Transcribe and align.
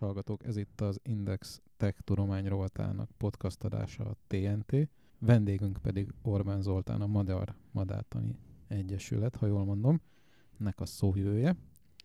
hallgatók! 0.00 0.44
Ez 0.44 0.56
itt 0.56 0.80
az 0.80 1.00
Index 1.02 1.60
Tech 1.76 2.00
Tudomány 2.00 2.48
rovatának 2.48 3.10
podcast 3.16 3.64
adása 3.64 4.04
a 4.04 4.16
TNT. 4.26 4.88
Vendégünk 5.18 5.78
pedig 5.82 6.12
Orbán 6.22 6.62
Zoltán, 6.62 7.00
a 7.00 7.06
Magyar 7.06 7.54
Madártani 7.72 8.38
Egyesület, 8.68 9.36
ha 9.36 9.46
jól 9.46 9.64
mondom, 9.64 10.00
nek 10.56 10.80
a 10.80 10.86
szóvivője. 10.86 11.56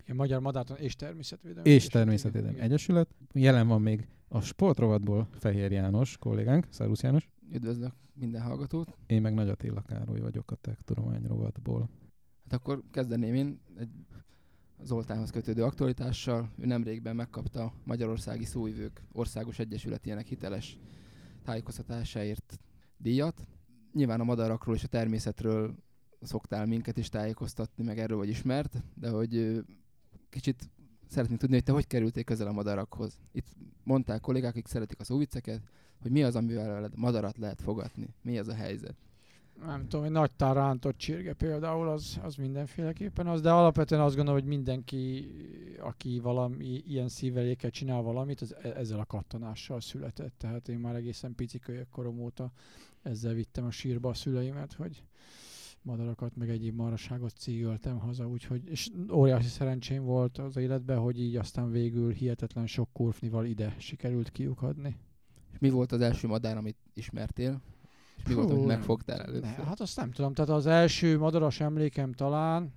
A 0.07 0.13
Magyar 0.13 0.41
Madártan 0.41 0.77
és 0.77 0.95
Természetvédelmi 0.95 1.69
És 1.69 1.87
Természetvédelmi 1.87 2.59
Egyesület. 2.59 3.09
Jelen 3.33 3.67
van 3.67 3.81
még 3.81 4.07
a 4.27 4.41
sportrovatból 4.41 5.27
Fehér 5.31 5.71
János 5.71 6.17
kollégánk. 6.17 6.67
Szervusz 6.69 7.03
János! 7.03 7.29
Üdvözlök 7.51 7.93
minden 8.13 8.41
hallgatót! 8.41 8.97
Én 9.05 9.21
meg 9.21 9.33
Nagy 9.33 9.49
Attila 9.49 9.81
Károly 9.81 10.19
vagyok 10.19 10.51
a 10.51 10.55
Tech 10.55 10.81
Tudomány 10.83 11.25
rovatból. 11.27 11.89
Hát 12.49 12.59
akkor 12.59 12.83
kezdeném 12.91 13.33
én 13.33 13.59
egy 13.77 13.89
Zoltánhoz 14.83 15.29
kötődő 15.29 15.63
aktualitással. 15.63 16.51
Ő 16.57 16.65
nemrégben 16.65 17.15
megkapta 17.15 17.73
Magyarországi 17.83 18.45
Szóvivők 18.45 19.01
Országos 19.11 19.59
Egyesületének 19.59 20.27
hiteles 20.27 20.77
tájékoztatásáért 21.43 22.59
díjat. 22.97 23.47
Nyilván 23.93 24.19
a 24.19 24.23
madarakról 24.23 24.75
és 24.75 24.83
a 24.83 24.87
természetről 24.87 25.75
szoktál 26.21 26.65
minket 26.65 26.97
is 26.97 27.09
tájékoztatni, 27.09 27.83
meg 27.83 27.99
erről 27.99 28.17
vagy 28.17 28.29
ismert, 28.29 28.83
de 28.93 29.09
hogy 29.09 29.63
kicsit 30.29 30.69
szeretném 31.07 31.37
tudni, 31.37 31.55
hogy 31.55 31.63
te 31.63 31.71
hogy 31.71 31.87
kerültél 31.87 32.23
közel 32.23 32.47
a 32.47 32.51
madarakhoz. 32.51 33.19
Itt 33.31 33.47
mondták 33.83 34.21
kollégák, 34.21 34.49
akik 34.49 34.67
szeretik 34.67 34.99
a 34.99 35.03
szóvicceket, 35.03 35.61
hogy 36.01 36.11
mi 36.11 36.23
az, 36.23 36.35
amivel 36.35 36.89
madarat 36.95 37.37
lehet 37.37 37.61
fogatni. 37.61 38.13
Mi 38.21 38.37
ez 38.37 38.47
a 38.47 38.53
helyzet? 38.53 38.95
Nem 39.65 39.87
tudom, 39.87 40.05
egy 40.05 40.11
nagy 40.11 40.31
rántott 40.37 40.97
csirge 40.97 41.33
például, 41.33 41.89
az, 41.89 42.19
az 42.23 42.35
mindenféleképpen 42.35 43.27
az, 43.27 43.41
de 43.41 43.51
alapvetően 43.51 44.01
azt 44.01 44.15
gondolom, 44.15 44.39
hogy 44.39 44.49
mindenki, 44.49 45.31
aki 45.79 46.19
valami 46.19 46.83
ilyen 46.87 47.07
szíveléket 47.07 47.73
csinál 47.73 48.01
valamit, 48.01 48.41
az 48.41 48.55
e- 48.61 48.73
ezzel 48.75 48.99
a 48.99 49.05
kattanással 49.05 49.81
született. 49.81 50.33
Tehát 50.37 50.67
én 50.67 50.79
már 50.79 50.95
egészen 50.95 51.35
pici 51.35 51.59
korom 51.91 52.19
óta 52.19 52.51
ezzel 53.01 53.33
vittem 53.33 53.65
a 53.65 53.71
sírba 53.71 54.09
a 54.09 54.13
szüleimet, 54.13 54.73
hogy 54.73 55.03
madarakat, 55.81 56.35
meg 56.35 56.49
egyéb 56.49 56.75
maraságot 56.75 57.33
cígöltem 57.37 57.99
haza, 57.99 58.27
úgyhogy, 58.27 58.61
és 58.65 58.89
óriási 59.11 59.47
szerencsém 59.47 60.03
volt 60.03 60.37
az 60.37 60.57
életben, 60.57 60.97
hogy 60.97 61.19
így 61.19 61.35
aztán 61.35 61.71
végül 61.71 62.11
hihetetlen 62.11 62.67
sok 62.67 62.89
kurfnival 62.93 63.45
ide 63.45 63.75
sikerült 63.77 64.31
kiukadni. 64.31 64.95
Mi 65.59 65.69
volt 65.69 65.91
az 65.91 66.01
első 66.01 66.27
madár, 66.27 66.57
amit 66.57 66.77
ismertél? 66.93 67.61
Mi 68.27 68.33
volt, 68.33 68.49
amit 68.49 68.65
megfogtál 68.65 69.21
először? 69.21 69.41
Ne, 69.41 69.63
hát 69.63 69.79
azt 69.79 69.95
nem 69.95 70.11
tudom. 70.11 70.33
Tehát 70.33 70.51
az 70.51 70.65
első 70.65 71.17
madaras 71.17 71.59
emlékem 71.59 72.11
talán, 72.11 72.73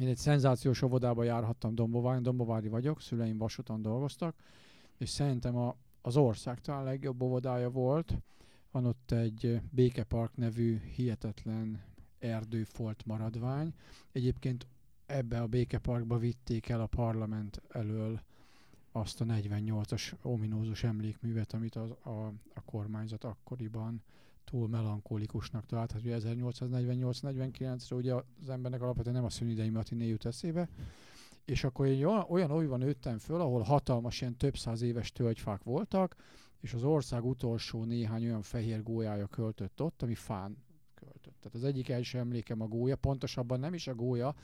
én 0.00 0.08
egy 0.08 0.16
szenzációs 0.16 0.82
óvodába 0.82 1.22
járhattam 1.22 1.74
Dombovári, 1.74 2.22
Dombovári 2.22 2.68
vagyok, 2.68 3.00
szüleim 3.00 3.38
vasúton 3.38 3.82
dolgoztak, 3.82 4.34
és 4.98 5.08
szerintem 5.08 5.56
a, 5.56 5.76
az 6.02 6.16
ország 6.16 6.60
talán 6.60 6.84
legjobb 6.84 7.22
óvodája 7.22 7.70
volt. 7.70 8.14
Van 8.70 8.86
ott 8.86 9.10
egy 9.10 9.60
Békepark 9.70 10.36
nevű 10.36 10.80
hihetetlen 10.94 11.82
erdőfolt 12.18 13.06
maradvány. 13.06 13.74
Egyébként 14.12 14.66
ebbe 15.06 15.40
a 15.40 15.46
Békeparkba 15.46 16.18
vitték 16.18 16.68
el 16.68 16.80
a 16.80 16.86
parlament 16.86 17.62
elől 17.68 18.20
azt 18.92 19.20
a 19.20 19.24
48-as 19.24 20.12
ominózus 20.22 20.84
emlékművet, 20.84 21.52
amit 21.52 21.76
az, 21.76 21.90
a, 21.90 22.26
a 22.54 22.62
kormányzat 22.64 23.24
akkoriban 23.24 24.02
túl 24.44 24.68
melankolikusnak 24.68 25.66
talált. 25.66 25.92
Hát 25.92 26.00
ugye 26.00 26.18
1848-49-re 26.20 27.96
ugye 27.96 28.14
az 28.14 28.48
embernek 28.48 28.82
alapvetően 28.82 29.14
nem 29.14 29.24
a 29.24 29.30
szünidei 29.30 29.68
matiné 29.68 30.06
jut 30.06 30.24
eszébe, 30.24 30.68
és 31.44 31.64
akkor 31.64 31.86
én 31.86 32.04
olyan, 32.04 32.24
olyan 32.28 32.50
olyban 32.50 32.78
nőttem 32.78 33.18
föl, 33.18 33.40
ahol 33.40 33.62
hatalmas 33.62 34.20
ilyen 34.20 34.36
több 34.36 34.56
száz 34.56 34.82
éves 34.82 35.12
tölgyfák 35.12 35.62
voltak, 35.62 36.16
és 36.60 36.72
az 36.72 36.84
ország 36.84 37.24
utolsó 37.24 37.84
néhány 37.84 38.24
olyan 38.24 38.42
fehér 38.42 38.82
gólyája 38.82 39.26
költött 39.26 39.82
ott, 39.82 40.02
ami 40.02 40.14
fán 40.14 40.56
költött. 40.94 41.36
Tehát 41.40 41.54
az 41.54 41.64
egyik 41.64 41.88
első 41.88 42.18
emlékem 42.18 42.60
a 42.60 42.66
gólya, 42.66 42.96
pontosabban 42.96 43.60
nem 43.60 43.74
is 43.74 43.86
a 43.86 43.94
gólya, 43.94 44.34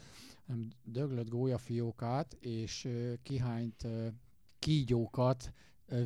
hanem 0.46 0.68
döglött 0.84 1.28
gólyafiókát, 1.28 2.36
és 2.40 2.88
kihányt 3.22 3.86
kígyókat 4.58 5.52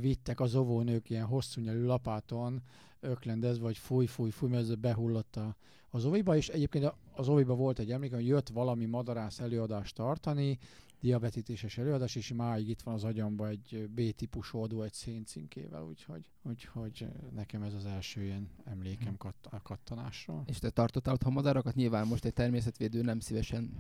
vittek 0.01 0.41
az 0.41 0.55
ovónők 0.55 1.11
ilyen 1.11 1.25
hosszú 1.25 1.61
nyelű 1.61 1.85
lapáton, 1.85 2.63
öklendezve, 3.01 3.63
vagy 3.63 3.79
fúj, 3.79 4.07
fúj, 4.07 4.31
fúj, 4.31 4.49
mert 4.49 4.63
ez 4.63 4.75
behullott 4.75 5.37
a, 5.37 5.57
az 5.91 6.05
oviba, 6.05 6.37
és 6.37 6.49
egyébként 6.49 6.93
az 7.13 7.29
oviba 7.29 7.55
volt 7.55 7.79
egy 7.79 7.91
emlék, 7.91 8.15
hogy 8.15 8.27
jött 8.27 8.49
valami 8.49 8.85
madarász 8.85 9.41
előadást 9.41 9.95
tartani, 9.95 10.59
diabetitéses 11.01 11.79
előadás, 11.79 12.15
és 12.15 12.33
máig 12.33 12.69
itt 12.69 12.81
van 12.81 12.95
az 12.95 13.05
agyamba 13.05 13.49
egy 13.49 13.89
B-típusú 13.95 14.59
oldó 14.59 14.83
egy 14.83 14.93
széncinkével, 14.93 15.83
úgyhogy, 15.83 16.25
úgyhogy 16.43 17.07
nekem 17.35 17.63
ez 17.63 17.75
az 17.75 17.85
első 17.85 18.23
ilyen 18.23 18.49
emlékem 18.65 19.17
kat- 19.17 19.47
a 19.51 19.63
kattanásról. 19.63 20.43
És 20.47 20.59
te 20.59 20.71
tartottál 20.71 21.15
otthon 21.15 21.33
madarakat? 21.33 21.75
Nyilván 21.75 22.07
most 22.07 22.25
egy 22.25 22.33
természetvédő 22.33 23.03
nem 23.03 23.21
szívesen 23.21 23.71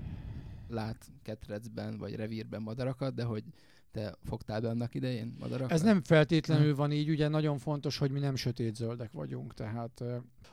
lát 0.68 1.12
ketrecben 1.22 1.98
vagy 1.98 2.14
revírben 2.14 2.62
madarakat, 2.62 3.14
de 3.14 3.24
hogy 3.24 3.44
te 3.90 4.14
fogtál 4.24 4.60
be 4.60 4.68
annak 4.68 4.94
idején 4.94 5.36
madarakat? 5.38 5.72
Ez 5.72 5.82
nem 5.82 6.02
feltétlenül 6.02 6.74
van 6.76 6.92
így, 6.92 7.10
ugye 7.10 7.28
nagyon 7.28 7.58
fontos, 7.58 7.98
hogy 7.98 8.10
mi 8.10 8.18
nem 8.18 8.34
sötétzöldek 8.34 9.12
vagyunk, 9.12 9.54
tehát 9.54 10.04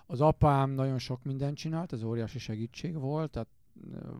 az 0.05 0.21
apám 0.21 0.69
nagyon 0.69 0.99
sok 0.99 1.23
mindent 1.23 1.57
csinált, 1.57 1.93
ez 1.93 2.03
óriási 2.03 2.39
segítség 2.39 2.93
volt, 2.99 3.31
tehát 3.31 3.49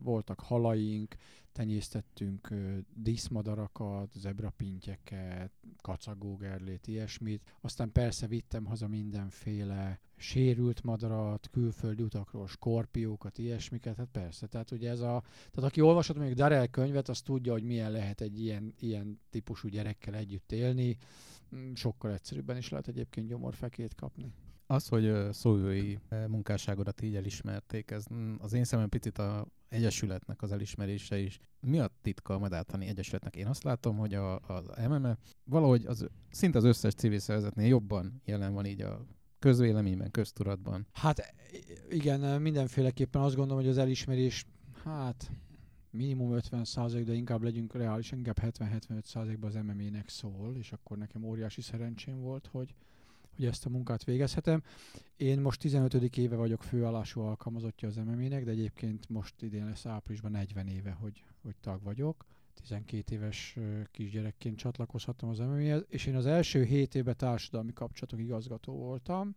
voltak 0.02 0.40
halaink, 0.40 1.14
tenyésztettünk 1.58 2.54
díszmadarakat, 2.94 4.12
zebrapintyeket, 4.14 5.52
kacagógerlét, 5.80 6.86
ilyesmit. 6.86 7.42
Aztán 7.60 7.92
persze 7.92 8.26
vittem 8.26 8.64
haza 8.64 8.88
mindenféle 8.88 10.00
sérült 10.16 10.82
madarat, 10.82 11.48
külföldi 11.50 12.02
utakról, 12.02 12.46
skorpiókat, 12.46 13.38
ilyesmiket, 13.38 13.96
hát 13.96 14.08
persze. 14.12 14.46
Tehát 14.46 14.70
ugye 14.70 14.90
ez 14.90 15.00
a, 15.00 15.22
tehát 15.50 15.70
aki 15.70 15.80
olvasott 15.80 16.16
mondjuk 16.16 16.38
Darel 16.38 16.68
könyvet, 16.68 17.08
az 17.08 17.20
tudja, 17.20 17.52
hogy 17.52 17.64
milyen 17.64 17.92
lehet 17.92 18.20
egy 18.20 18.40
ilyen, 18.40 18.74
ilyen 18.80 19.20
típusú 19.30 19.68
gyerekkel 19.68 20.14
együtt 20.14 20.52
élni. 20.52 20.96
Mm, 21.56 21.72
sokkal 21.74 22.12
egyszerűbben 22.12 22.56
is 22.56 22.68
lehet 22.68 22.88
egyébként 22.88 23.28
gyomorfekét 23.28 23.94
kapni. 23.94 24.32
Az, 24.70 24.88
hogy 24.88 25.32
szóvői 25.32 25.98
munkásságodat 26.26 27.02
így 27.02 27.16
elismerték, 27.16 27.90
ez 27.90 28.04
mm, 28.14 28.34
az 28.38 28.52
én 28.52 28.64
szemem 28.64 28.88
picit 28.88 29.18
a 29.18 29.46
egyesületnek 29.68 30.42
az 30.42 30.52
elismerése 30.52 31.18
is. 31.18 31.40
Mi 31.60 31.78
a 31.78 31.90
titka 32.02 32.34
a 32.34 32.38
Madártani 32.38 32.86
Egyesületnek? 32.86 33.36
Én 33.36 33.46
azt 33.46 33.62
látom, 33.62 33.96
hogy 33.96 34.14
a, 34.14 34.38
az 34.38 34.70
MME 34.88 35.18
valahogy 35.44 35.84
az, 35.86 36.06
szinte 36.30 36.58
az 36.58 36.64
összes 36.64 36.94
civil 36.94 37.18
szervezetnél 37.18 37.66
jobban 37.66 38.22
jelen 38.24 38.52
van 38.52 38.66
így 38.66 38.80
a 38.80 39.06
közvéleményben, 39.38 40.10
köztudatban. 40.10 40.86
Hát 40.92 41.34
igen, 41.90 42.42
mindenféleképpen 42.42 43.22
azt 43.22 43.36
gondolom, 43.36 43.62
hogy 43.62 43.70
az 43.70 43.78
elismerés, 43.78 44.46
hát 44.84 45.30
minimum 45.90 46.32
50 46.32 46.64
százalék, 46.64 47.06
de 47.06 47.12
inkább 47.12 47.42
legyünk 47.42 47.74
reális, 47.74 48.12
inkább 48.12 48.38
70-75 48.42 49.04
százalékban 49.04 49.48
az 49.48 49.54
MMA-nek 49.54 50.08
szól, 50.08 50.56
és 50.56 50.72
akkor 50.72 50.98
nekem 50.98 51.24
óriási 51.24 51.60
szerencsém 51.60 52.20
volt, 52.20 52.46
hogy, 52.46 52.74
hogy 53.38 53.46
ezt 53.46 53.66
a 53.66 53.68
munkát 53.68 54.04
végezhetem. 54.04 54.62
Én 55.16 55.40
most 55.40 55.60
15. 55.60 55.94
éve 56.16 56.36
vagyok 56.36 56.62
főállású 56.62 57.20
alkalmazottja 57.20 57.88
az 57.88 57.96
MMA-nek, 57.96 58.44
de 58.44 58.50
egyébként 58.50 59.08
most 59.08 59.42
idén 59.42 59.64
lesz 59.64 59.86
áprilisban 59.86 60.30
40 60.30 60.66
éve, 60.66 60.90
hogy, 60.90 61.24
hogy 61.42 61.54
tag 61.60 61.82
vagyok. 61.82 62.26
12 62.54 63.14
éves 63.14 63.56
kisgyerekként 63.90 64.56
csatlakozhattam 64.56 65.28
az 65.28 65.38
MMA-hez, 65.38 65.84
és 65.88 66.06
én 66.06 66.16
az 66.16 66.26
első 66.26 66.64
7 66.64 66.94
évben 66.94 67.16
társadalmi 67.16 67.72
kapcsolatok 67.72 68.20
igazgató 68.20 68.72
voltam, 68.72 69.36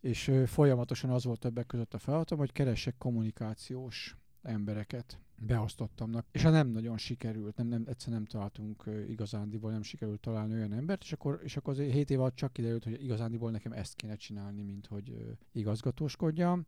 és 0.00 0.32
folyamatosan 0.46 1.10
az 1.10 1.24
volt 1.24 1.40
többek 1.40 1.66
között 1.66 1.94
a 1.94 1.98
feladatom, 1.98 2.38
hogy 2.38 2.52
keresek 2.52 2.94
kommunikációs 2.98 4.16
embereket 4.46 5.18
beosztottamnak, 5.38 6.26
és 6.32 6.42
ha 6.42 6.50
nem 6.50 6.68
nagyon 6.68 6.98
sikerült, 6.98 7.56
nem, 7.56 7.66
nem, 7.66 7.84
egyszer 7.86 8.12
nem 8.12 8.24
találtunk 8.24 8.84
igazándiból, 9.08 9.70
nem 9.70 9.82
sikerült 9.82 10.20
találni 10.20 10.54
olyan 10.54 10.72
embert, 10.72 11.02
és 11.02 11.12
akkor, 11.12 11.40
és 11.42 11.56
akkor 11.56 11.72
az 11.72 11.78
7 11.78 12.10
év 12.10 12.20
alatt 12.20 12.34
csak 12.34 12.52
kiderült, 12.52 12.84
hogy 12.84 13.02
igazándiból 13.02 13.50
nekem 13.50 13.72
ezt 13.72 13.94
kéne 13.94 14.16
csinálni, 14.16 14.62
mint 14.62 14.86
hogy 14.86 15.36
igazgatóskodjam, 15.52 16.66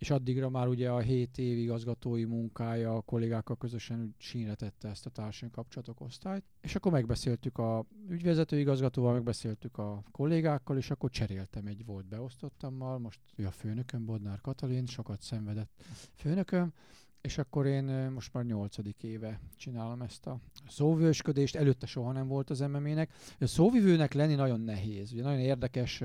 és 0.00 0.10
addigra 0.10 0.50
már 0.50 0.68
ugye 0.68 0.90
a 0.90 0.98
7 0.98 1.38
év 1.38 1.58
igazgatói 1.58 2.24
munkája 2.24 2.96
a 2.96 3.00
kollégákkal 3.00 3.56
közösen 3.56 4.14
sínre 4.18 4.54
ezt 4.80 5.06
a 5.06 5.10
társadalmi 5.10 5.54
kapcsolatok 5.54 6.00
osztályt, 6.00 6.44
és 6.60 6.74
akkor 6.74 6.92
megbeszéltük 6.92 7.58
a 7.58 7.84
ügyvezető 8.08 8.58
igazgatóval, 8.58 9.12
megbeszéltük 9.12 9.78
a 9.78 10.02
kollégákkal, 10.10 10.76
és 10.76 10.90
akkor 10.90 11.10
cseréltem 11.10 11.66
egy 11.66 11.84
volt 11.84 12.06
beosztottammal, 12.06 12.98
most 12.98 13.20
ő 13.36 13.46
a 13.46 13.50
főnököm, 13.50 14.04
Bodnár 14.04 14.40
Katalin, 14.40 14.86
sokat 14.86 15.20
szenvedett 15.20 15.82
főnököm, 16.14 16.72
és 17.20 17.38
akkor 17.38 17.66
én 17.66 17.84
most 18.14 18.32
már 18.32 18.44
nyolcadik 18.44 19.02
éve 19.02 19.40
csinálom 19.56 20.02
ezt 20.02 20.26
a 20.26 20.40
szóvősködést, 20.68 21.56
előtte 21.56 21.86
soha 21.86 22.12
nem 22.12 22.28
volt 22.28 22.50
az 22.50 22.60
MMA-nek. 22.60 23.12
A 23.40 23.46
szóvivőnek 23.46 24.12
lenni 24.12 24.34
nagyon 24.34 24.60
nehéz, 24.60 25.12
ugye 25.12 25.22
nagyon 25.22 25.38
érdekes 25.38 26.02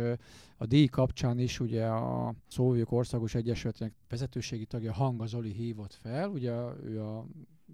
a 0.58 0.66
díj 0.66 0.86
kapcsán 0.86 1.40
is, 1.40 1.60
ugye 1.60 1.86
a 1.86 2.34
Szóvivők 2.48 2.92
Országos 2.92 3.36
Egyesületének 3.36 3.94
vezetőségi 4.10 4.66
tagja 4.66 4.94
Hanga 4.94 5.26
Zoli 5.26 5.52
hívott 5.52 5.94
fel, 5.94 6.30
ugye 6.30 6.52
ő 6.84 7.02
a 7.02 7.26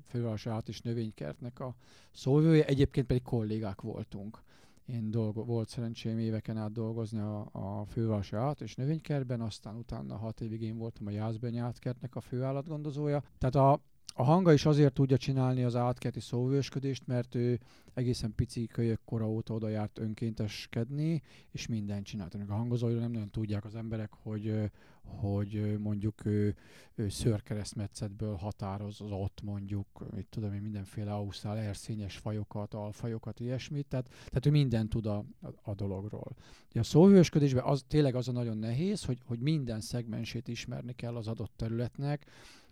fővárosi 0.06 0.50
át 0.50 0.68
és 0.68 0.82
növénykertnek 0.82 1.60
a 1.60 1.76
szóvője, 2.12 2.66
egyébként 2.66 3.08
pedig 3.08 3.22
kollégák 3.22 3.82
voltunk. 3.82 4.42
Én 4.86 5.12
dolgo, 5.12 5.44
volt 5.44 5.70
szerencsém 5.70 6.20
éveken 6.20 6.58
át 6.58 6.72
dolgozni 6.72 7.20
a, 7.20 7.50
a 7.52 7.86
fővárosi 7.86 8.36
át 8.36 8.62
és 8.62 8.76
növénykertben, 8.76 9.42
aztán 9.42 9.76
utána 9.76 10.18
hat 10.18 10.42
évig 10.42 10.62
én 10.62 10.78
voltam 10.78 11.08
a 11.08 11.12
Jászbeny 11.12 11.58
átkertnek 11.58 12.16
a 12.16 12.22
főállatgondozója. 12.22 13.24
Tehát 13.38 13.56
a, 13.56 13.82
a 14.14 14.24
hanga 14.24 14.54
is 14.54 14.66
azért 14.66 14.94
tudja 14.94 15.18
csinálni 15.18 15.64
az 15.64 15.76
átkerti 15.76 16.20
szóvősködést, 16.20 17.08
mert 17.08 17.36
ő 17.36 17.60
egészen 17.94 18.36
pici 18.36 18.68
kölyök 18.68 19.00
kora 19.06 19.30
óta 19.30 19.54
oda 19.54 19.68
járt 19.70 20.00
önkénteskedni, 20.00 21.22
és 21.52 21.68
mindent 21.68 22.06
csinált. 22.06 22.34
A 22.34 22.54
hangozóira 22.54 23.00
nem 23.00 23.12
nagyon 23.12 23.30
tudják 23.30 23.66
az 23.66 23.76
emberek, 23.76 24.10
hogy, 24.24 24.72
hogy 25.04 25.78
mondjuk 25.80 26.26
ő, 26.26 26.56
ő 26.96 27.10
szőrkeresztmetszetből 27.10 28.36
határozott 28.36 29.42
mondjuk, 29.44 29.88
mit 30.16 30.28
tudom 30.30 30.54
én, 30.54 30.62
mindenféle 30.62 31.14
ausztrál 31.14 31.58
erszényes 31.58 32.18
fajokat, 32.18 32.74
alfajokat, 32.74 33.40
ilyesmit, 33.40 33.88
tehát, 33.88 34.08
tehát 34.08 34.46
ő 34.46 34.50
mindent 34.50 34.90
tud 34.90 35.06
a, 35.06 35.26
a, 35.62 35.74
dologról. 35.74 36.36
A 36.74 36.84
szóhősködésben 36.84 37.64
az, 37.64 37.84
tényleg 37.88 38.16
az 38.16 38.28
a 38.28 38.32
nagyon 38.32 38.58
nehéz, 38.58 39.04
hogy, 39.04 39.20
hogy 39.26 39.40
minden 39.40 39.82
szegmensét 39.82 40.48
ismerni 40.48 40.94
kell 40.94 41.16
az 41.16 41.28
adott 41.28 41.52
területnek, 41.56 42.26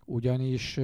ugyanis 0.09 0.79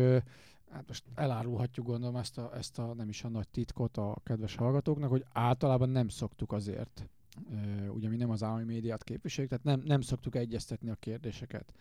hát 0.72 0.88
most 0.88 1.04
elárulhatjuk 1.16 1.86
gondolom 1.86 2.16
ezt 2.16 2.38
a, 2.38 2.56
ezt 2.56 2.80
a 2.80 2.94
nem 2.94 3.10
is 3.10 3.24
a 3.24 3.30
nagy 3.30 3.48
titkot 3.48 3.98
a 3.98 4.18
kedves 4.24 4.56
hallgatóknak, 4.56 5.10
hogy 5.10 5.25
általában 5.31 5.89
nem 5.89 6.07
szoktuk 6.07 6.51
azért, 6.51 7.10
ugye 7.89 8.10
mi 8.10 8.16
nem 8.16 8.30
az 8.30 8.44
állami 8.44 8.63
médiát 8.63 9.04
képviseljük, 9.04 9.51
tehát 9.51 9.66
nem, 9.66 9.88
nem 9.88 10.01
szoktuk 10.01 10.36
egyeztetni 10.36 10.89
a 10.89 10.95
kérdéseket. 10.95 11.74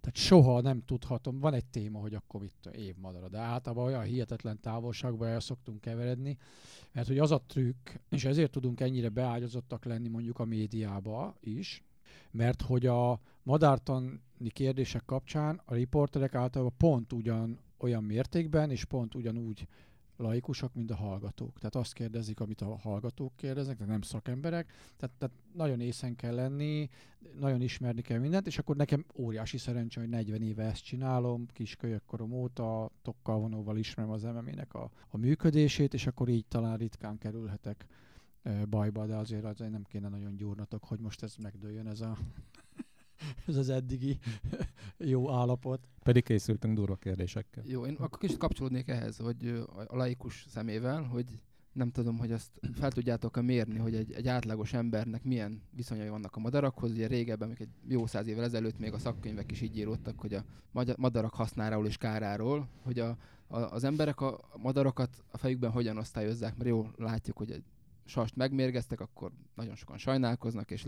Tehát 0.00 0.16
soha 0.16 0.60
nem 0.60 0.84
tudhatom, 0.84 1.38
van 1.38 1.54
egy 1.54 1.66
téma, 1.66 1.98
hogy 1.98 2.14
akkor 2.14 2.42
itt 2.42 2.66
évmadara, 2.72 3.28
de 3.28 3.38
általában 3.38 3.84
olyan 3.84 4.02
hihetetlen 4.02 4.60
távolságban 4.60 5.28
el 5.28 5.40
szoktunk 5.40 5.80
keveredni, 5.80 6.36
mert 6.92 7.06
hogy 7.06 7.18
az 7.18 7.30
a 7.30 7.42
trükk, 7.46 7.88
és 8.08 8.24
ezért 8.24 8.50
tudunk 8.50 8.80
ennyire 8.80 9.08
beágyazottak 9.08 9.84
lenni 9.84 10.08
mondjuk 10.08 10.38
a 10.38 10.44
médiába 10.44 11.36
is, 11.40 11.84
mert 12.30 12.62
hogy 12.62 12.86
a 12.86 13.20
madártani 13.42 14.20
kérdések 14.48 15.04
kapcsán 15.04 15.60
a 15.64 15.74
riporterek 15.74 16.34
általában 16.34 16.76
pont 16.76 17.12
ugyan 17.12 17.58
olyan 17.78 18.04
mértékben, 18.04 18.70
és 18.70 18.84
pont 18.84 19.14
ugyanúgy 19.14 19.66
laikusak, 20.20 20.74
mint 20.74 20.90
a 20.90 20.96
hallgatók. 20.96 21.58
Tehát 21.58 21.74
azt 21.74 21.92
kérdezik, 21.92 22.40
amit 22.40 22.60
a 22.60 22.76
hallgatók 22.76 23.36
kérdeznek, 23.36 23.76
tehát 23.76 23.92
nem 23.92 24.02
szakemberek. 24.02 24.72
Tehát, 24.96 25.14
tehát 25.18 25.34
nagyon 25.54 25.80
észen 25.80 26.16
kell 26.16 26.34
lenni, 26.34 26.88
nagyon 27.38 27.60
ismerni 27.60 28.00
kell 28.00 28.18
mindent, 28.18 28.46
és 28.46 28.58
akkor 28.58 28.76
nekem 28.76 29.04
óriási 29.14 29.58
szerencsé, 29.58 30.00
hogy 30.00 30.08
40 30.08 30.42
éve 30.42 30.64
ezt 30.64 30.84
csinálom, 30.84 31.46
kis 31.46 31.76
kölyökkorom 31.76 32.32
óta, 32.32 32.90
tokkal 33.02 33.38
vonóval 33.38 33.76
ismerem 33.76 34.10
az 34.10 34.22
MMA-nek 34.22 34.74
a, 34.74 34.90
a 35.08 35.16
működését, 35.16 35.94
és 35.94 36.06
akkor 36.06 36.28
így 36.28 36.46
talán 36.46 36.76
ritkán 36.76 37.18
kerülhetek 37.18 37.86
bajba, 38.68 39.06
de 39.06 39.16
azért, 39.16 39.44
azért 39.44 39.70
nem 39.70 39.82
kéne 39.82 40.08
nagyon 40.08 40.36
gyúrnatok, 40.36 40.84
hogy 40.84 41.00
most 41.00 41.22
ez 41.22 41.34
megdőljön 41.42 41.86
ez 41.86 42.00
a 42.00 42.16
ez 43.46 43.56
az 43.56 43.68
eddigi 43.68 44.18
jó 44.98 45.30
állapot. 45.30 45.88
Pedig 46.02 46.24
készültünk 46.24 46.74
durva 46.74 46.96
kérdésekkel. 46.96 47.62
Jó, 47.66 47.86
én 47.86 47.94
akkor 47.94 48.18
kicsit 48.18 48.38
kapcsolódnék 48.38 48.88
ehhez, 48.88 49.16
hogy 49.16 49.64
a 49.86 49.96
laikus 49.96 50.44
szemével, 50.48 51.02
hogy 51.02 51.40
nem 51.72 51.90
tudom, 51.90 52.18
hogy 52.18 52.32
azt 52.32 52.50
fel 52.72 52.92
tudjátok-e 52.92 53.42
mérni, 53.42 53.78
hogy 53.78 53.94
egy, 53.94 54.12
egy 54.12 54.28
átlagos 54.28 54.72
embernek 54.72 55.24
milyen 55.24 55.62
viszonyai 55.70 56.08
vannak 56.08 56.36
a 56.36 56.40
madarakhoz. 56.40 56.90
Ugye 56.90 57.06
régebben, 57.06 57.48
még 57.48 57.60
egy 57.60 57.68
jó 57.88 58.06
száz 58.06 58.26
évvel 58.26 58.44
ezelőtt 58.44 58.78
még 58.78 58.92
a 58.92 58.98
szakkönyvek 58.98 59.50
is 59.50 59.60
így 59.60 59.76
íródtak, 59.76 60.20
hogy 60.20 60.34
a 60.34 60.44
madarak 60.96 61.34
hasznáráról 61.34 61.86
és 61.86 61.96
káráról, 61.96 62.68
hogy 62.82 62.98
a, 62.98 63.16
a, 63.46 63.58
az 63.58 63.84
emberek 63.84 64.20
a 64.20 64.40
madarakat 64.56 65.24
a 65.30 65.38
fejükben 65.38 65.70
hogyan 65.70 65.98
osztályozzák, 65.98 66.56
mert 66.56 66.68
jól 66.68 66.94
látjuk, 66.96 67.36
hogy 67.36 67.50
egy 67.50 67.64
sast 68.10 68.36
megmérgeztek, 68.36 69.00
akkor 69.00 69.32
nagyon 69.54 69.74
sokan 69.74 69.98
sajnálkoznak, 69.98 70.70
és 70.70 70.84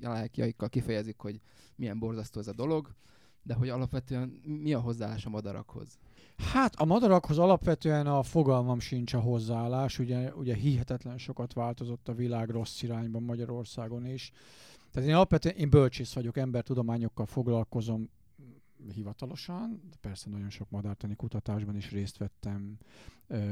lájkjaikkal 0.00 0.68
kifejezik, 0.68 1.18
hogy 1.18 1.40
milyen 1.76 1.98
borzasztó 1.98 2.40
ez 2.40 2.48
a 2.48 2.52
dolog, 2.52 2.94
de 3.42 3.54
hogy 3.54 3.68
alapvetően 3.68 4.28
mi 4.44 4.72
a 4.72 4.80
hozzáállás 4.80 5.26
a 5.26 5.30
madarakhoz? 5.30 5.98
Hát 6.36 6.74
a 6.74 6.84
madarakhoz 6.84 7.38
alapvetően 7.38 8.06
a 8.06 8.22
fogalmam 8.22 8.80
sincs 8.80 9.14
a 9.14 9.20
hozzáállás, 9.20 9.98
ugye, 9.98 10.34
ugye 10.34 10.54
hihetetlen 10.54 11.18
sokat 11.18 11.52
változott 11.52 12.08
a 12.08 12.14
világ 12.14 12.48
rossz 12.48 12.82
irányban 12.82 13.22
Magyarországon 13.22 14.06
is. 14.06 14.30
Tehát 14.90 15.08
én 15.08 15.14
alapvetően 15.14 15.54
én 15.54 15.70
bölcsész 15.70 16.12
vagyok, 16.12 16.36
embertudományokkal 16.36 17.26
foglalkozom 17.26 18.10
hivatalosan, 18.94 19.82
persze 20.00 20.30
nagyon 20.30 20.50
sok 20.50 20.70
madártani 20.70 21.14
kutatásban 21.14 21.76
is 21.76 21.90
részt 21.90 22.16
vettem, 22.16 22.78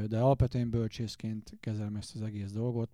de 0.06 0.18
alapvetően 0.18 0.70
bölcsészként 0.70 1.56
kezelem 1.60 1.96
ezt 1.96 2.14
az 2.14 2.22
egész 2.22 2.52
dolgot, 2.52 2.90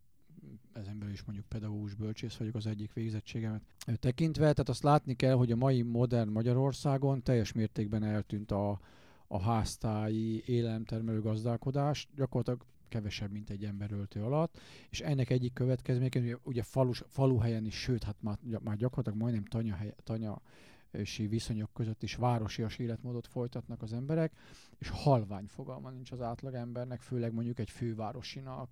ezen 0.73 0.99
belül 0.99 1.13
is 1.13 1.23
mondjuk 1.23 1.49
pedagógus 1.49 1.95
bölcsész 1.95 2.35
vagyok 2.37 2.55
az 2.55 2.67
egyik 2.67 2.93
végzettségemet 2.93 3.63
tekintve, 3.95 4.43
tehát 4.43 4.69
azt 4.69 4.83
látni 4.83 5.15
kell, 5.15 5.35
hogy 5.35 5.53
a 5.53 5.57
mai 5.57 5.83
modern 5.83 6.31
Magyarországon 6.31 7.23
teljes 7.23 7.53
mértékben 7.53 8.03
eltűnt 8.03 8.51
a, 8.51 8.81
a 9.27 9.41
háztáji 9.41 10.43
élelemtermelő 10.47 11.21
gazdálkodás, 11.21 12.09
gyakorlatilag 12.17 12.65
kevesebb, 12.89 13.31
mint 13.31 13.51
egy 13.51 13.65
emberöltő 13.65 14.23
alatt, 14.23 14.61
és 14.91 15.01
ennek 15.01 15.31
egyik 15.31 15.53
következményeként, 15.53 16.39
ugye 16.43 16.63
falus, 16.63 17.03
faluhelyen 17.07 17.67
is, 17.67 17.75
sőt, 17.75 18.03
hát 18.03 18.17
már, 18.21 18.39
már 18.63 18.77
gyakorlatilag 18.77 19.19
majdnem 19.19 19.45
tanya, 19.45 19.79
tanya 20.05 20.41
si 21.05 21.27
viszonyok 21.27 21.73
között 21.73 22.03
is 22.03 22.15
városias 22.15 22.79
életmódot 22.79 23.27
folytatnak 23.27 23.83
az 23.83 23.93
emberek, 23.93 24.33
és 24.79 24.89
halvány 24.89 25.47
fogalma 25.47 25.91
nincs 25.91 26.13
az 26.13 26.21
átlagembernek, 26.21 27.01
főleg 27.01 27.33
mondjuk 27.33 27.59
egy 27.59 27.71
fővárosinak, 27.71 28.71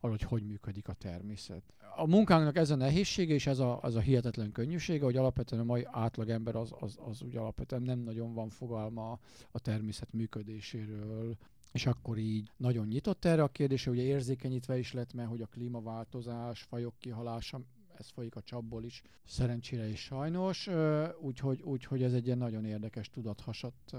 arra, 0.00 0.10
hogy 0.10 0.22
hogy 0.22 0.42
működik 0.42 0.88
a 0.88 0.92
természet. 0.92 1.62
A 1.96 2.06
munkánknak 2.06 2.56
ez 2.56 2.70
a 2.70 2.76
nehézsége, 2.76 3.34
és 3.34 3.46
ez 3.46 3.58
a, 3.58 3.82
az 3.82 3.94
a 3.94 4.00
hihetetlen 4.00 4.52
könnyűsége, 4.52 5.04
hogy 5.04 5.16
alapvetően 5.16 5.60
a 5.60 5.64
mai 5.64 5.86
átlagember 5.90 6.56
az, 6.56 6.74
az, 6.80 6.98
az 7.08 7.22
úgy 7.22 7.36
alapvetően 7.36 7.82
nem 7.82 7.98
nagyon 7.98 8.34
van 8.34 8.48
fogalma 8.48 9.18
a 9.50 9.58
természet 9.58 10.12
működéséről, 10.12 11.36
és 11.72 11.86
akkor 11.86 12.18
így 12.18 12.50
nagyon 12.56 12.86
nyitott 12.86 13.24
erre 13.24 13.42
a 13.42 13.48
kérdésre, 13.48 13.90
ugye 13.90 14.02
érzékenyítve 14.02 14.78
is 14.78 14.92
lett, 14.92 15.12
mert 15.12 15.28
hogy 15.28 15.42
a 15.42 15.46
klímaváltozás, 15.46 16.62
fajok 16.62 16.94
kihalása 16.98 17.60
ez 17.98 18.08
folyik 18.08 18.36
a 18.36 18.40
csapból 18.40 18.84
is, 18.84 19.02
szerencsére 19.24 19.88
is 19.88 20.00
sajnos, 20.00 20.68
úgyhogy, 21.20 21.62
úgyhogy 21.62 22.02
ez 22.02 22.12
egy 22.12 22.26
ilyen 22.26 22.38
nagyon 22.38 22.64
érdekes, 22.64 23.10
tudathasadt 23.10 23.96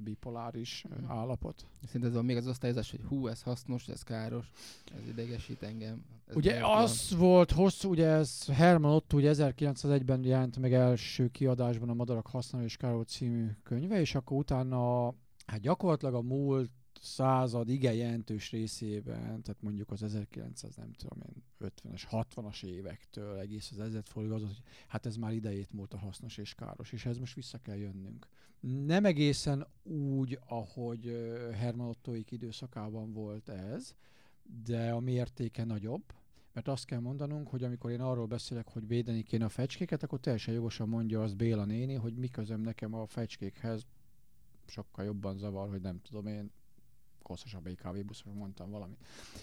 bipoláris 0.00 0.84
mm. 0.88 1.10
állapot. 1.10 1.66
Szinte 1.86 2.06
ez 2.06 2.14
még 2.14 2.36
az 2.36 2.46
osztályozás, 2.46 2.90
hogy 2.90 3.00
hú, 3.08 3.26
ez 3.26 3.42
hasznos, 3.42 3.88
ez 3.88 4.02
káros, 4.02 4.50
ez 4.94 5.08
idegesít 5.08 5.62
engem. 5.62 6.04
Ez 6.26 6.36
ugye 6.36 6.66
az 6.66 7.10
van. 7.10 7.20
volt 7.20 7.50
hosszú, 7.50 7.90
ugye 7.90 8.06
ez 8.06 8.46
Herman 8.46 8.92
Otto 8.92 9.16
ugye 9.16 9.32
1901-ben 9.34 10.24
jelent 10.24 10.58
meg 10.58 10.74
első 10.74 11.28
kiadásban 11.28 11.88
a 11.88 11.94
Madarak 11.94 12.26
használó 12.26 12.64
és 12.64 12.76
káró 12.76 13.02
című 13.02 13.46
könyve, 13.62 14.00
és 14.00 14.14
akkor 14.14 14.36
utána 14.36 15.14
hát 15.46 15.60
gyakorlatilag 15.60 16.14
a 16.14 16.22
múlt 16.22 16.70
század 17.00 17.68
igen 17.68 17.94
jelentős 17.94 18.50
részében, 18.50 19.42
tehát 19.42 19.62
mondjuk 19.62 19.90
az 19.90 20.02
1900, 20.02 20.76
nem 20.76 20.92
tudom 20.92 21.18
én, 21.28 21.42
50-es, 21.60 22.02
60-as 22.10 22.64
évektől 22.64 23.38
egész 23.38 23.70
az 23.70 23.80
ezredfordulóig 23.80 24.42
az, 24.42 24.48
hogy 24.48 24.62
hát 24.86 25.06
ez 25.06 25.16
már 25.16 25.32
idejét 25.32 25.72
múlt 25.72 25.94
a 25.94 25.98
hasznos 25.98 26.38
és 26.38 26.54
káros, 26.54 26.92
és 26.92 27.06
ez 27.06 27.18
most 27.18 27.34
vissza 27.34 27.58
kell 27.58 27.76
jönnünk. 27.76 28.26
Nem 28.86 29.04
egészen 29.04 29.66
úgy, 29.82 30.38
ahogy 30.46 31.04
Herman 31.52 31.88
Ottoik 31.88 32.30
időszakában 32.30 33.12
volt 33.12 33.48
ez, 33.48 33.94
de 34.64 34.90
a 34.90 35.00
mértéke 35.00 35.64
nagyobb, 35.64 36.02
mert 36.52 36.68
azt 36.68 36.84
kell 36.84 37.00
mondanunk, 37.00 37.48
hogy 37.48 37.64
amikor 37.64 37.90
én 37.90 38.00
arról 38.00 38.26
beszélek, 38.26 38.68
hogy 38.68 38.86
védeni 38.86 39.22
kéne 39.22 39.44
a 39.44 39.48
fecskéket, 39.48 40.02
akkor 40.02 40.20
teljesen 40.20 40.54
jogosan 40.54 40.88
mondja 40.88 41.22
az 41.22 41.34
Béla 41.34 41.64
néni, 41.64 41.94
hogy 41.94 42.14
mi 42.14 42.28
közöm 42.28 42.60
nekem 42.60 42.94
a 42.94 43.06
fecskékhez 43.06 43.86
sokkal 44.66 45.04
jobban 45.04 45.36
zavar, 45.36 45.68
hogy 45.68 45.80
nem 45.80 46.00
tudom 46.02 46.26
én, 46.26 46.50
kosszasabb 47.30 47.66
egy 47.66 47.76
kávébuszról 47.76 48.34
mondtam 48.34 48.70
valamit. 48.70 48.98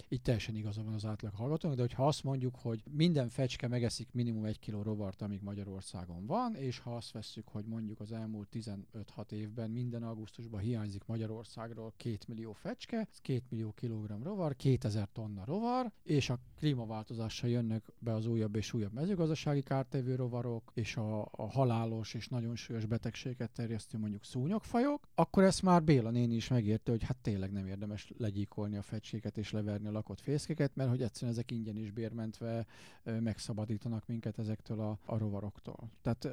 Itt 0.08 0.22
teljesen 0.22 0.54
igaza 0.54 0.82
van 0.82 0.94
az 0.94 1.04
átlag 1.04 1.34
hallgatónak, 1.34 1.76
de 1.76 1.82
hogyha 1.82 2.06
azt 2.06 2.24
mondjuk, 2.24 2.54
hogy 2.54 2.82
minden 2.90 3.28
fecske 3.28 3.68
megeszik 3.68 4.08
minimum 4.12 4.44
egy 4.44 4.58
kiló 4.58 4.82
rovart, 4.82 5.22
amíg 5.22 5.40
Magyarországon 5.42 6.26
van, 6.26 6.54
és 6.54 6.78
ha 6.78 6.96
azt 6.96 7.12
vesszük, 7.12 7.48
hogy 7.48 7.64
mondjuk 7.64 8.00
az 8.00 8.12
elmúlt 8.12 8.48
15-6 8.52 9.30
évben 9.30 9.70
minden 9.70 10.02
augusztusban 10.02 10.60
hiányzik 10.60 11.04
Magyarországról 11.06 11.92
2 11.96 12.18
millió 12.26 12.52
fecske, 12.52 13.08
2 13.22 13.42
millió 13.48 13.72
kilogramm 13.72 14.22
rovar, 14.22 14.56
2000 14.56 15.08
tonna 15.12 15.44
rovar, 15.44 15.92
és 16.02 16.30
a 16.30 16.38
klímaváltozással 16.58 17.50
jönnek 17.50 17.92
be 17.98 18.14
az 18.14 18.26
újabb 18.26 18.54
és 18.54 18.72
újabb 18.72 18.92
mezőgazdasági 18.92 19.62
kártevő 19.62 20.14
rovarok, 20.14 20.70
és 20.74 20.96
a, 20.96 21.28
a 21.30 21.50
halálos 21.50 22.14
és 22.14 22.28
nagyon 22.28 22.56
súlyos 22.56 22.86
betegséget 22.86 23.50
terjesztő 23.50 23.98
mondjuk 23.98 24.24
szúnyogfajok, 24.24 25.08
akkor 25.14 25.42
ezt 25.42 25.62
már 25.62 25.82
Béla 25.82 26.10
néni 26.10 26.34
is 26.34 26.48
megérte, 26.48 26.90
hogy 26.90 27.02
hát 27.02 27.16
tényleg 27.16 27.52
nem 27.52 27.66
érdemes 27.78 28.12
legyíkolni 28.16 28.76
a 28.76 28.82
fecskéket 28.82 29.38
és 29.38 29.50
leverni 29.50 29.88
a 29.88 29.92
lakott 29.92 30.20
fészkeket, 30.20 30.76
mert 30.76 30.90
hogy 30.90 31.02
egyszerűen 31.02 31.32
ezek 31.32 31.50
ingyen 31.50 31.76
is 31.76 31.90
bérmentve 31.90 32.66
megszabadítanak 33.02 34.06
minket 34.06 34.38
ezektől 34.38 34.80
a, 34.80 34.98
a 35.04 35.18
rovaroktól. 35.18 35.90
Tehát 36.02 36.28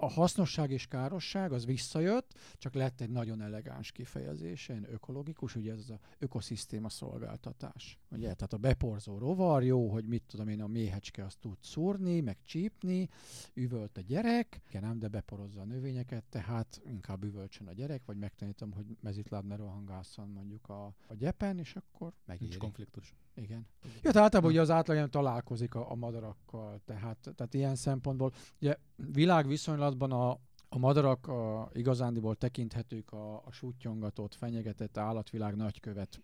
a 0.00 0.08
hasznosság 0.08 0.70
és 0.70 0.86
károsság 0.86 1.52
az 1.52 1.66
visszajött, 1.66 2.38
csak 2.54 2.74
lett 2.74 3.00
egy 3.00 3.10
nagyon 3.10 3.40
elegáns 3.40 3.92
kifejezése, 3.92 4.80
ökológikus, 4.90 5.54
ugye 5.54 5.72
ez 5.72 5.78
az 5.78 5.92
ökoszisztéma 6.18 6.88
szolgáltatás. 6.88 7.98
Ugye, 8.10 8.34
tehát 8.34 8.52
a 8.52 8.56
beporzó 8.56 9.18
rovar, 9.18 9.64
jó, 9.64 9.88
hogy 9.88 10.04
mit 10.04 10.22
tudom 10.26 10.48
én, 10.48 10.62
a 10.62 10.66
méhecske 10.66 11.24
azt 11.24 11.38
tud 11.38 11.56
szúrni, 11.60 12.20
meg 12.20 12.36
csípni, 12.44 13.08
üvölt 13.54 13.96
a 13.96 14.00
gyerek, 14.00 14.60
nem, 14.80 14.98
de 14.98 15.08
beporozza 15.08 15.60
a 15.60 15.64
növényeket, 15.64 16.24
tehát 16.28 16.80
inkább 16.84 17.24
üvölcsön 17.24 17.66
a 17.66 17.72
gyerek, 17.72 18.02
vagy 18.04 18.16
megtanítom, 18.16 18.72
hogy 18.72 18.86
mezitláb 19.00 19.44
ne 19.44 19.56
rohangásszon 19.56 20.28
mondjuk 20.28 20.68
a, 20.68 20.84
a 21.06 21.14
gyepen, 21.14 21.58
és 21.58 21.76
akkor 21.76 22.12
megéri. 22.24 22.48
Nincs 22.48 22.58
konfliktus. 22.58 23.14
Igen. 23.40 23.66
Ja, 23.82 24.10
tehát 24.10 24.16
általában 24.16 24.50
ugye 24.50 24.60
az 24.60 24.70
átlag 24.70 25.08
találkozik 25.08 25.74
a, 25.74 25.90
a 25.90 25.94
madarakkal, 25.94 26.80
tehát, 26.84 27.30
tehát 27.36 27.54
ilyen 27.54 27.74
szempontból, 27.74 28.32
ugye 28.60 28.76
világviszonylatban 28.96 30.12
a, 30.12 30.30
a 30.68 30.78
madarak 30.78 31.26
a, 31.26 31.70
igazándiból 31.72 32.34
tekinthetők 32.36 33.12
a, 33.12 33.34
a 33.34 33.50
sútyongatott, 33.50 34.34
fenyegetett 34.34 34.96
állatvilág 34.96 35.56
nagykövet 35.56 36.22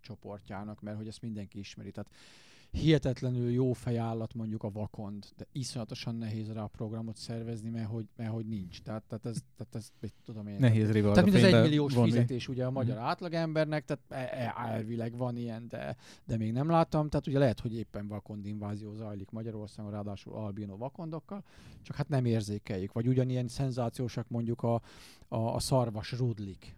csoportjának, 0.00 0.80
mert 0.80 0.96
hogy 0.96 1.08
ezt 1.08 1.22
mindenki 1.22 1.58
ismeri. 1.58 1.90
Tehát 1.90 2.10
hihetetlenül 2.70 3.50
jó 3.50 3.72
fejállat 3.72 4.34
mondjuk 4.34 4.62
a 4.62 4.70
vakond, 4.70 5.24
de 5.36 5.46
iszonyatosan 5.52 6.14
nehéz 6.14 6.52
rá 6.52 6.62
a 6.62 6.66
programot 6.66 7.16
szervezni, 7.16 7.70
mert 7.70 7.88
hogy, 7.88 8.06
mert 8.16 8.30
hogy 8.30 8.46
nincs. 8.46 8.82
Tehát, 8.82 9.02
tehát 9.08 9.26
ez, 9.26 9.36
tehát 9.56 9.74
ez 9.74 9.88
mit 10.00 10.14
tudom 10.24 10.46
én. 10.46 10.56
Nehéz 10.58 10.90
rival. 10.90 11.14
Tehát 11.14 11.30
mint 11.30 11.44
az 11.44 11.52
egymilliós 11.52 11.94
fizetés 11.94 12.48
ugye 12.48 12.64
a 12.64 12.70
magyar 12.70 12.96
mm. 12.96 13.00
átlagembernek, 13.00 13.84
tehát 13.84 14.02
e, 14.08 14.38
e, 14.38 14.54
elvileg 14.72 15.16
van 15.16 15.36
ilyen, 15.36 15.68
de, 15.68 15.96
de 16.26 16.36
még 16.36 16.52
nem 16.52 16.70
láttam. 16.70 17.08
Tehát 17.08 17.26
ugye 17.26 17.38
lehet, 17.38 17.60
hogy 17.60 17.76
éppen 17.76 18.08
vakond 18.08 18.46
invázió 18.46 18.94
zajlik 18.94 19.30
Magyarországon, 19.30 19.90
ráadásul 19.90 20.32
albino 20.32 20.76
vakondokkal, 20.76 21.44
csak 21.82 21.96
hát 21.96 22.08
nem 22.08 22.24
érzékeljük. 22.24 22.92
Vagy 22.92 23.06
ugyanilyen 23.06 23.48
szenzációsak 23.48 24.28
mondjuk 24.28 24.62
a, 24.62 24.74
a, 25.28 25.38
a 25.38 25.58
szarvas 25.58 26.12
rudlik 26.12 26.77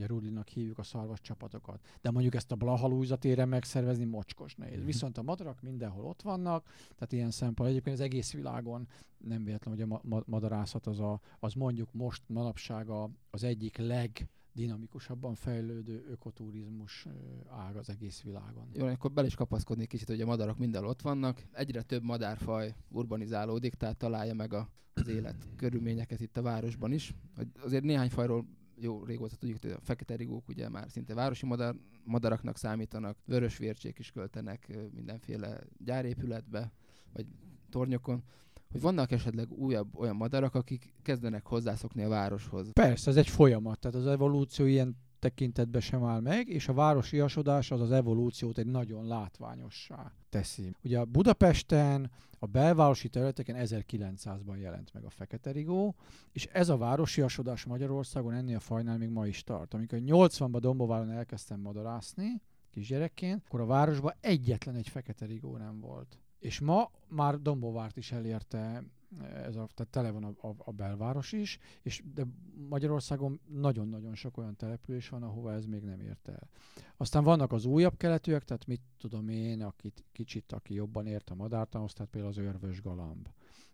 ugye 0.00 0.08
Rudlinak 0.08 0.48
hívjuk 0.48 0.78
a 0.78 0.82
szarvas 0.82 1.20
csapatokat. 1.20 1.80
De 2.00 2.10
mondjuk 2.10 2.34
ezt 2.34 2.52
a 2.52 2.54
Blahalújza 2.54 3.16
téren 3.16 3.48
megszervezni 3.48 4.04
mocskos 4.04 4.54
nehéz. 4.54 4.76
Mm-hmm. 4.76 4.86
Viszont 4.86 5.18
a 5.18 5.22
madarak 5.22 5.62
mindenhol 5.62 6.04
ott 6.04 6.22
vannak, 6.22 6.64
tehát 6.94 7.12
ilyen 7.12 7.30
szempont 7.30 7.70
egyébként 7.70 7.96
az 7.96 8.02
egész 8.02 8.32
világon 8.32 8.88
nem 9.18 9.44
véletlen, 9.44 9.74
hogy 9.74 9.82
a 9.82 10.00
ma- 10.02 10.22
madarászat 10.26 10.86
az, 10.86 11.00
a, 11.00 11.20
az 11.38 11.52
mondjuk 11.52 11.92
most 11.92 12.22
manapság 12.26 12.88
a, 12.88 13.10
az 13.30 13.42
egyik 13.42 13.76
leg 13.76 14.28
dinamikusabban 14.52 15.34
fejlődő 15.34 16.06
ökoturizmus 16.10 17.06
ág 17.48 17.76
az 17.76 17.88
egész 17.88 18.22
világon. 18.22 18.68
Jó, 18.72 18.86
akkor 18.86 19.12
bel 19.12 19.24
is 19.24 19.34
kapaszkodni 19.34 19.86
kicsit, 19.86 20.08
hogy 20.08 20.20
a 20.20 20.26
madarak 20.26 20.58
mindenhol 20.58 20.90
ott 20.90 21.02
vannak. 21.02 21.42
Egyre 21.52 21.82
több 21.82 22.02
madárfaj 22.02 22.74
urbanizálódik, 22.88 23.74
tehát 23.74 23.96
találja 23.96 24.34
meg 24.34 24.52
a, 24.52 24.68
az 24.94 25.08
élet 25.08 25.48
körülményeket 25.56 26.20
itt 26.20 26.36
a 26.36 26.42
városban 26.42 26.92
is. 26.92 27.14
Azért 27.62 27.84
néhány 27.84 28.10
fajról 28.10 28.46
jó 28.80 29.04
régóta 29.04 29.36
tudjuk, 29.36 29.58
hogy 29.60 29.70
a 29.70 29.80
fekete 29.82 30.14
rigók 30.16 30.48
ugye 30.48 30.68
már 30.68 30.90
szinte 30.90 31.14
városi 31.14 31.46
madar, 31.46 31.76
madaraknak 32.04 32.56
számítanak, 32.56 33.16
vörös 33.24 33.56
vércsék 33.56 33.98
is 33.98 34.10
költenek 34.10 34.78
mindenféle 34.94 35.60
gyárépületbe, 35.78 36.72
vagy 37.12 37.26
tornyokon, 37.70 38.22
hogy 38.70 38.80
vannak 38.80 39.10
esetleg 39.10 39.50
újabb 39.52 39.98
olyan 39.98 40.16
madarak, 40.16 40.54
akik 40.54 40.94
kezdenek 41.02 41.46
hozzászokni 41.46 42.02
a 42.02 42.08
városhoz. 42.08 42.70
Persze, 42.72 43.10
ez 43.10 43.16
egy 43.16 43.28
folyamat, 43.28 43.78
tehát 43.78 43.96
az 43.96 44.06
evolúció 44.06 44.66
ilyen 44.66 44.96
tekintetben 45.20 45.80
sem 45.80 46.04
áll 46.04 46.20
meg, 46.20 46.48
és 46.48 46.68
a 46.68 46.72
városi 46.72 47.20
asodás 47.20 47.70
az 47.70 47.80
az 47.80 47.90
evolúciót 47.90 48.58
egy 48.58 48.66
nagyon 48.66 49.06
látványossá 49.06 50.12
teszi. 50.28 50.74
Ugye 50.82 51.04
Budapesten, 51.04 52.10
a 52.38 52.46
belvárosi 52.46 53.08
területeken 53.08 53.56
1900-ban 53.58 54.60
jelent 54.60 54.92
meg 54.92 55.04
a 55.04 55.10
fekete 55.10 55.50
rigó, 55.50 55.94
és 56.32 56.46
ez 56.52 56.68
a 56.68 56.76
városi 56.76 57.20
asodás 57.20 57.64
Magyarországon 57.64 58.34
ennél 58.34 58.56
a 58.56 58.60
fajnál 58.60 58.98
még 58.98 59.08
ma 59.08 59.26
is 59.26 59.42
tart. 59.42 59.74
Amikor 59.74 59.98
80-ban 60.02 60.58
Dombováron 60.60 61.10
elkezdtem 61.10 61.60
madarászni, 61.60 62.42
kisgyerekként, 62.70 63.42
akkor 63.46 63.60
a 63.60 63.66
városban 63.66 64.14
egyetlen 64.20 64.74
egy 64.74 64.88
fekete 64.88 65.26
rigó 65.26 65.56
nem 65.56 65.80
volt. 65.80 66.18
És 66.38 66.60
ma 66.60 66.90
már 67.08 67.40
Dombovárt 67.40 67.96
is 67.96 68.12
elérte 68.12 68.82
ez 69.18 69.56
a, 69.56 69.68
tehát 69.74 69.90
tele 69.90 70.10
van 70.10 70.24
a, 70.24 70.48
a, 70.48 70.54
a 70.58 70.70
belváros 70.70 71.32
is, 71.32 71.58
és 71.82 72.02
de 72.14 72.26
Magyarországon 72.68 73.40
nagyon-nagyon 73.46 74.14
sok 74.14 74.36
olyan 74.36 74.56
település 74.56 75.08
van, 75.08 75.22
ahova 75.22 75.52
ez 75.52 75.64
még 75.64 75.82
nem 75.82 76.00
ért 76.00 76.28
el. 76.28 76.48
Aztán 76.96 77.24
vannak 77.24 77.52
az 77.52 77.64
újabb 77.64 77.96
keletűek, 77.96 78.44
tehát 78.44 78.66
mit 78.66 78.80
tudom 78.98 79.28
én, 79.28 79.62
akit 79.62 80.04
kicsit, 80.12 80.52
aki 80.52 80.74
jobban 80.74 81.06
ért 81.06 81.30
a 81.30 81.34
madártanhoz, 81.34 81.92
tehát 81.92 82.10
például 82.10 82.32
az 82.32 82.38
örvös 82.38 82.82
galamb. 82.82 83.28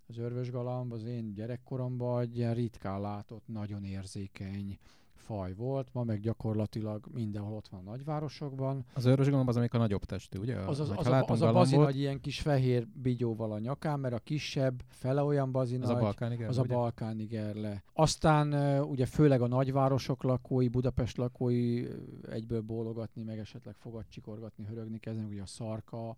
Az 0.06 0.18
örvös 0.18 0.50
galamb 0.50 0.92
az 0.92 1.04
én 1.04 1.34
gyerekkoromban 1.34 2.20
egy 2.20 2.36
ilyen 2.36 2.54
ritkán 2.54 3.00
látott, 3.00 3.46
nagyon 3.46 3.84
érzékeny, 3.84 4.78
faj 5.26 5.54
volt, 5.54 5.88
ma 5.92 6.04
meg 6.04 6.20
gyakorlatilag 6.20 7.06
mindenhol 7.12 7.56
ott 7.56 7.68
van 7.68 7.80
a 7.86 7.90
nagyvárosokban. 7.90 8.84
Az 8.94 9.06
őrös 9.06 9.28
galamb 9.28 9.48
az, 9.48 9.56
amikor 9.56 9.80
nagyobb 9.80 10.04
testű, 10.04 10.38
ugye? 10.38 10.56
Az, 10.56 10.80
az, 10.80 10.92
az, 10.96 11.06
a, 11.06 11.24
az 11.26 11.42
a 11.42 11.52
bazi 11.52 11.76
nagy 11.76 11.98
ilyen 11.98 12.20
kis 12.20 12.40
fehér 12.40 12.86
bigyóval 13.02 13.52
a 13.52 13.58
nyakán, 13.58 14.00
mert 14.00 14.14
a 14.14 14.18
kisebb, 14.18 14.82
fele 14.88 15.22
olyan 15.22 15.52
bazi 15.52 15.76
az 15.76 15.88
a 15.88 15.98
balkánigerle, 15.98 16.48
az 16.48 16.58
ugye? 16.58 16.74
a 16.74 16.78
balkánigerle. 16.78 17.82
Aztán 17.92 18.80
ugye 18.82 19.06
főleg 19.06 19.40
a 19.40 19.46
nagyvárosok 19.46 20.22
lakói, 20.22 20.68
Budapest 20.68 21.16
lakói 21.16 21.86
egyből 22.30 22.60
bólogatni, 22.60 23.22
meg 23.22 23.38
esetleg 23.38 23.74
fogat 23.78 24.04
csikorgatni, 24.08 24.64
hörögni 24.64 24.98
kezdenek, 24.98 25.30
ugye 25.30 25.42
a 25.42 25.46
szarka, 25.46 26.16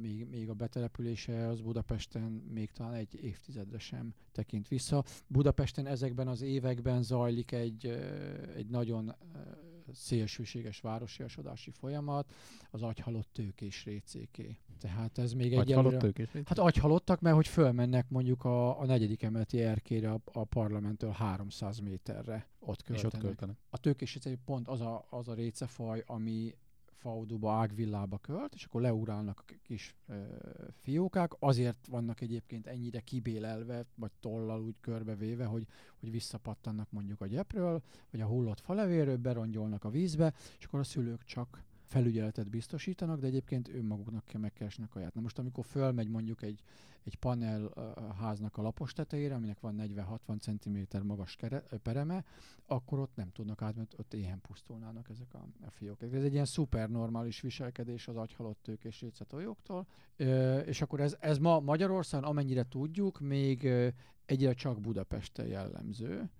még, 0.00 0.26
még 0.30 0.48
a 0.48 0.54
betelepülése 0.54 1.48
az 1.48 1.60
Budapesten 1.60 2.22
még 2.52 2.70
talán 2.70 2.94
egy 2.94 3.24
évtizedre 3.24 3.78
sem 3.78 4.14
tekint 4.32 4.68
vissza. 4.68 5.04
Budapesten 5.26 5.86
ezekben 5.86 6.28
az 6.28 6.42
években 6.42 7.02
zajlik 7.02 7.52
egy, 7.52 7.86
egy 8.56 8.66
nagyon 8.66 9.14
szélsőséges 9.92 10.82
asodási 11.18 11.70
folyamat, 11.70 12.32
az 12.70 12.82
agyhalott 12.82 13.28
tőkés 13.32 13.84
récéké. 13.84 14.58
Tehát 14.78 15.18
ez 15.18 15.32
még 15.32 15.52
egy 15.52 15.98
tőkés 15.98 16.28
Hát 16.44 16.58
agyhalottak, 16.58 17.20
mert 17.20 17.34
hogy 17.36 17.48
fölmennek 17.48 18.08
mondjuk 18.08 18.44
a, 18.44 18.80
a 18.80 18.86
negyedik 18.86 19.22
emeleti 19.22 19.60
erkére 19.60 20.10
a, 20.10 20.20
a 20.24 20.44
parlamenttől 20.44 21.10
300 21.10 21.78
méterre. 21.78 22.48
Ott 22.58 22.82
költenek. 22.82 23.12
És 23.12 23.18
ott 23.18 23.20
költenek. 23.20 23.56
A 23.70 23.78
tőkés 23.78 24.18
pont 24.44 24.68
az 24.68 24.80
a, 24.80 25.06
az 25.10 25.28
a 25.28 25.34
récefaj, 25.34 26.02
ami 26.06 26.54
Fauduba, 27.04 27.52
Ágvillába 27.52 28.18
költ, 28.18 28.54
és 28.54 28.64
akkor 28.64 28.80
leurálnak 28.80 29.44
a 29.46 29.52
kis 29.62 29.94
ö, 30.06 30.22
fiókák. 30.82 31.32
Azért 31.38 31.86
vannak 31.86 32.20
egyébként 32.20 32.66
ennyire 32.66 33.00
kibélelve, 33.00 33.84
vagy 33.94 34.10
tollal 34.20 34.62
úgy 34.62 34.76
körbevéve, 34.80 35.44
hogy, 35.44 35.66
hogy 36.00 36.10
visszapattannak 36.10 36.90
mondjuk 36.90 37.20
a 37.20 37.26
gyepről, 37.26 37.82
vagy 38.10 38.20
a 38.20 38.26
hullott 38.26 38.60
falevéről, 38.60 39.16
berongyolnak 39.16 39.84
a 39.84 39.90
vízbe, 39.90 40.34
és 40.58 40.64
akkor 40.64 40.80
a 40.80 40.84
szülők 40.84 41.24
csak 41.24 41.64
felügyeletet 41.94 42.48
biztosítanak, 42.48 43.20
de 43.20 43.26
egyébként 43.26 43.68
önmaguknak 43.68 44.24
kell 44.24 44.40
megkeresnek 44.40 44.94
aját. 44.94 45.14
Na 45.14 45.20
most, 45.20 45.38
amikor 45.38 45.64
fölmegy 45.64 46.08
mondjuk 46.08 46.42
egy, 46.42 46.62
egy 47.04 47.16
panel 47.16 47.64
a 47.66 48.12
háznak 48.12 48.56
a 48.56 48.62
lapos 48.62 48.92
tetejére, 48.92 49.34
aminek 49.34 49.60
van 49.60 49.76
40-60 50.28 50.40
cm 50.40 51.06
magas 51.06 51.36
kere, 51.36 51.58
pereme, 51.82 52.24
akkor 52.66 52.98
ott 52.98 53.16
nem 53.16 53.30
tudnak 53.30 53.62
át, 53.62 53.76
mert 53.76 53.94
ott 53.98 54.14
éhen 54.14 54.40
pusztulnának 54.40 55.08
ezek 55.08 55.34
a, 55.34 55.46
a 55.66 55.70
fiók. 55.70 56.02
Ez 56.02 56.12
egy 56.12 56.32
ilyen 56.32 56.44
szuper 56.44 56.90
normális 56.90 57.40
viselkedés 57.40 58.08
az 58.08 58.16
agyhalott 58.16 58.58
tők 58.62 58.84
és 58.84 59.00
récetojóktól. 59.00 59.86
És 60.64 60.82
akkor 60.82 61.00
ez, 61.00 61.16
ez 61.20 61.38
ma 61.38 61.60
Magyarországon, 61.60 62.28
amennyire 62.28 62.68
tudjuk, 62.68 63.20
még 63.20 63.68
egyre 64.26 64.52
csak 64.52 64.80
Budapesten 64.80 65.46
jellemző 65.46 66.30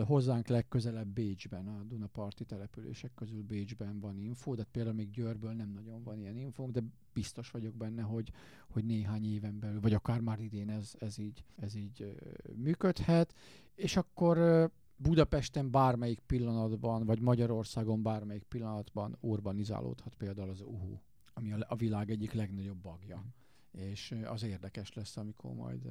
a 0.00 0.04
hozzánk 0.04 0.48
legközelebb 0.48 1.08
Bécsben, 1.08 1.68
a 1.68 1.82
Dunaparti 1.82 2.44
települések 2.44 3.14
közül 3.14 3.42
Bécsben 3.42 4.00
van 4.00 4.18
info, 4.18 4.54
de 4.54 4.64
például 4.64 4.94
még 4.94 5.10
Győrből 5.10 5.52
nem 5.52 5.70
nagyon 5.70 6.02
van 6.02 6.18
ilyen 6.18 6.36
info, 6.36 6.70
de 6.70 6.80
biztos 7.12 7.50
vagyok 7.50 7.74
benne, 7.74 8.02
hogy, 8.02 8.32
hogy 8.68 8.84
néhány 8.84 9.32
éven 9.32 9.58
belül, 9.58 9.80
vagy 9.80 9.94
akár 9.94 10.20
már 10.20 10.40
idén 10.40 10.70
ez, 10.70 10.94
ez 10.98 11.18
így, 11.18 11.44
ez 11.56 11.74
így 11.74 12.16
működhet, 12.56 13.34
és 13.74 13.96
akkor 13.96 14.70
Budapesten 14.96 15.70
bármelyik 15.70 16.20
pillanatban, 16.20 17.04
vagy 17.04 17.20
Magyarországon 17.20 18.02
bármelyik 18.02 18.42
pillanatban 18.42 19.16
urbanizálódhat 19.20 20.14
például 20.14 20.48
az 20.50 20.60
UHU, 20.60 20.98
ami 21.34 21.52
a, 21.52 21.66
a 21.68 21.76
világ 21.76 22.10
egyik 22.10 22.32
legnagyobb 22.32 22.78
bagja. 22.78 23.24
És 23.70 24.14
az 24.24 24.42
érdekes 24.42 24.92
lesz, 24.92 25.16
amikor 25.16 25.54
majd 25.54 25.88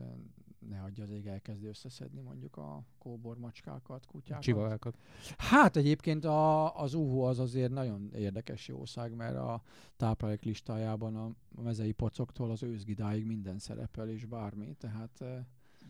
ne 0.70 0.82
adja 0.82 1.04
az 1.04 1.10
ég 1.10 1.28
elkezdi 1.28 1.66
összeszedni 1.66 2.22
mondjuk 2.22 2.58
a 2.58 2.84
kóbor 2.98 3.38
macskákat, 3.38 4.06
kutyákat. 4.06 4.44
Csivagákat. 4.44 4.98
Hát 5.38 5.76
egyébként 5.76 6.26
a, 6.26 6.76
az 6.82 6.94
uhu 6.94 7.20
az 7.20 7.40
azért 7.40 7.72
nagyon 7.72 8.10
érdekes 8.16 8.68
jószág, 8.68 9.14
mert 9.16 9.36
a 9.36 9.62
táplálék 9.98 10.44
listájában 10.44 11.16
a 11.16 11.32
mezei 11.62 11.92
pocoktól 11.92 12.52
az 12.52 12.64
őzgidáig 12.64 13.26
minden 13.26 13.60
szerepel, 13.60 14.10
és 14.10 14.26
bármi, 14.26 14.76
tehát 14.80 15.24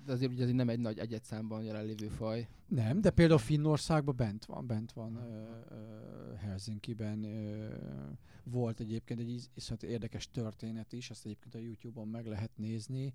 De 0.06 0.12
azért 0.12 0.32
ugye 0.32 0.44
ez 0.44 0.51
nem 0.51 0.70
egy 0.70 0.80
nagy 0.80 1.00
egyet 1.00 1.24
számban 1.24 1.63
jelenlévő 1.63 2.08
faj. 2.08 2.48
Nem, 2.68 3.01
de 3.01 3.10
például 3.10 3.39
Finnországban 3.39 4.15
bent 4.15 4.46
van, 4.46 4.68
bent 4.68 4.92
van 4.92 5.15
ö, 5.15 5.48
ö, 5.75 6.34
Helsinki-ben. 6.36 7.24
Ö, 7.24 7.68
volt 8.44 8.80
egyébként 8.80 9.20
egy 9.20 9.30
is- 9.30 9.50
iszonyat 9.53 9.84
érdekes 9.84 10.32
történet 10.32 10.94
is, 10.94 11.10
azt 11.10 11.25
egyébként 11.25 11.56
a 11.56 11.58
YouTube-on 11.58 12.08
meg 12.08 12.27
lehet 12.27 12.51
nézni. 12.56 13.13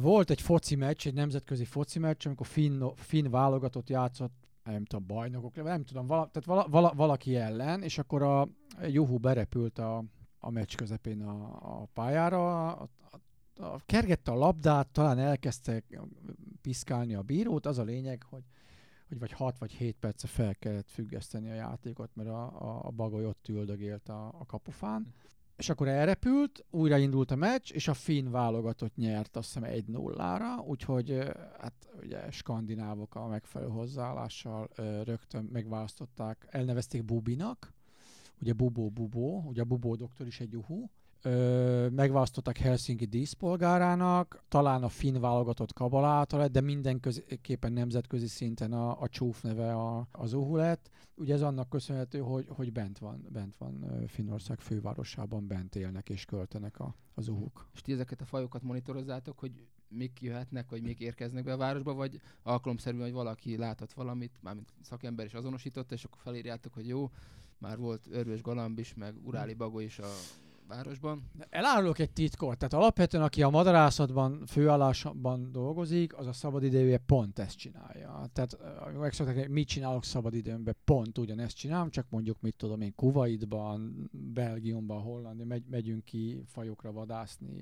Volt 0.00 0.30
egy 0.30 0.40
foci 0.40 0.74
meccs, 0.74 1.06
egy 1.06 1.14
nemzetközi 1.14 1.64
foci 1.64 1.98
meccs, 1.98 2.26
amikor 2.26 2.46
finn, 2.46 2.88
finn 2.94 3.30
válogatott 3.30 3.88
játszott 3.88 4.48
nem 4.64 4.84
tudom, 4.84 5.06
bajnokok, 5.06 5.62
nem 5.62 5.84
tudom, 5.84 6.06
vala, 6.06 6.28
tehát 6.32 6.48
vala, 6.48 6.66
vala, 6.68 6.92
valaki 6.94 7.36
ellen, 7.36 7.82
és 7.82 7.98
akkor 7.98 8.22
a 8.22 8.48
Juhu 8.86 9.18
berepült 9.18 9.78
a, 9.78 10.04
a 10.38 10.50
meccs 10.50 10.74
közepén 10.74 11.22
a, 11.22 11.58
a 11.80 11.86
pályára, 11.92 12.68
a, 12.68 12.88
a, 13.10 13.62
a, 13.62 13.80
kergette 13.86 14.30
a 14.30 14.34
labdát, 14.34 14.88
talán 14.88 15.18
elkezdte 15.18 15.82
piszkálni 16.60 17.14
a 17.14 17.22
bírót, 17.22 17.66
az 17.66 17.78
a 17.78 17.82
lényeg, 17.82 18.22
hogy 18.22 18.42
hogy 19.08 19.18
vagy 19.18 19.32
6 19.32 19.58
vagy 19.58 19.72
7 19.72 19.96
perce 20.00 20.26
fel 20.26 20.54
kellett 20.54 20.90
függeszteni 20.90 21.50
a 21.50 21.54
játékot, 21.54 22.10
mert 22.14 22.28
a, 22.28 22.42
a, 22.42 22.86
a 22.86 22.90
bagoly 22.90 23.26
ott 23.26 23.48
üldögélt 23.48 24.08
a, 24.08 24.26
a 24.26 24.46
kapufán. 24.46 25.14
És 25.60 25.68
akkor 25.68 25.88
elrepült, 25.88 26.64
újraindult 26.70 27.30
a 27.30 27.36
meccs, 27.36 27.72
és 27.72 27.88
a 27.88 27.94
finn 27.94 28.30
válogatott 28.30 28.96
nyert 28.96 29.36
azt 29.36 29.52
hiszem 29.52 29.70
1-0-ra, 29.72 30.66
úgyhogy 30.66 31.10
ö, 31.10 31.30
hát 31.58 31.88
ugye 32.02 32.30
skandinávok 32.30 33.14
a 33.14 33.26
megfelelő 33.26 33.70
hozzáállással 33.70 34.68
rögtön 35.04 35.48
megválasztották, 35.52 36.46
elnevezték 36.50 37.04
Bubinak, 37.04 37.72
ugye 38.40 38.52
Bubó 38.52 38.90
Bubó, 38.90 39.42
ugye 39.46 39.60
a 39.60 39.64
Bubó 39.64 39.94
doktor 39.94 40.26
is 40.26 40.40
egy 40.40 40.52
juhú, 40.52 40.90
Ö, 41.22 41.88
megválasztották 41.88 42.58
Helsinki 42.58 43.04
díszpolgárának, 43.04 44.42
talán 44.48 44.82
a 44.82 44.88
finn 44.88 45.20
válogatott 45.20 45.72
kabaláta 45.72 46.36
lett, 46.36 46.52
de 46.52 46.60
mindenképpen 46.60 47.72
nemzetközi 47.72 48.26
szinten 48.26 48.72
a, 48.72 49.00
a 49.00 49.08
csúf 49.08 49.42
neve 49.42 49.74
a, 49.74 50.08
az 50.12 50.32
Uhu 50.32 50.56
lett. 50.56 50.90
Ugye 51.14 51.34
ez 51.34 51.42
annak 51.42 51.68
köszönhető, 51.68 52.18
hogy, 52.18 52.46
hogy 52.48 52.72
bent 52.72 52.98
van, 52.98 53.26
bent 53.28 53.56
van 53.56 54.04
Finnország 54.06 54.60
fővárosában, 54.60 55.46
bent 55.46 55.76
élnek 55.76 56.08
és 56.08 56.24
költenek 56.24 56.80
a, 56.80 56.94
az 57.14 57.28
Uhuk. 57.28 57.68
És 57.74 57.80
ti 57.80 57.92
ezeket 57.92 58.20
a 58.20 58.24
fajokat 58.24 58.62
monitorozzátok, 58.62 59.38
hogy 59.38 59.66
mik 59.88 60.20
jöhetnek, 60.20 60.70
vagy 60.70 60.82
mik 60.82 61.00
érkeznek 61.00 61.44
be 61.44 61.52
a 61.52 61.56
városba, 61.56 61.94
vagy 61.94 62.20
alkalomszerűen, 62.42 63.02
hogy 63.02 63.12
valaki 63.12 63.56
látott 63.56 63.92
valamit, 63.92 64.32
mármint 64.40 64.72
szakember 64.82 65.26
is 65.26 65.34
azonosította, 65.34 65.94
és 65.94 66.04
akkor 66.04 66.18
felírjátok, 66.22 66.74
hogy 66.74 66.88
jó, 66.88 67.10
már 67.58 67.78
volt 67.78 68.08
örvös 68.10 68.42
galamb 68.42 68.78
is, 68.78 68.94
meg 68.94 69.14
uráli 69.22 69.54
bagó 69.54 69.80
is 69.80 69.98
a 69.98 70.08
városban. 70.70 71.30
Elárulok 71.48 71.98
egy 71.98 72.10
titkot, 72.10 72.58
tehát 72.58 72.74
alapvetően 72.74 73.22
aki 73.22 73.42
a 73.42 73.48
madarászatban, 73.48 74.46
főállásban 74.46 75.52
dolgozik, 75.52 76.16
az 76.16 76.26
a 76.26 76.32
szabadidejűje 76.32 76.98
pont 76.98 77.38
ezt 77.38 77.56
csinálja. 77.56 78.28
Tehát 78.32 78.58
ö, 78.94 78.98
megszokták, 78.98 79.36
hogy 79.38 79.48
mit 79.48 79.68
csinálok 79.68 80.04
szabadidőmben, 80.04 80.76
pont 80.84 81.18
ugyanezt 81.18 81.56
csinálom, 81.56 81.90
csak 81.90 82.06
mondjuk 82.10 82.40
mit 82.40 82.54
tudom 82.54 82.80
én, 82.80 82.94
Kuwaitban, 82.94 84.10
Belgiumban, 84.12 85.02
Hollandia, 85.02 85.44
megy, 85.46 85.64
megyünk 85.70 86.04
ki 86.04 86.42
fajokra 86.46 86.92
vadászni, 86.92 87.52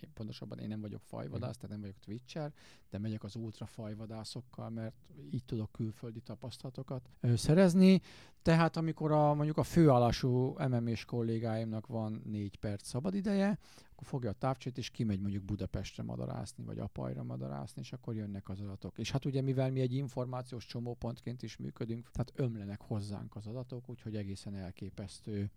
én, 0.00 0.12
pontosabban 0.14 0.58
én 0.58 0.68
nem 0.68 0.80
vagyok 0.80 1.02
fajvadász, 1.04 1.56
tehát 1.56 1.70
nem 1.70 1.80
vagyok 1.80 1.98
Twitcher, 2.00 2.52
de 2.90 2.98
megyek 2.98 3.24
az 3.24 3.36
ultra 3.36 3.66
fajvadászokkal, 3.66 4.70
mert 4.70 4.94
így 5.30 5.44
tudok 5.44 5.72
külföldi 5.72 6.20
tapasztalatokat 6.20 7.08
szerezni. 7.34 8.00
Tehát 8.42 8.76
amikor 8.76 9.12
a, 9.12 9.34
mondjuk 9.34 9.56
a 9.56 9.62
főállású 9.62 10.54
MMA-s 10.68 11.04
kollégáimnak 11.04 11.86
van 11.86 12.22
négy 12.24 12.56
perc 12.56 12.86
szabadideje, 12.86 13.58
akkor 13.92 14.06
fogja 14.06 14.30
a 14.30 14.32
távcsét, 14.32 14.78
és 14.78 14.90
kimegy 14.90 15.20
mondjuk 15.20 15.44
Budapestre 15.44 16.02
madarászni, 16.02 16.64
vagy 16.64 16.78
Apajra 16.78 17.22
madarászni, 17.22 17.82
és 17.82 17.92
akkor 17.92 18.14
jönnek 18.14 18.48
az 18.48 18.60
adatok. 18.60 18.98
És 18.98 19.10
hát 19.10 19.24
ugye 19.24 19.40
mivel 19.40 19.70
mi 19.70 19.80
egy 19.80 19.92
információs 19.92 20.66
csomópontként 20.66 21.42
is 21.42 21.56
működünk, 21.56 22.10
tehát 22.10 22.32
ömlenek 22.34 22.80
hozzánk 22.80 23.36
az 23.36 23.46
adatok, 23.46 23.88
úgyhogy 23.88 24.16
egészen 24.16 24.54
elképesztő 24.54 25.50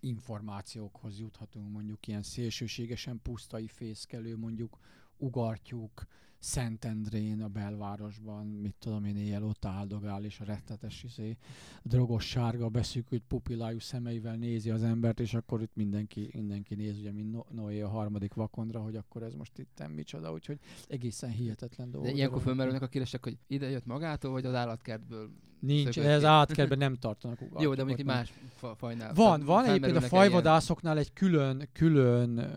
információkhoz 0.00 1.18
juthatunk, 1.18 1.72
mondjuk 1.72 2.06
ilyen 2.06 2.22
szélsőségesen 2.22 3.20
pusztai 3.22 3.68
fészkelő, 3.68 4.36
mondjuk 4.36 4.78
ugartyúk, 5.16 6.06
Szentendrén 6.44 7.42
a 7.42 7.48
belvárosban, 7.48 8.46
mit 8.46 8.74
tudom 8.78 9.04
én, 9.04 9.16
éjjel 9.16 9.44
ott 9.44 9.64
áldogál, 9.64 10.24
és 10.24 10.40
a 10.40 10.44
rettetes 10.44 11.02
izé, 11.02 11.36
drogos 11.82 12.28
sárga 12.28 12.68
beszűkült 12.68 13.22
pupillájú 13.28 13.78
szemeivel 13.78 14.36
nézi 14.36 14.70
az 14.70 14.82
embert, 14.82 15.20
és 15.20 15.34
akkor 15.34 15.62
itt 15.62 15.74
mindenki, 15.74 16.30
mindenki 16.34 16.74
néz, 16.74 16.98
ugye, 16.98 17.12
mint 17.12 17.32
No- 17.32 17.50
Noé 17.50 17.80
a 17.80 17.88
harmadik 17.88 18.34
vakondra, 18.34 18.80
hogy 18.80 18.96
akkor 18.96 19.22
ez 19.22 19.34
most 19.34 19.58
itt 19.58 19.82
micsoda, 19.94 20.32
úgyhogy 20.32 20.58
egészen 20.88 21.30
hihetetlen 21.30 21.90
De 21.90 21.96
dolgok. 21.96 22.16
ilyenkor 22.16 22.42
fölmerülnek 22.42 22.82
a 22.82 22.88
kérdések, 22.88 23.24
hogy 23.24 23.38
ide 23.46 23.70
jött 23.70 23.86
magától, 23.86 24.30
vagy 24.30 24.44
az 24.46 24.54
állatkertből. 24.54 25.30
Nincs, 25.64 25.98
ez 25.98 26.20
ki. 26.20 26.26
átkertben 26.26 26.78
nem 26.78 26.94
tartanak 26.94 27.40
ugartyúkat. 27.40 27.62
Jó, 27.66 27.74
de 27.74 27.84
mondjuk 27.84 27.98
egy 27.98 28.14
más 28.14 28.32
fa- 28.54 28.76
fajnál. 28.78 29.14
Van, 29.14 29.44
van 29.44 29.64
egyébként 29.64 29.96
a 29.96 30.00
fajvadászoknál 30.00 30.98
egy 30.98 31.12
külön, 31.12 31.68
külön 31.72 32.50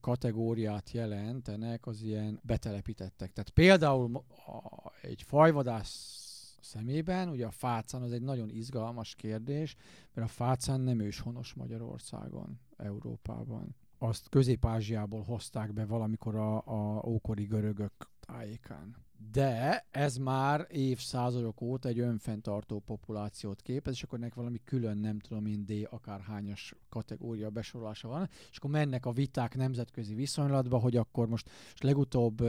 kategóriát 0.00 0.90
jelentenek 0.90 1.86
az 1.86 2.02
ilyen 2.02 2.40
betelepítettek. 2.42 3.32
Tehát 3.32 3.50
például 3.50 4.24
a, 4.46 4.92
egy 5.02 5.22
fajvadász 5.22 6.28
szemében, 6.60 7.28
ugye 7.28 7.46
a 7.46 7.50
fácán 7.50 8.02
az 8.02 8.12
egy 8.12 8.22
nagyon 8.22 8.50
izgalmas 8.50 9.14
kérdés, 9.14 9.76
mert 10.14 10.28
a 10.28 10.30
fácán 10.30 10.80
nem 10.80 11.00
őshonos 11.00 11.54
Magyarországon, 11.54 12.60
Európában. 12.76 13.76
Azt 13.98 14.28
Közép-Ázsiából 14.28 15.22
hozták 15.22 15.72
be 15.72 15.84
valamikor 15.84 16.34
a, 16.34 16.56
a 16.56 17.02
ókori 17.06 17.44
görögök 17.44 17.92
tájékán. 18.20 18.96
De 19.32 19.86
ez 19.90 20.16
már 20.16 20.66
évszázadok 20.70 21.60
óta 21.60 21.88
egy 21.88 21.98
önfenntartó 21.98 22.78
populációt 22.78 23.62
képez, 23.62 23.94
és 23.94 24.02
akkor 24.02 24.18
ennek 24.18 24.34
valami 24.34 24.60
külön, 24.64 24.98
nem 24.98 25.18
tudom 25.18 25.46
én, 25.46 25.64
D 25.66 25.88
akárhányas 25.90 26.74
kategória 26.88 27.50
besorolása 27.50 28.08
van, 28.08 28.28
és 28.50 28.56
akkor 28.56 28.70
mennek 28.70 29.06
a 29.06 29.12
viták 29.12 29.56
nemzetközi 29.56 30.14
viszonylatba, 30.14 30.78
hogy 30.78 30.96
akkor 30.96 31.28
most, 31.28 31.48
most 31.64 31.82
legutóbb 31.82 32.40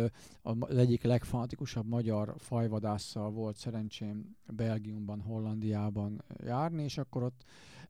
az 0.41 0.77
egyik 0.77 1.03
legfanatikusabb 1.03 1.87
magyar 1.87 2.35
fajvadásszal 2.37 3.31
volt 3.31 3.57
szerencsém 3.57 4.35
Belgiumban, 4.47 5.21
Hollandiában 5.21 6.23
járni, 6.43 6.83
és 6.83 6.97
akkor 6.97 7.23
ott 7.23 7.43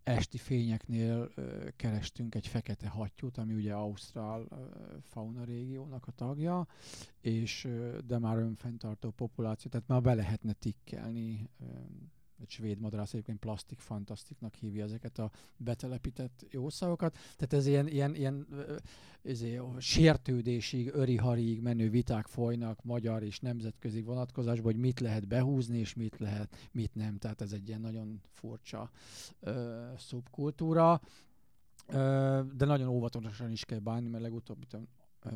esti 0.04 0.38
fényeknél 0.38 1.32
kerestünk 1.76 2.36
egy 2.36 2.48
fekete 2.48 2.88
hattyút, 2.88 3.38
ami 3.38 3.54
ugye 3.54 3.74
Ausztrál 3.74 4.48
fauna 5.02 5.44
régiónak 5.44 6.08
a 6.08 6.12
tagja, 6.12 6.68
és 7.22 7.68
de 8.06 8.20
már 8.20 8.38
önfenntartó 8.38 9.10
populáció, 9.10 9.72
tehát 9.72 9.88
már 9.88 10.02
be 10.02 10.14
lehetne 10.14 10.54
tikkelni. 10.54 11.50
Egy 12.42 12.50
svéd 12.50 12.80
madarász 12.80 13.14
egyébként 13.14 13.40
plastik 13.40 13.80
fantasztiknak 13.80 14.54
hívja 14.54 14.84
ezeket 14.84 15.20
a 15.20 15.32
betelepített 15.58 16.46
jószágokat. 16.50 17.14
Tehát 17.14 17.54
ez 17.54 17.66
ilyen, 17.66 17.88
ilyen, 17.88 18.16
ilyen 18.16 18.48
ö, 18.52 18.76
ezé, 19.24 19.62
sértődésig, 19.80 20.90
öriharig 20.94 21.62
menő 21.62 21.90
viták 21.90 22.28
folynak 22.28 22.84
magyar 22.84 23.24
és 23.24 23.40
nemzetközi 23.40 24.02
vonatkozásban, 24.02 24.72
hogy 24.72 24.82
mit 24.82 25.00
lehet 25.00 25.28
behúzni, 25.28 25.78
és 25.78 25.94
mit 25.94 26.20
lehet, 26.20 26.70
mit 26.72 26.96
nem. 26.96 27.18
Tehát 27.18 27.42
ez 27.42 27.52
egy 27.52 27.68
ilyen 27.68 27.82
nagyon 27.82 28.22
furcsa 28.32 28.92
ö, 29.40 29.86
szubkultúra. 29.98 31.02
Ö, 31.88 32.42
de 32.56 32.66
nagyon 32.66 32.88
óvatosan 32.88 33.52
is 33.52 33.66
kell 33.66 33.80
bánni, 33.80 34.10
mert 34.10 34.24
legutóbb 34.24 34.66
ö, 35.24 35.30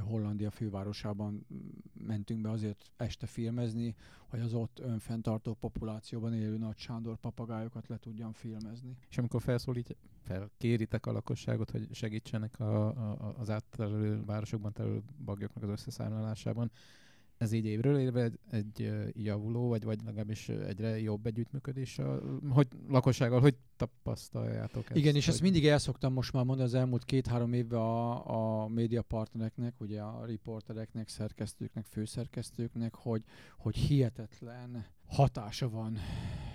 Hollandia 0.00 0.50
fővárosában 0.50 1.46
mentünk 1.92 2.40
be 2.40 2.50
azért 2.50 2.90
este 2.96 3.26
filmezni, 3.26 3.94
hogy 4.28 4.40
az 4.40 4.54
ott 4.54 4.78
önfenntartó 4.78 5.54
populációban 5.54 6.34
élő 6.34 6.58
nagy 6.58 6.76
Sándor 6.76 7.16
papagájokat 7.16 7.88
le 7.88 7.96
tudjam 7.96 8.32
filmezni. 8.32 8.96
És 9.10 9.18
amikor 9.18 9.42
felszólít, 9.42 9.96
felkéritek 10.22 11.06
a 11.06 11.12
lakosságot, 11.12 11.70
hogy 11.70 11.88
segítsenek 11.92 12.60
a, 12.60 12.86
a, 12.86 13.34
az 13.38 13.50
átterelő 13.50 14.24
városokban 14.24 14.72
terülő 14.72 15.02
bagyoknak 15.24 15.64
az 15.64 15.70
összeszámlálásában, 15.70 16.70
ez 17.40 17.52
így 17.52 17.64
évről 17.64 17.98
évre 17.98 18.30
egy, 18.50 18.92
javuló, 19.12 19.68
vagy, 19.68 19.84
vagy 19.84 19.98
legalábbis 20.04 20.48
egyre 20.48 21.00
jobb 21.00 21.26
együttműködés 21.26 21.98
a 21.98 22.22
hogy 22.48 22.66
lakossággal, 22.88 23.40
hogy 23.40 23.56
tapasztaljátok 23.76 24.84
ezt? 24.88 24.96
Igen, 24.96 25.14
és 25.14 25.28
ezt 25.28 25.40
mindig 25.40 25.66
el 25.66 25.78
szoktam 25.78 26.12
most 26.12 26.32
már 26.32 26.44
mondani 26.44 26.68
az 26.68 26.74
elmúlt 26.74 27.04
két-három 27.04 27.52
évben 27.52 27.80
a, 27.80 28.62
a 28.62 28.68
médiapartnereknek, 28.68 29.74
ugye 29.80 30.00
a 30.00 30.24
riportereknek, 30.24 31.08
szerkesztőknek, 31.08 31.84
főszerkesztőknek, 31.84 32.94
hogy, 32.94 33.22
hogy 33.56 33.76
hihetetlen 33.76 34.86
hatása 35.10 35.68
van 35.68 35.96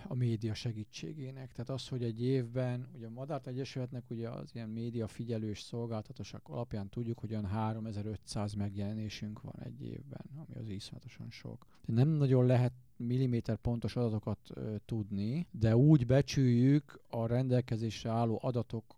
a 0.07 0.13
média 0.15 0.53
segítségének. 0.53 1.51
Tehát 1.51 1.69
az, 1.69 1.87
hogy 1.87 2.03
egy 2.03 2.23
évben, 2.23 2.87
ugye 2.95 3.05
a 3.05 3.09
Madárt 3.09 3.47
Egyesületnek 3.47 4.09
ugye 4.09 4.29
az 4.29 4.49
ilyen 4.53 4.69
média 4.69 5.07
figyelős 5.07 5.61
szolgáltatósak 5.61 6.47
alapján 6.47 6.89
tudjuk, 6.89 7.19
hogy 7.19 7.31
olyan 7.31 7.45
3500 7.45 8.53
megjelenésünk 8.53 9.41
van 9.41 9.55
egy 9.63 9.81
évben, 9.81 10.25
ami 10.35 10.55
az 10.55 10.69
iszonyatosan 10.69 11.29
sok. 11.29 11.65
Nem 11.85 12.07
nagyon 12.07 12.45
lehet 12.45 12.73
milliméter 12.97 13.55
pontos 13.55 13.95
adatokat 13.95 14.39
ö, 14.49 14.75
tudni, 14.85 15.47
de 15.51 15.75
úgy 15.75 16.05
becsüljük 16.05 17.01
a 17.09 17.25
rendelkezésre 17.25 18.09
álló 18.09 18.39
adatok 18.41 18.95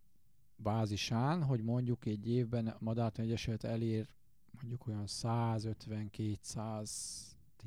bázisán, 0.56 1.44
hogy 1.44 1.64
mondjuk 1.64 2.06
egy 2.06 2.30
évben 2.30 2.68
a 2.68 2.78
Madártani 2.80 3.28
Egyesület 3.28 3.64
elér 3.64 4.08
mondjuk 4.52 4.88
olyan 4.88 5.08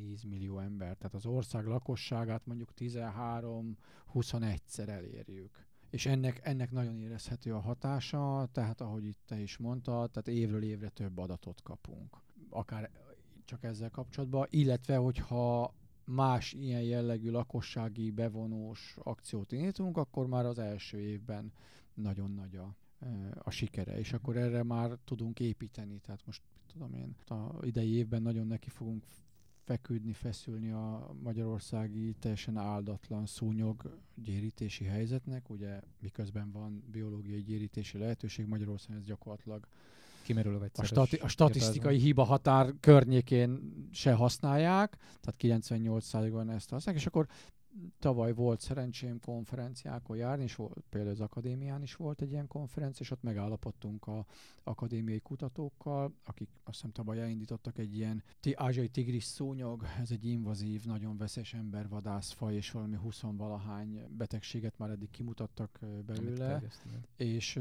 150-210 0.00 0.28
millió 0.28 0.58
ember, 0.58 0.96
tehát 0.96 1.14
az 1.14 1.26
ország 1.26 1.66
lakosságát 1.66 2.46
mondjuk 2.46 2.70
13-21-szer 2.78 4.88
elérjük. 4.88 5.68
És 5.90 6.06
ennek, 6.06 6.40
ennek 6.42 6.70
nagyon 6.70 6.98
érezhető 6.98 7.54
a 7.54 7.60
hatása, 7.60 8.48
tehát 8.52 8.80
ahogy 8.80 9.04
itt 9.04 9.20
te 9.26 9.40
is 9.40 9.56
mondtad, 9.56 10.10
tehát 10.10 10.28
évről 10.28 10.62
évre 10.62 10.88
több 10.88 11.18
adatot 11.18 11.62
kapunk. 11.62 12.16
Akár 12.50 12.90
csak 13.44 13.64
ezzel 13.64 13.90
kapcsolatban, 13.90 14.46
illetve 14.50 14.96
hogyha 14.96 15.74
más 16.04 16.52
ilyen 16.52 16.82
jellegű 16.82 17.30
lakossági 17.30 18.10
bevonós 18.10 18.96
akciót 19.02 19.52
indítunk, 19.52 19.96
akkor 19.96 20.26
már 20.26 20.46
az 20.46 20.58
első 20.58 20.98
évben 20.98 21.52
nagyon 21.94 22.30
nagy 22.30 22.56
a, 22.56 22.76
a 23.38 23.50
sikere, 23.50 23.98
és 23.98 24.12
akkor 24.12 24.36
erre 24.36 24.62
már 24.62 24.98
tudunk 25.04 25.40
építeni. 25.40 25.98
Tehát 25.98 26.26
most 26.26 26.42
tudom 26.66 26.94
én, 26.94 27.16
a 27.26 27.66
idei 27.66 27.92
évben 27.92 28.22
nagyon 28.22 28.46
neki 28.46 28.68
fogunk 28.68 29.04
feküdni, 29.70 30.12
feszülni 30.12 30.70
a 30.70 31.10
magyarországi 31.22 32.14
teljesen 32.20 32.56
áldatlan 32.56 33.26
szúnyog 33.26 33.98
gyérítési 34.14 34.84
helyzetnek. 34.84 35.50
Ugye 35.50 35.80
miközben 36.00 36.50
van 36.50 36.84
biológiai 36.92 37.42
gyérítési 37.42 37.98
lehetőség, 37.98 38.46
Magyarországon 38.46 39.00
ez 39.00 39.06
gyakorlatilag 39.06 39.66
kimerül 40.22 40.70
a, 40.74 40.84
stati- 40.84 41.16
a 41.16 41.28
statisztikai 41.28 41.98
hiba 41.98 42.22
határ 42.22 42.74
környékén 42.80 43.72
se 43.92 44.12
használják, 44.12 44.96
tehát 45.20 45.62
98%-ban 45.62 46.50
ezt 46.50 46.70
használják, 46.70 47.04
és 47.04 47.06
akkor 47.06 47.26
tavaly 47.98 48.32
volt 48.32 48.60
szerencsém 48.60 49.20
konferenciákon 49.20 50.16
járni, 50.16 50.42
és 50.42 50.54
volt, 50.54 50.84
például 50.88 51.12
az 51.12 51.20
akadémián 51.20 51.82
is 51.82 51.96
volt 51.96 52.20
egy 52.20 52.30
ilyen 52.30 52.46
konferencia, 52.46 53.04
és 53.04 53.10
ott 53.10 53.22
megállapodtunk 53.22 54.06
a 54.06 54.26
akadémiai 54.62 55.20
kutatókkal, 55.20 56.14
akik 56.24 56.48
azt 56.64 56.74
hiszem 56.74 56.90
tavaly 56.90 57.20
elindítottak 57.20 57.78
egy 57.78 57.96
ilyen 57.96 58.22
ázsiai 58.54 58.88
tigris 58.88 59.24
szúnyog, 59.24 59.84
ez 60.00 60.10
egy 60.10 60.24
invazív, 60.24 60.84
nagyon 60.84 61.16
veszélyes 61.16 61.54
embervadászfaj, 61.54 62.54
és 62.54 62.70
valami 62.70 62.96
20 62.96 63.20
valahány 63.20 64.06
betegséget 64.16 64.78
már 64.78 64.90
eddig 64.90 65.10
kimutattak 65.10 65.78
belőle, 66.06 66.62
és, 67.16 67.60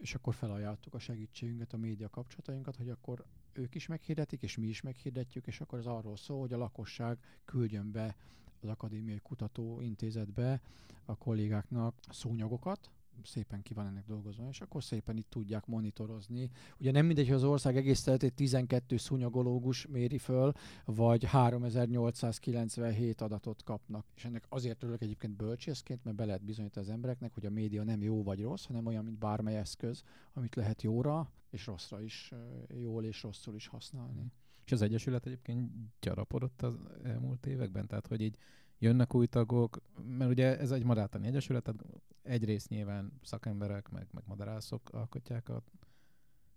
és 0.00 0.14
akkor 0.14 0.34
felajánlottuk 0.34 0.94
a 0.94 0.98
segítségünket, 0.98 1.72
a 1.72 1.76
média 1.76 2.08
kapcsolatainkat, 2.08 2.76
hogy 2.76 2.88
akkor 2.88 3.24
ők 3.52 3.74
is 3.74 3.86
meghirdetik, 3.86 4.42
és 4.42 4.56
mi 4.56 4.66
is 4.66 4.80
meghirdetjük, 4.80 5.46
és 5.46 5.60
akkor 5.60 5.78
az 5.78 5.86
arról 5.86 6.16
szól, 6.16 6.40
hogy 6.40 6.52
a 6.52 6.56
lakosság 6.58 7.18
küldjön 7.44 7.90
be 7.90 8.16
az 8.62 8.68
Akadémiai 8.68 9.18
Kutatóintézetbe 9.22 10.60
a 11.04 11.16
kollégáknak 11.16 11.94
szúnyogokat, 12.10 12.90
szépen 13.24 13.62
ki 13.62 13.74
van 13.74 13.86
ennek 13.86 14.06
dolgozva, 14.06 14.48
és 14.48 14.60
akkor 14.60 14.82
szépen 14.82 15.16
itt 15.16 15.30
tudják 15.30 15.66
monitorozni. 15.66 16.50
Ugye 16.78 16.90
nem 16.90 17.06
mindegy, 17.06 17.26
hogy 17.26 17.36
az 17.36 17.44
ország 17.44 17.76
egész 17.76 18.02
területét 18.02 18.34
12 18.34 18.96
szúnyogológus 18.96 19.86
méri 19.86 20.18
föl, 20.18 20.52
vagy 20.84 21.24
3897 21.24 23.20
adatot 23.20 23.62
kapnak. 23.62 24.06
És 24.14 24.24
ennek 24.24 24.44
azért 24.48 24.82
örülök 24.82 25.02
egyébként 25.02 25.36
bölcsészként, 25.36 26.04
mert 26.04 26.16
be 26.16 26.24
lehet 26.24 26.44
bizonyítani 26.44 26.86
az 26.86 26.92
embereknek, 26.92 27.34
hogy 27.34 27.46
a 27.46 27.50
média 27.50 27.82
nem 27.82 28.02
jó 28.02 28.22
vagy 28.22 28.42
rossz, 28.42 28.66
hanem 28.66 28.86
olyan, 28.86 29.04
mint 29.04 29.18
bármely 29.18 29.56
eszköz, 29.56 30.02
amit 30.32 30.54
lehet 30.54 30.82
jóra 30.82 31.30
és 31.50 31.66
rosszra 31.66 32.02
is 32.02 32.32
jól 32.68 33.04
és 33.04 33.22
rosszul 33.22 33.54
is 33.54 33.66
használni. 33.66 34.32
És 34.64 34.72
az 34.72 34.82
Egyesület 34.82 35.26
egyébként 35.26 35.70
gyarapodott 36.00 36.62
az 36.62 36.74
elmúlt 37.02 37.46
években? 37.46 37.86
Tehát, 37.86 38.06
hogy 38.06 38.20
így 38.20 38.36
jönnek 38.78 39.14
új 39.14 39.26
tagok, 39.26 39.82
mert 40.18 40.30
ugye 40.30 40.58
ez 40.58 40.70
egy 40.70 40.84
madártani 40.84 41.26
egyesület, 41.26 41.62
tehát 41.62 41.80
egyrészt 42.22 42.68
nyilván 42.68 43.12
szakemberek, 43.22 43.88
meg, 43.88 44.06
meg 44.10 44.22
madarászok 44.26 44.90
alkotják 44.92 45.48
a, 45.48 45.62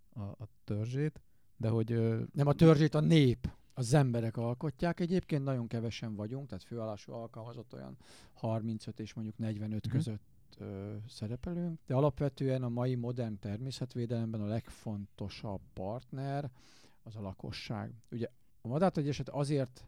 a, 0.09 0.21
a 0.21 0.47
törzsét, 0.63 1.21
de 1.57 1.69
hogy... 1.69 1.89
Nem 2.33 2.47
a 2.47 2.53
törzsét, 2.53 2.93
a 2.93 2.99
nép, 2.99 3.49
az 3.73 3.93
emberek 3.93 4.37
alkotják. 4.37 4.99
Egyébként 4.99 5.43
nagyon 5.43 5.67
kevesen 5.67 6.15
vagyunk, 6.15 6.47
tehát 6.47 6.63
főállású 6.63 7.11
alkalmazott 7.11 7.73
olyan 7.73 7.97
35 8.33 8.99
és 8.99 9.13
mondjuk 9.13 9.37
45 9.37 9.85
uh-huh. 9.85 9.91
között 9.91 10.23
ö, 10.57 10.95
szerepelünk, 11.07 11.79
de 11.85 11.93
alapvetően 11.93 12.63
a 12.63 12.69
mai 12.69 12.95
modern 12.95 13.39
természetvédelemben 13.39 14.41
a 14.41 14.45
legfontosabb 14.45 15.61
partner 15.73 16.51
az 17.05 17.15
a 17.15 17.21
lakosság. 17.21 17.93
Ugye 18.11 18.29
a 18.61 18.67
Madárta 18.67 18.99
Egyesület 18.99 19.29
azért 19.33 19.85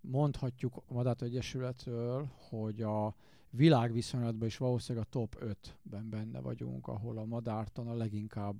mondhatjuk 0.00 0.76
a 0.86 0.92
Madárta 0.94 1.24
Egyesületről, 1.24 2.28
hogy 2.48 2.82
a 2.82 3.14
világviszonylatban 3.50 4.46
is 4.46 4.56
valószínűleg 4.56 5.06
a 5.06 5.10
top 5.10 5.36
5-ben 5.40 6.08
benne 6.08 6.40
vagyunk, 6.40 6.86
ahol 6.86 7.18
a 7.18 7.24
madártan 7.24 7.88
a 7.88 7.94
leginkább 7.94 8.56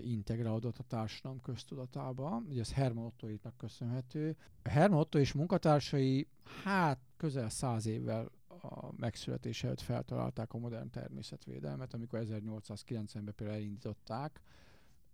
integrálódott 0.00 0.78
a 0.78 0.82
társadalom 0.82 1.40
köztudatába. 1.40 2.42
Ugye 2.48 2.60
ez 2.60 2.72
Herman 2.72 3.04
Ottoitnak 3.04 3.56
köszönhető. 3.56 4.36
Herman 4.62 4.98
Otto 4.98 5.18
és 5.18 5.32
munkatársai 5.32 6.28
hát 6.64 6.98
közel 7.16 7.48
száz 7.48 7.86
évvel 7.86 8.30
a 8.48 8.92
megszületése 8.96 9.66
előtt 9.66 9.80
feltalálták 9.80 10.52
a 10.52 10.58
modern 10.58 10.90
természetvédelmet, 10.90 11.94
amikor 11.94 12.20
1890-ben 12.22 13.34
például 13.34 13.58
elindították 13.58 14.40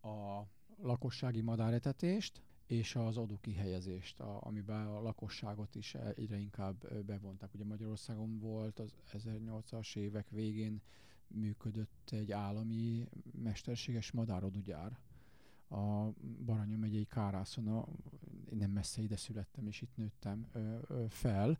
a 0.03 0.42
lakossági 0.82 1.40
madáretetést, 1.40 2.42
és 2.66 2.96
az 2.96 3.16
adó 3.16 3.38
kihelyezést, 3.40 4.20
a, 4.20 4.38
amiben 4.40 4.86
a 4.86 5.00
lakosságot 5.00 5.74
is 5.74 5.94
egyre 5.94 6.38
inkább 6.38 7.04
bevonták. 7.04 7.54
Ugye 7.54 7.64
Magyarországon 7.64 8.38
volt 8.38 8.78
az 8.78 8.94
1800-as 9.12 9.96
évek 9.96 10.30
végén 10.30 10.80
működött 11.28 12.10
egy 12.10 12.32
állami 12.32 13.08
mesterséges 13.42 14.10
madárodugyár. 14.10 14.98
A 15.68 16.10
Baranya 16.44 16.76
megyei 16.76 17.04
Kárászon, 17.04 17.68
a, 17.68 17.86
én 18.50 18.56
nem 18.56 18.70
messze 18.70 19.02
ide 19.02 19.16
születtem, 19.16 19.66
és 19.66 19.82
itt 19.82 19.96
nőttem 19.96 20.46
ö, 20.52 20.78
ö, 20.88 21.04
fel. 21.08 21.58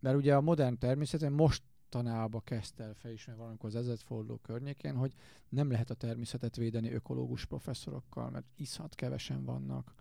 Mert 0.00 0.16
ugye 0.16 0.36
a 0.36 0.40
modern 0.40 0.78
természeten 0.78 1.32
most 1.32 1.62
tanába 1.92 2.40
kezdte 2.40 2.84
el 2.84 2.94
felismerni 2.94 3.40
valamikor 3.40 3.68
az 3.68 3.76
ezredforduló 3.76 4.36
környékén, 4.36 4.96
hogy 4.96 5.12
nem 5.48 5.70
lehet 5.70 5.90
a 5.90 5.94
természetet 5.94 6.56
védeni 6.56 6.92
ökológus 6.92 7.44
professzorokkal, 7.44 8.30
mert 8.30 8.46
iszhat 8.56 8.94
kevesen 8.94 9.44
vannak. 9.44 9.94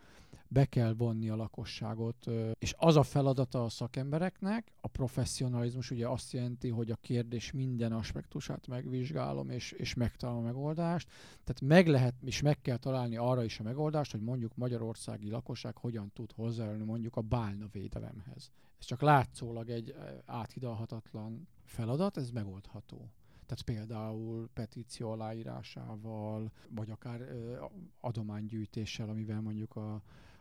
Be 0.48 0.66
kell 0.66 0.94
vonni 0.94 1.30
a 1.30 1.36
lakosságot, 1.36 2.28
és 2.60 2.76
az 2.78 2.96
a 2.96 3.04
feladata 3.04 3.64
a 3.64 3.70
szakembereknek, 3.70 4.72
a 4.82 4.88
professzionalizmus 4.88 5.92
ugye 5.92 6.08
azt 6.08 6.32
jelenti, 6.32 6.70
hogy 6.70 6.92
a 6.92 6.96
kérdés 6.96 7.52
minden 7.52 7.92
aspektusát 7.92 8.68
megvizsgálom, 8.68 9.50
és, 9.50 9.72
és 9.72 9.94
megtalálom 9.94 10.42
a 10.42 10.46
megoldást. 10.46 11.08
Tehát 11.44 11.62
meg 11.62 11.88
lehet, 11.88 12.14
és 12.26 12.42
meg 12.42 12.62
kell 12.62 12.78
találni 12.78 13.16
arra 13.16 13.44
is 13.44 13.60
a 13.60 13.64
megoldást, 13.64 14.12
hogy 14.12 14.22
mondjuk 14.22 14.56
magyarországi 14.56 15.30
lakosság 15.30 15.78
hogyan 15.78 16.12
tud 16.14 16.32
hozzájönni 16.32 16.84
mondjuk 16.84 17.16
a 17.16 17.22
bálna 17.22 17.68
védelemhez. 17.72 18.52
Ez 18.80 18.86
csak 18.86 19.02
látszólag 19.02 19.70
egy 19.70 19.96
áthidalhatatlan 20.26 21.48
feladat, 21.72 22.18
ez 22.18 22.30
megoldható. 22.32 23.12
Tehát 23.46 23.66
például 23.66 24.50
petíció 24.54 25.12
aláírásával, 25.12 26.52
vagy 26.70 26.90
akár 26.90 27.22
ö, 27.22 27.64
adománygyűjtéssel, 28.00 29.10
amivel 29.10 29.42
mondjuk 29.42 29.76
a, 29.76 29.94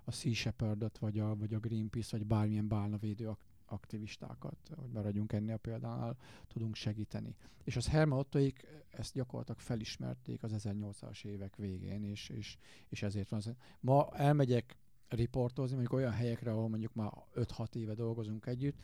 a 0.05 0.11
Sea 0.11 0.35
shepherd 0.35 0.90
vagy 1.01 1.19
a, 1.19 1.37
vagy 1.37 1.55
a 1.55 1.59
Greenpeace, 1.59 2.16
vagy 2.16 2.27
bármilyen 2.27 2.69
bálnavédő 2.69 3.37
aktivistákat, 3.66 4.57
hogy 4.77 4.90
maradjunk 4.90 5.33
ennél 5.33 5.55
a 5.55 5.59
példánál, 5.59 6.16
tudunk 6.49 6.75
segíteni. 6.75 7.37
És 7.64 7.77
az 7.77 7.88
Herma 7.88 8.16
Ottoik 8.16 8.66
ezt 8.90 9.14
gyakorlatilag 9.14 9.61
felismerték 9.61 10.43
az 10.43 10.53
1800-as 10.57 11.25
évek 11.25 11.57
végén, 11.57 12.05
és, 12.05 12.29
és, 12.29 12.57
és 12.88 13.03
ezért 13.03 13.29
van. 13.29 13.40
Ma 13.81 14.09
elmegyek 14.12 14.77
riportozni, 15.09 15.77
mondjuk 15.77 15.99
olyan 15.99 16.12
helyekre, 16.12 16.51
ahol 16.51 16.69
mondjuk 16.69 16.95
már 16.95 17.12
5-6 17.35 17.75
éve 17.75 17.95
dolgozunk 17.95 18.47
együtt, 18.47 18.79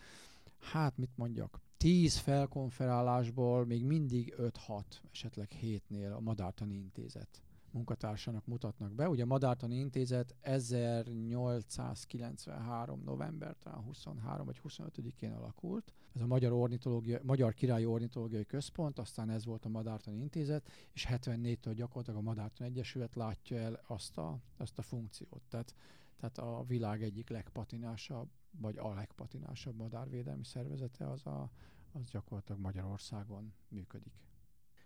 hát 0.72 0.96
mit 0.96 1.16
mondjak, 1.16 1.60
10 1.76 2.16
felkonferálásból 2.16 3.66
még 3.66 3.84
mindig 3.84 4.34
5-6, 4.38 4.82
esetleg 5.12 5.48
7-nél 5.62 6.16
a 6.16 6.20
Madártani 6.20 6.74
Intézet 6.74 7.42
munkatársának 7.76 8.46
mutatnak 8.46 8.92
be. 8.92 9.08
Ugye 9.08 9.22
a 9.22 9.26
Madártani 9.26 9.74
Intézet 9.74 10.34
1893. 10.40 13.02
november 13.04 13.56
talán 13.58 13.80
23 13.80 14.46
vagy 14.46 14.60
25-én 14.68 15.32
alakult. 15.32 15.92
Ez 16.14 16.20
a 16.20 16.26
Magyar, 16.26 16.52
Ornitológia, 16.52 17.18
Magyar 17.22 17.54
Királyi 17.54 17.84
Ornitológiai 17.84 18.44
Központ, 18.44 18.98
aztán 18.98 19.30
ez 19.30 19.44
volt 19.44 19.64
a 19.64 19.68
Madártani 19.68 20.18
Intézet, 20.18 20.70
és 20.92 21.06
74-től 21.10 21.72
gyakorlatilag 21.74 22.18
a 22.18 22.22
Madártani 22.22 22.68
Egyesület 22.68 23.14
látja 23.14 23.56
el 23.56 23.80
azt 23.86 24.18
a, 24.18 24.38
azt 24.56 24.78
a 24.78 24.82
funkciót. 24.82 25.42
Tehát, 25.48 25.74
tehát 26.16 26.38
a 26.38 26.64
világ 26.66 27.02
egyik 27.02 27.28
legpatinásabb 27.28 28.28
vagy 28.58 28.78
a 28.78 28.94
legpatinásabb 28.94 29.76
madárvédelmi 29.76 30.44
szervezete 30.44 31.10
az, 31.10 31.26
a, 31.26 31.50
az 31.92 32.10
gyakorlatilag 32.10 32.60
Magyarországon 32.60 33.52
működik. 33.68 34.12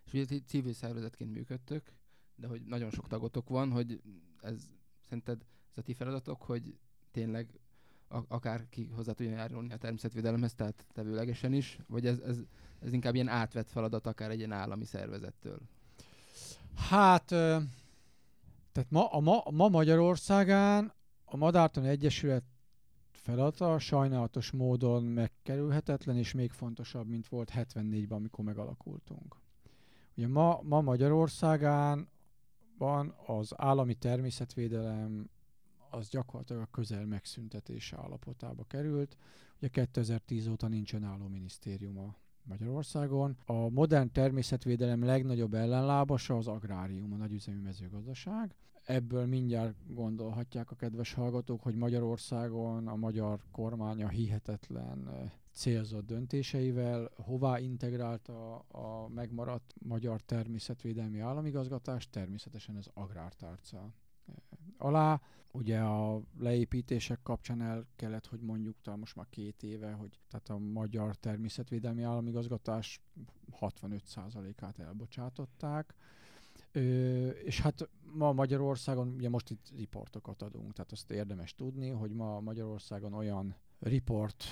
És 0.04 0.12
ugye 0.12 0.38
civil 0.46 0.72
szervezetként 0.72 1.32
működtök, 1.32 1.92
de 2.34 2.46
hogy 2.46 2.62
nagyon 2.62 2.90
sok 2.90 3.08
tagotok 3.08 3.48
van, 3.48 3.70
hogy 3.70 4.02
ez 4.40 4.68
szerinted 5.00 5.44
ez 5.70 5.78
a 5.78 5.82
ti 5.82 5.94
feladatok, 5.94 6.42
hogy 6.42 6.78
tényleg 7.10 7.60
akár 8.28 8.68
ki 8.68 8.86
hozzá 8.86 9.12
tudjon 9.12 9.34
járulni 9.34 9.72
a 9.72 9.76
természetvédelemhez, 9.76 10.54
tehát 10.54 10.86
tevőlegesen 10.92 11.52
is, 11.52 11.78
vagy 11.86 12.06
ez, 12.06 12.18
ez, 12.18 12.38
ez 12.78 12.92
inkább 12.92 13.14
ilyen 13.14 13.28
átvett 13.28 13.70
feladat 13.70 14.06
akár 14.06 14.30
egy 14.30 14.38
ilyen 14.38 14.52
állami 14.52 14.84
szervezettől? 14.84 15.60
Hát, 16.74 17.24
tehát 17.26 17.62
Tehát 18.72 18.90
ma, 18.90 19.06
a 19.06 19.20
ma, 19.20 19.42
ma 19.50 19.68
Magyarországán 19.68 20.92
a 21.24 21.36
Madártani 21.36 21.88
Egyesület 21.88 22.44
feladata 23.20 23.78
sajnálatos 23.78 24.50
módon 24.50 25.04
megkerülhetetlen, 25.04 26.16
és 26.16 26.32
még 26.32 26.50
fontosabb, 26.50 27.06
mint 27.06 27.28
volt 27.28 27.52
74-ben, 27.54 28.18
amikor 28.18 28.44
megalakultunk. 28.44 29.36
Ugye 30.16 30.28
ma, 30.28 30.60
ma 30.62 30.80
Magyarországán 30.80 32.08
van 32.78 33.14
az 33.26 33.52
állami 33.56 33.94
természetvédelem 33.94 35.28
az 35.90 36.08
gyakorlatilag 36.08 36.62
a 36.62 36.68
közel 36.70 37.06
megszüntetése 37.06 37.96
állapotába 37.96 38.64
került. 38.64 39.16
Ugye 39.56 39.68
2010 39.68 40.48
óta 40.48 40.68
nincs 40.68 40.94
önálló 40.94 41.26
minisztérium 41.26 41.98
a 41.98 42.14
Magyarországon. 42.42 43.36
A 43.44 43.68
modern 43.68 44.12
természetvédelem 44.12 45.04
legnagyobb 45.04 45.54
ellenlábasa 45.54 46.36
az 46.36 46.46
agrárium, 46.46 47.12
a 47.12 47.16
nagyüzemű 47.16 47.60
mezőgazdaság. 47.60 48.54
Ebből 48.90 49.26
mindjárt 49.26 49.74
gondolhatják 49.94 50.70
a 50.70 50.74
kedves 50.74 51.12
hallgatók, 51.12 51.62
hogy 51.62 51.74
Magyarországon 51.74 52.88
a 52.88 52.96
magyar 52.96 53.40
kormánya 53.50 54.08
hihetetlen 54.08 55.30
célzott 55.52 56.06
döntéseivel 56.06 57.10
hová 57.16 57.58
integrálta 57.58 58.58
a 58.58 59.08
megmaradt 59.08 59.74
magyar 59.82 60.20
természetvédelmi 60.20 61.18
államigazgatást, 61.18 62.10
természetesen 62.10 62.76
az 62.76 62.90
agrártárca 62.94 63.92
alá. 64.78 65.20
Ugye 65.52 65.78
a 65.80 66.22
leépítések 66.38 67.22
kapcsán 67.22 67.62
el 67.62 67.86
kellett, 67.96 68.26
hogy 68.26 68.40
mondjuk 68.40 68.76
talán 68.82 68.98
most 68.98 69.16
már 69.16 69.26
két 69.30 69.62
éve, 69.62 69.92
hogy 69.92 70.20
tehát 70.28 70.48
a 70.48 70.58
magyar 70.58 71.16
természetvédelmi 71.16 72.02
államigazgatás 72.02 73.00
65%-át 73.60 74.78
elbocsátották. 74.78 75.94
Ö, 76.72 77.28
és 77.28 77.60
hát 77.60 77.88
ma 78.12 78.32
Magyarországon, 78.32 79.14
ugye 79.16 79.28
most 79.28 79.50
itt 79.50 79.70
riportokat 79.76 80.42
adunk, 80.42 80.72
tehát 80.72 80.92
azt 80.92 81.10
érdemes 81.10 81.54
tudni, 81.54 81.88
hogy 81.88 82.12
ma 82.12 82.40
Magyarországon 82.40 83.12
olyan 83.12 83.56
riport 83.78 84.44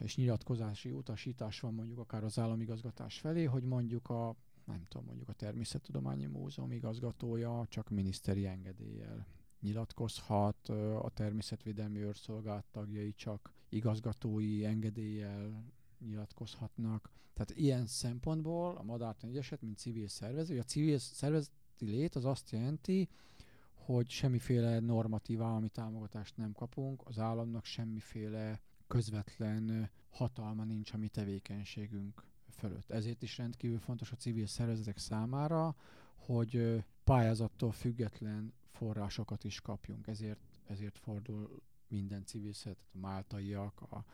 és 0.00 0.16
nyilatkozási 0.16 0.90
utasítás 0.90 1.60
van 1.60 1.74
mondjuk 1.74 1.98
akár 1.98 2.24
az 2.24 2.38
államigazgatás 2.38 3.18
felé, 3.18 3.44
hogy 3.44 3.62
mondjuk 3.62 4.08
a 4.08 4.36
nem 4.64 4.84
tudom, 4.88 5.06
mondjuk 5.06 5.28
a 5.28 5.32
Természettudományi 5.32 6.26
Múzeum 6.26 6.72
igazgatója 6.72 7.66
csak 7.68 7.88
miniszteri 7.88 8.46
engedéllyel 8.46 9.26
nyilatkozhat, 9.60 10.68
a 11.02 11.10
természetvédelmi 11.14 12.00
őrszolgált 12.00 12.64
tagjai 12.70 13.14
csak 13.14 13.52
igazgatói 13.68 14.64
engedéllyel 14.64 15.64
nyilatkozhatnak. 16.00 17.10
Tehát 17.34 17.50
ilyen 17.50 17.86
szempontból 17.86 18.76
a 18.76 18.82
Madártani 18.82 19.32
Egyeset, 19.32 19.62
mint 19.62 19.78
civil 19.78 20.08
szervezet, 20.08 20.58
a 20.58 20.62
civil 20.62 20.98
szervezeti 20.98 21.54
lét 21.78 22.14
az 22.14 22.24
azt 22.24 22.50
jelenti, 22.50 23.08
hogy 23.72 24.10
semmiféle 24.10 24.80
normatív 24.80 25.42
állami 25.42 25.68
támogatást 25.68 26.36
nem 26.36 26.52
kapunk, 26.52 27.02
az 27.04 27.18
államnak 27.18 27.64
semmiféle 27.64 28.60
közvetlen 28.86 29.90
hatalma 30.10 30.64
nincs 30.64 30.92
a 30.92 30.96
mi 30.96 31.08
tevékenységünk 31.08 32.24
fölött. 32.50 32.90
Ezért 32.90 33.22
is 33.22 33.38
rendkívül 33.38 33.78
fontos 33.78 34.12
a 34.12 34.16
civil 34.16 34.46
szervezetek 34.46 34.98
számára, 34.98 35.76
hogy 36.14 36.84
pályázattól 37.04 37.72
független 37.72 38.52
forrásokat 38.70 39.44
is 39.44 39.60
kapjunk. 39.60 40.06
Ezért, 40.06 40.40
ezért 40.64 40.98
fordul 40.98 41.62
minden 41.88 42.24
civil 42.24 42.52
szervezet, 42.52 42.88
a 42.94 42.98
máltaiak, 42.98 43.80
a, 43.80 44.04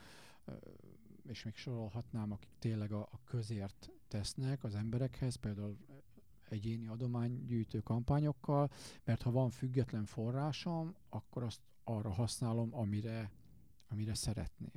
és 1.28 1.44
még 1.44 1.54
sorolhatnám, 1.54 2.32
akik 2.32 2.50
tényleg 2.58 2.92
a, 2.92 3.00
a 3.00 3.20
közért 3.24 3.90
tesznek 4.08 4.64
az 4.64 4.74
emberekhez, 4.74 5.34
például 5.34 5.76
egyéni 6.48 6.86
adománygyűjtő 6.86 7.80
kampányokkal, 7.80 8.70
mert 9.04 9.22
ha 9.22 9.30
van 9.30 9.50
független 9.50 10.04
forrásom, 10.04 10.94
akkor 11.08 11.42
azt 11.42 11.60
arra 11.84 12.10
használom, 12.10 12.74
amire, 12.74 13.30
amire 13.88 14.14
szeretném. 14.14 14.72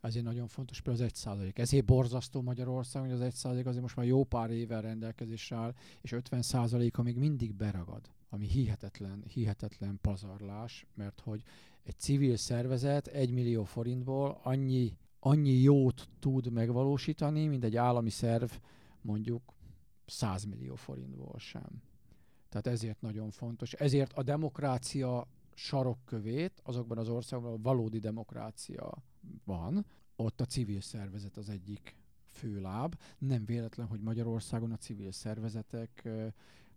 Ezért 0.00 0.24
nagyon 0.24 0.46
fontos 0.46 0.80
például 0.80 1.04
az 1.04 1.10
egy 1.10 1.18
százalék. 1.18 1.58
Ezért 1.58 1.84
borzasztó 1.84 2.42
Magyarország, 2.42 3.02
hogy 3.02 3.12
az 3.12 3.20
egy 3.20 3.34
százalék 3.34 3.66
azért 3.66 3.82
most 3.82 3.96
már 3.96 4.06
jó 4.06 4.24
pár 4.24 4.50
évvel 4.50 4.82
rendelkezésre 4.82 5.56
áll, 5.56 5.74
és 6.00 6.12
50 6.12 6.42
százaléka 6.42 7.02
még 7.02 7.16
mindig 7.16 7.54
beragad 7.54 8.10
ami 8.32 8.46
hihetetlen, 8.46 9.24
hihetetlen 9.28 9.98
pazarlás, 10.00 10.86
mert 10.94 11.20
hogy 11.20 11.42
egy 11.82 11.98
civil 11.98 12.36
szervezet 12.36 13.06
egy 13.06 13.30
millió 13.30 13.64
forintból 13.64 14.40
annyi, 14.42 14.96
annyi 15.24 15.52
jót 15.52 16.08
tud 16.18 16.52
megvalósítani, 16.52 17.46
mint 17.46 17.64
egy 17.64 17.76
állami 17.76 18.10
szerv 18.10 18.50
mondjuk 19.00 19.42
100 20.06 20.44
millió 20.44 20.74
forintból 20.74 21.38
sem. 21.38 21.82
Tehát 22.48 22.66
ezért 22.66 23.00
nagyon 23.00 23.30
fontos. 23.30 23.72
Ezért 23.72 24.12
a 24.12 24.22
demokrácia 24.22 25.26
sarokkövét 25.54 26.60
azokban 26.64 26.98
az 26.98 27.08
országokban 27.08 27.52
a 27.52 27.62
valódi 27.62 27.98
demokrácia 27.98 29.02
van, 29.44 29.86
ott 30.16 30.40
a 30.40 30.44
civil 30.44 30.80
szervezet 30.80 31.36
az 31.36 31.48
egyik 31.48 31.96
főláb. 32.24 32.94
Nem 33.18 33.44
véletlen, 33.44 33.86
hogy 33.86 34.00
Magyarországon 34.00 34.72
a 34.72 34.76
civil 34.76 35.12
szervezetek 35.12 36.08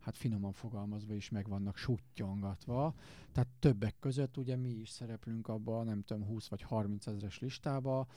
hát 0.06 0.18
finoman 0.18 0.52
fogalmazva 0.52 1.14
is 1.14 1.30
meg 1.30 1.48
vannak 1.48 1.78
suttyongatva. 1.78 2.94
Tehát 3.32 3.50
többek 3.60 3.96
között 4.00 4.38
ugye 4.38 4.56
mi 4.56 4.70
is 4.70 4.90
szereplünk 4.90 5.48
abba, 5.48 5.84
nem 5.84 6.02
tudom, 6.02 6.26
20 6.26 6.48
vagy 6.48 6.62
30 6.62 7.08
ezeres 7.08 7.40
listába, 7.40 8.08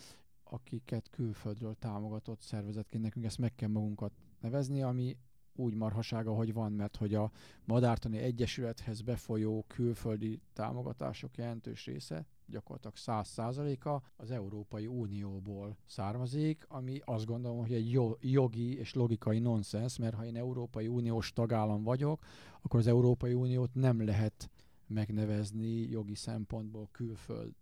akiket 0.42 1.09
külföldről 1.11 1.74
támogatott 1.74 2.40
szervezetként 2.40 3.03
nekünk 3.03 3.24
ezt 3.24 3.38
meg 3.38 3.55
kell 3.55 3.68
magunkat 3.68 4.12
nevezni, 4.40 4.83
ami 4.83 5.16
úgy 5.58 5.74
marhasága, 5.74 6.32
hogy 6.34 6.52
van, 6.52 6.72
mert 6.72 6.96
hogy 6.96 7.14
a 7.14 7.30
Madártani 7.64 8.18
Egyesülethez 8.18 9.00
befolyó 9.00 9.64
külföldi 9.68 10.40
támogatások 10.52 11.36
jelentős 11.36 11.86
része, 11.86 12.26
gyakorlatilag 12.46 13.24
100%-a 13.26 14.02
az 14.16 14.30
Európai 14.30 14.86
Unióból 14.86 15.76
származik, 15.86 16.64
ami 16.68 17.00
azt 17.04 17.26
gondolom, 17.26 17.58
hogy 17.58 17.72
egy 17.72 17.98
jogi 18.20 18.78
és 18.78 18.94
logikai 18.94 19.38
nonsens, 19.38 19.98
mert 19.98 20.14
ha 20.14 20.24
én 20.24 20.36
Európai 20.36 20.86
Uniós 20.86 21.32
tagállam 21.32 21.82
vagyok, 21.82 22.24
akkor 22.60 22.80
az 22.80 22.86
Európai 22.86 23.32
Uniót 23.32 23.74
nem 23.74 24.04
lehet 24.04 24.50
megnevezni 24.86 25.88
jogi 25.88 26.14
szempontból 26.14 26.88
külföld 26.92 27.52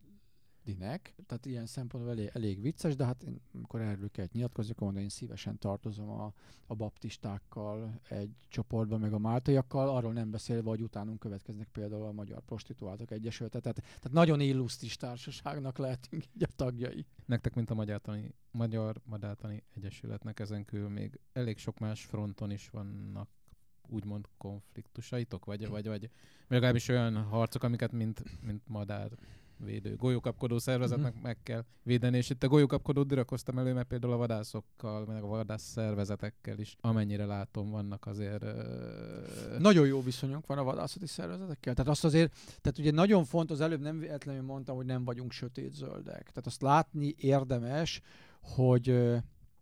dinek. 0.66 1.14
Tehát 1.26 1.46
ilyen 1.46 1.66
szempontból 1.66 2.12
elég, 2.12 2.31
elég 2.33 2.61
vicces, 2.61 2.96
de 2.96 3.05
hát 3.05 3.22
én, 3.22 3.40
amikor 3.55 3.81
erről 3.81 4.11
kellett 4.11 4.33
nyilatkozni, 4.33 4.70
akkor 4.70 4.83
mondom, 4.83 5.02
én 5.02 5.09
szívesen 5.09 5.59
tartozom 5.59 6.11
a, 6.11 6.33
a 6.66 6.74
baptistákkal 6.74 8.00
egy 8.09 8.31
csoportban, 8.48 9.00
meg 9.00 9.12
a 9.12 9.18
máltaiakkal, 9.18 9.88
arról 9.88 10.12
nem 10.12 10.31
beszélve, 10.31 10.68
hogy 10.68 10.83
utánunk 10.83 11.18
következnek 11.18 11.68
például 11.68 12.05
a 12.05 12.12
Magyar 12.12 12.40
Prostituáltak 12.40 13.11
Egyesülete. 13.11 13.61
Tehát, 13.61 13.76
tehát 13.76 14.12
nagyon 14.12 14.40
illusztris 14.40 14.96
társaságnak 14.96 15.79
lehetünk 15.79 16.24
így 16.35 16.42
a 16.42 16.55
tagjai. 16.57 17.07
Nektek, 17.26 17.55
mint 17.55 17.70
a 17.70 17.74
Magyar, 17.74 18.00
Tani, 18.00 18.35
Magyar 18.50 19.00
Madártani 19.05 19.62
Egyesületnek 19.74 20.40
ezen 20.40 20.64
kívül 20.64 20.88
még 20.88 21.20
elég 21.33 21.59
sok 21.59 21.79
más 21.79 22.05
fronton 22.05 22.50
is 22.50 22.70
vannak 22.70 23.29
úgymond 23.88 24.29
konfliktusaitok, 24.38 25.44
vagy, 25.44 25.68
vagy, 25.68 25.87
vagy 25.87 26.11
legalábbis 26.48 26.88
olyan 26.88 27.22
harcok, 27.22 27.62
amiket 27.62 27.92
mint, 27.92 28.22
mint 28.42 28.62
madár 28.66 29.11
védő 29.64 29.97
golyókapkodó 29.97 30.59
szervezetnek 30.59 31.12
mm-hmm. 31.12 31.23
meg 31.23 31.42
kell 31.42 31.64
védeni, 31.83 32.16
és 32.16 32.31
itt 32.31 32.42
a 32.42 32.49
golyókapkodót 32.49 33.07
direkt 33.07 33.29
hoztam 33.29 33.59
elő, 33.59 33.73
mert 33.73 33.88
például 33.88 34.12
a 34.12 34.16
vadászokkal, 34.16 35.05
meg 35.05 35.23
a 35.23 35.27
vadász 35.27 35.62
szervezetekkel 35.62 36.59
is, 36.59 36.77
amennyire 36.81 37.25
látom, 37.25 37.71
vannak 37.71 38.07
azért... 38.07 38.42
Uh... 38.42 39.59
Nagyon 39.59 39.87
jó 39.87 40.03
viszonyunk 40.03 40.47
van 40.47 40.59
a 40.59 40.64
vadászati 40.64 41.07
szervezetekkel. 41.07 41.75
Tehát 41.75 41.90
azt 41.90 42.05
azért, 42.05 42.33
tehát 42.61 42.79
ugye 42.79 42.90
nagyon 42.90 43.25
fontos, 43.25 43.57
az 43.57 43.62
előbb 43.62 43.81
nem 43.81 43.99
véletlenül 43.99 44.42
mondtam, 44.42 44.77
hogy 44.77 44.87
nem 44.87 45.05
vagyunk 45.05 45.33
sötét-zöldek. 45.33 46.23
Tehát 46.23 46.47
azt 46.47 46.62
látni 46.62 47.14
érdemes, 47.19 48.01
hogy 48.40 49.14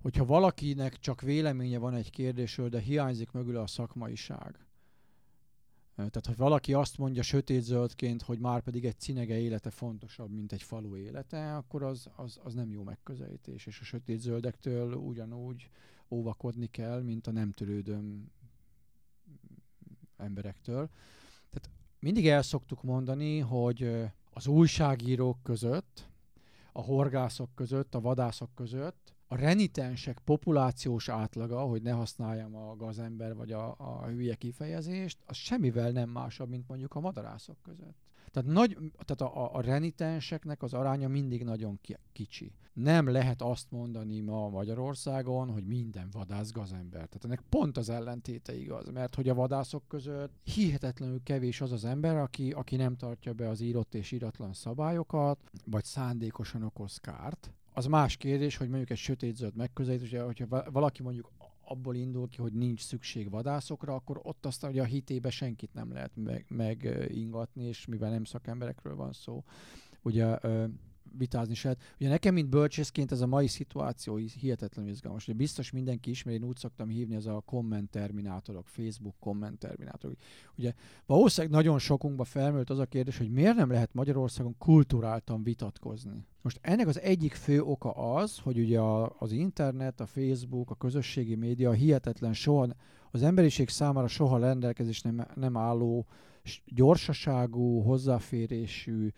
hogyha 0.02 0.24
valakinek 0.24 0.98
csak 0.98 1.20
véleménye 1.20 1.78
van 1.78 1.94
egy 1.94 2.10
kérdésről, 2.10 2.68
de 2.68 2.80
hiányzik 2.80 3.30
mögül 3.30 3.56
a 3.56 3.66
szakmaiság, 3.66 4.58
tehát, 5.94 6.26
ha 6.26 6.32
valaki 6.36 6.72
azt 6.72 6.98
mondja 6.98 7.22
sötétzöldként, 7.22 8.22
hogy 8.22 8.38
már 8.38 8.62
pedig 8.62 8.84
egy 8.84 8.98
cinege 8.98 9.38
élete 9.38 9.70
fontosabb, 9.70 10.30
mint 10.30 10.52
egy 10.52 10.62
falu 10.62 10.96
élete, 10.96 11.56
akkor 11.56 11.82
az, 11.82 12.10
az, 12.16 12.40
az 12.42 12.54
nem 12.54 12.70
jó 12.70 12.82
megközelítés. 12.82 13.66
És 13.66 13.80
a 13.80 13.84
sötétzöldektől 13.84 14.94
ugyanúgy 14.94 15.70
óvakodni 16.08 16.66
kell, 16.66 17.02
mint 17.02 17.26
a 17.26 17.30
nem 17.30 17.50
törődöm 17.50 18.30
emberektől. 20.16 20.88
Tehát 21.50 21.70
mindig 21.98 22.28
el 22.28 22.42
szoktuk 22.42 22.82
mondani, 22.82 23.38
hogy 23.38 23.90
az 24.30 24.46
újságírók 24.46 25.42
között, 25.42 26.08
a 26.72 26.80
horgászok 26.80 27.50
között, 27.54 27.94
a 27.94 28.00
vadászok 28.00 28.54
között 28.54 29.13
a 29.34 29.36
renitensek 29.36 30.18
populációs 30.24 31.08
átlaga, 31.08 31.60
hogy 31.60 31.82
ne 31.82 31.90
használjam 31.90 32.56
a 32.56 32.76
gazember 32.76 33.34
vagy 33.34 33.52
a, 33.52 33.74
a 33.78 34.06
hülye 34.06 34.34
kifejezést, 34.34 35.18
az 35.26 35.36
semmivel 35.36 35.90
nem 35.90 36.08
másabb, 36.08 36.48
mint 36.48 36.68
mondjuk 36.68 36.94
a 36.94 37.00
madarászok 37.00 37.56
között. 37.62 37.96
Tehát, 38.30 38.48
nagy, 38.48 38.78
tehát 39.04 39.34
a, 39.34 39.54
a 39.54 39.60
renitenseknek 39.60 40.62
az 40.62 40.74
aránya 40.74 41.08
mindig 41.08 41.44
nagyon 41.44 41.80
kicsi. 42.12 42.52
Nem 42.72 43.08
lehet 43.08 43.42
azt 43.42 43.70
mondani 43.70 44.20
ma 44.20 44.48
Magyarországon, 44.48 45.50
hogy 45.50 45.66
minden 45.66 46.08
vadász 46.12 46.52
gazember. 46.52 47.06
Tehát 47.06 47.24
ennek 47.24 47.42
pont 47.48 47.76
az 47.76 47.88
ellentéte 47.88 48.56
igaz, 48.56 48.90
mert 48.90 49.14
hogy 49.14 49.28
a 49.28 49.34
vadászok 49.34 49.82
között 49.88 50.32
hihetetlenül 50.42 51.22
kevés 51.22 51.60
az 51.60 51.72
az 51.72 51.84
ember, 51.84 52.16
aki, 52.16 52.50
aki 52.50 52.76
nem 52.76 52.96
tartja 52.96 53.32
be 53.32 53.48
az 53.48 53.60
írott 53.60 53.94
és 53.94 54.12
íratlan 54.12 54.52
szabályokat, 54.52 55.38
vagy 55.64 55.84
szándékosan 55.84 56.62
okoz 56.62 56.96
kárt. 56.96 57.52
Az 57.76 57.86
más 57.86 58.16
kérdés, 58.16 58.56
hogy 58.56 58.68
mondjuk 58.68 58.90
egy 58.90 58.96
sötétzöld 58.96 59.56
megközelítés, 59.56 60.10
hogyha 60.10 60.70
valaki 60.70 61.02
mondjuk 61.02 61.30
abból 61.64 61.94
indul 61.94 62.28
ki, 62.28 62.36
hogy 62.36 62.52
nincs 62.52 62.80
szükség 62.80 63.30
vadászokra, 63.30 63.94
akkor 63.94 64.20
ott 64.22 64.46
aztán 64.46 64.70
ugye 64.70 64.80
a 64.82 64.84
hitébe 64.84 65.30
senkit 65.30 65.74
nem 65.74 65.92
lehet 65.92 66.12
megingatni, 66.48 67.60
meg 67.60 67.70
és 67.70 67.86
mivel 67.86 68.10
nem 68.10 68.24
szakemberekről 68.24 68.96
van 68.96 69.12
szó, 69.12 69.44
ugye 70.02 70.38
vitázni 71.18 71.54
se 71.54 71.68
lehet. 71.68 71.94
Ugye 72.00 72.08
nekem, 72.08 72.34
mint 72.34 72.48
bölcsészként 72.48 73.12
ez 73.12 73.20
a 73.20 73.26
mai 73.26 73.46
szituáció 73.46 74.16
hihetetlenül 74.16 74.90
izgalmas. 74.90 75.28
Ugye 75.28 75.36
biztos 75.36 75.70
mindenki 75.70 76.10
ismeri, 76.10 76.36
én 76.36 76.44
úgy 76.44 76.56
szoktam 76.56 76.88
hívni, 76.88 77.14
ez 77.14 77.26
a 77.26 77.42
kommentterminátorok, 77.46 78.66
Facebook 78.66 79.14
kommentterminátorok. 79.18 80.16
Ugye 80.56 80.72
valószínűleg 81.06 81.56
nagyon 81.56 81.78
sokunkba 81.78 82.24
felmerült 82.24 82.70
az 82.70 82.78
a 82.78 82.86
kérdés, 82.86 83.18
hogy 83.18 83.30
miért 83.30 83.56
nem 83.56 83.70
lehet 83.70 83.94
Magyarországon 83.94 84.54
kulturáltan 84.58 85.42
vitatkozni. 85.42 86.26
Most 86.42 86.58
ennek 86.62 86.88
az 86.88 87.00
egyik 87.00 87.34
fő 87.34 87.62
oka 87.62 87.90
az, 87.90 88.38
hogy 88.38 88.58
ugye 88.58 88.80
a, 88.80 89.16
az 89.18 89.32
internet, 89.32 90.00
a 90.00 90.06
Facebook, 90.06 90.70
a 90.70 90.74
közösségi 90.74 91.34
média 91.34 91.72
hihetetlen 91.72 92.32
soha, 92.32 92.66
az 93.10 93.22
emberiség 93.22 93.68
számára 93.68 94.06
soha 94.06 94.38
rendelkezés 94.38 95.00
nem, 95.00 95.26
nem 95.34 95.56
álló 95.56 96.06
gyorsaságú, 96.66 97.80
hozzáférésű, 97.80 99.12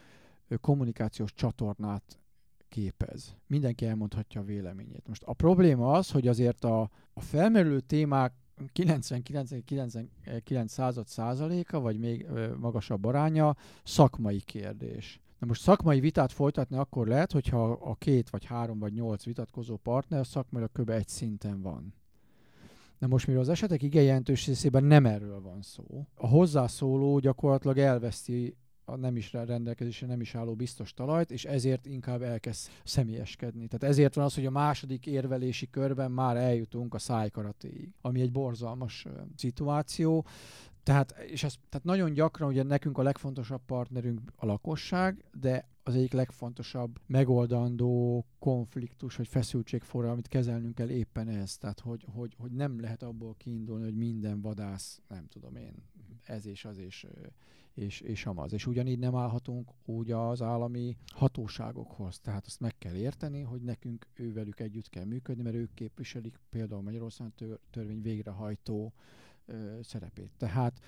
kommunikációs 0.60 1.34
csatornát 1.34 2.20
képez. 2.68 3.36
Mindenki 3.46 3.86
elmondhatja 3.86 4.40
a 4.40 4.44
véleményét. 4.44 5.08
Most 5.08 5.22
a 5.22 5.32
probléma 5.32 5.92
az, 5.92 6.10
hogy 6.10 6.28
azért 6.28 6.64
a, 6.64 6.90
a 7.12 7.20
felmerülő 7.20 7.80
témák 7.80 8.32
99 8.72 10.70
század 10.70 11.06
százaléka, 11.06 11.80
vagy 11.80 11.98
még 11.98 12.26
magasabb 12.58 13.04
aránya 13.04 13.56
szakmai 13.84 14.40
kérdés. 14.40 15.20
Na 15.38 15.46
most 15.46 15.60
szakmai 15.60 16.00
vitát 16.00 16.32
folytatni 16.32 16.76
akkor 16.76 17.06
lehet, 17.06 17.32
hogyha 17.32 17.70
a 17.70 17.94
két, 17.94 18.30
vagy 18.30 18.44
három, 18.44 18.78
vagy 18.78 18.92
nyolc 18.92 19.24
vitatkozó 19.24 19.76
partner 19.76 20.26
szakmai 20.26 20.64
kb. 20.72 20.90
egy 20.90 21.08
szinten 21.08 21.62
van. 21.62 21.94
Na 22.98 23.06
most, 23.06 23.26
mivel 23.26 23.42
az 23.42 23.48
esetek 23.48 23.82
igen 23.82 24.02
jelentős 24.02 24.46
részében 24.46 24.84
nem 24.84 25.06
erről 25.06 25.40
van 25.40 25.62
szó, 25.62 26.06
a 26.14 26.26
hozzászóló 26.26 27.18
gyakorlatilag 27.18 27.78
elveszti 27.78 28.56
a 28.88 28.96
nem 28.96 29.16
is 29.16 29.32
rendelkezésre 29.32 30.06
nem 30.06 30.20
is 30.20 30.34
álló 30.34 30.54
biztos 30.54 30.94
talajt, 30.94 31.30
és 31.30 31.44
ezért 31.44 31.86
inkább 31.86 32.22
elkezd 32.22 32.70
személyeskedni. 32.84 33.66
Tehát 33.66 33.94
ezért 33.94 34.14
van 34.14 34.24
az, 34.24 34.34
hogy 34.34 34.46
a 34.46 34.50
második 34.50 35.06
érvelési 35.06 35.70
körben 35.70 36.10
már 36.10 36.36
eljutunk 36.36 36.94
a 36.94 36.98
szájkaratéig, 36.98 37.92
ami 38.00 38.20
egy 38.20 38.32
borzalmas 38.32 39.06
szituáció. 39.36 40.24
Tehát, 40.86 41.10
és 41.10 41.42
ez, 41.42 41.54
tehát 41.68 41.86
nagyon 41.86 42.12
gyakran 42.12 42.48
ugye 42.48 42.62
nekünk 42.62 42.98
a 42.98 43.02
legfontosabb 43.02 43.60
partnerünk 43.66 44.20
a 44.36 44.46
lakosság, 44.46 45.24
de 45.40 45.68
az 45.82 45.94
egyik 45.94 46.12
legfontosabb 46.12 47.00
megoldandó 47.06 48.24
konfliktus 48.38 49.16
vagy 49.16 49.28
feszültségforra, 49.28 50.10
amit 50.10 50.28
kezelnünk 50.28 50.74
kell 50.74 50.88
éppen 50.88 51.28
ez. 51.28 51.56
Tehát, 51.56 51.80
hogy, 51.80 52.06
hogy, 52.12 52.34
hogy 52.38 52.50
nem 52.50 52.80
lehet 52.80 53.02
abból 53.02 53.34
kiindulni, 53.38 53.84
hogy 53.84 53.96
minden 53.96 54.40
vadász, 54.40 55.00
nem 55.08 55.26
tudom 55.28 55.56
én, 55.56 55.74
ez 56.22 56.46
és 56.46 56.64
az 56.64 56.78
és 56.78 57.06
és, 57.74 58.00
és 58.00 58.26
amaz. 58.26 58.52
És 58.52 58.66
ugyanígy 58.66 58.98
nem 58.98 59.14
állhatunk 59.14 59.70
úgy 59.84 60.10
az 60.10 60.42
állami 60.42 60.96
hatóságokhoz. 61.14 62.18
Tehát 62.18 62.46
azt 62.46 62.60
meg 62.60 62.78
kell 62.78 62.94
érteni, 62.94 63.40
hogy 63.40 63.62
nekünk 63.62 64.06
ővelük 64.14 64.60
együtt 64.60 64.88
kell 64.88 65.04
működni, 65.04 65.42
mert 65.42 65.56
ők 65.56 65.74
képviselik 65.74 66.38
például 66.50 66.82
Magyarország 66.82 67.32
törvény 67.70 68.02
végrehajtó 68.02 68.92
ö, 69.46 69.78
szerepét. 69.82 70.30
Tehát 70.36 70.80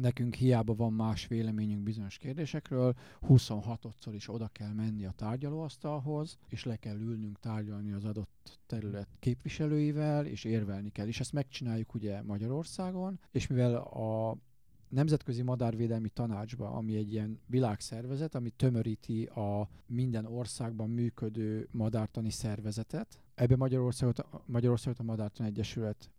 nekünk 0.00 0.34
hiába 0.34 0.74
van 0.74 0.92
más 0.92 1.26
véleményünk 1.26 1.82
bizonyos 1.82 2.18
kérdésekről, 2.18 2.94
26-szor 3.28 4.10
is 4.12 4.28
oda 4.28 4.48
kell 4.52 4.72
menni 4.72 5.04
a 5.04 5.10
tárgyalóasztalhoz, 5.10 6.38
és 6.48 6.64
le 6.64 6.76
kell 6.76 6.96
ülnünk 6.98 7.38
tárgyalni 7.40 7.92
az 7.92 8.04
adott 8.04 8.58
terület 8.66 9.08
képviselőivel, 9.18 10.26
és 10.26 10.44
érvelni 10.44 10.90
kell. 10.90 11.06
És 11.06 11.20
ezt 11.20 11.32
megcsináljuk 11.32 11.94
ugye 11.94 12.22
Magyarországon, 12.22 13.20
és 13.30 13.46
mivel 13.46 13.74
a 13.76 14.36
Nemzetközi 14.88 15.42
Madárvédelmi 15.42 16.08
Tanácsba, 16.08 16.70
ami 16.70 16.96
egy 16.96 17.12
ilyen 17.12 17.40
világszervezet, 17.46 18.34
ami 18.34 18.50
tömöríti 18.50 19.24
a 19.24 19.68
minden 19.86 20.26
országban 20.26 20.90
működő 20.90 21.68
madártani 21.70 22.30
szervezetet. 22.30 23.20
Ebbe 23.34 23.56
Magyarországot, 23.56 24.26
Magyarországot 24.46 24.98
a 24.98 25.02
Madártani 25.02 25.48
Egyesület 25.48 26.10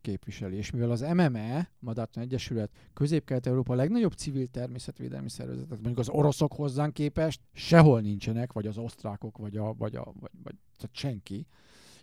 képviseli. 0.00 0.56
És 0.56 0.70
mivel 0.70 0.90
az 0.90 1.00
MME, 1.00 1.70
Madártani 1.78 2.24
Egyesület, 2.24 2.70
Közép-Kelet-Európa 2.94 3.74
legnagyobb 3.74 4.12
civil 4.12 4.46
természetvédelmi 4.46 5.28
szervezet, 5.28 5.64
tehát 5.64 5.82
mondjuk 5.82 5.98
az 5.98 6.08
oroszok 6.08 6.52
hozzánk 6.52 6.94
képest 6.94 7.40
sehol 7.52 8.00
nincsenek, 8.00 8.52
vagy 8.52 8.66
az 8.66 8.78
osztrákok, 8.78 9.38
vagy, 9.38 9.56
a, 9.56 9.74
vagy, 9.74 9.96
a, 9.96 10.12
vagy, 10.20 10.30
vagy 10.42 10.54
tehát 10.76 10.96
senki, 10.96 11.46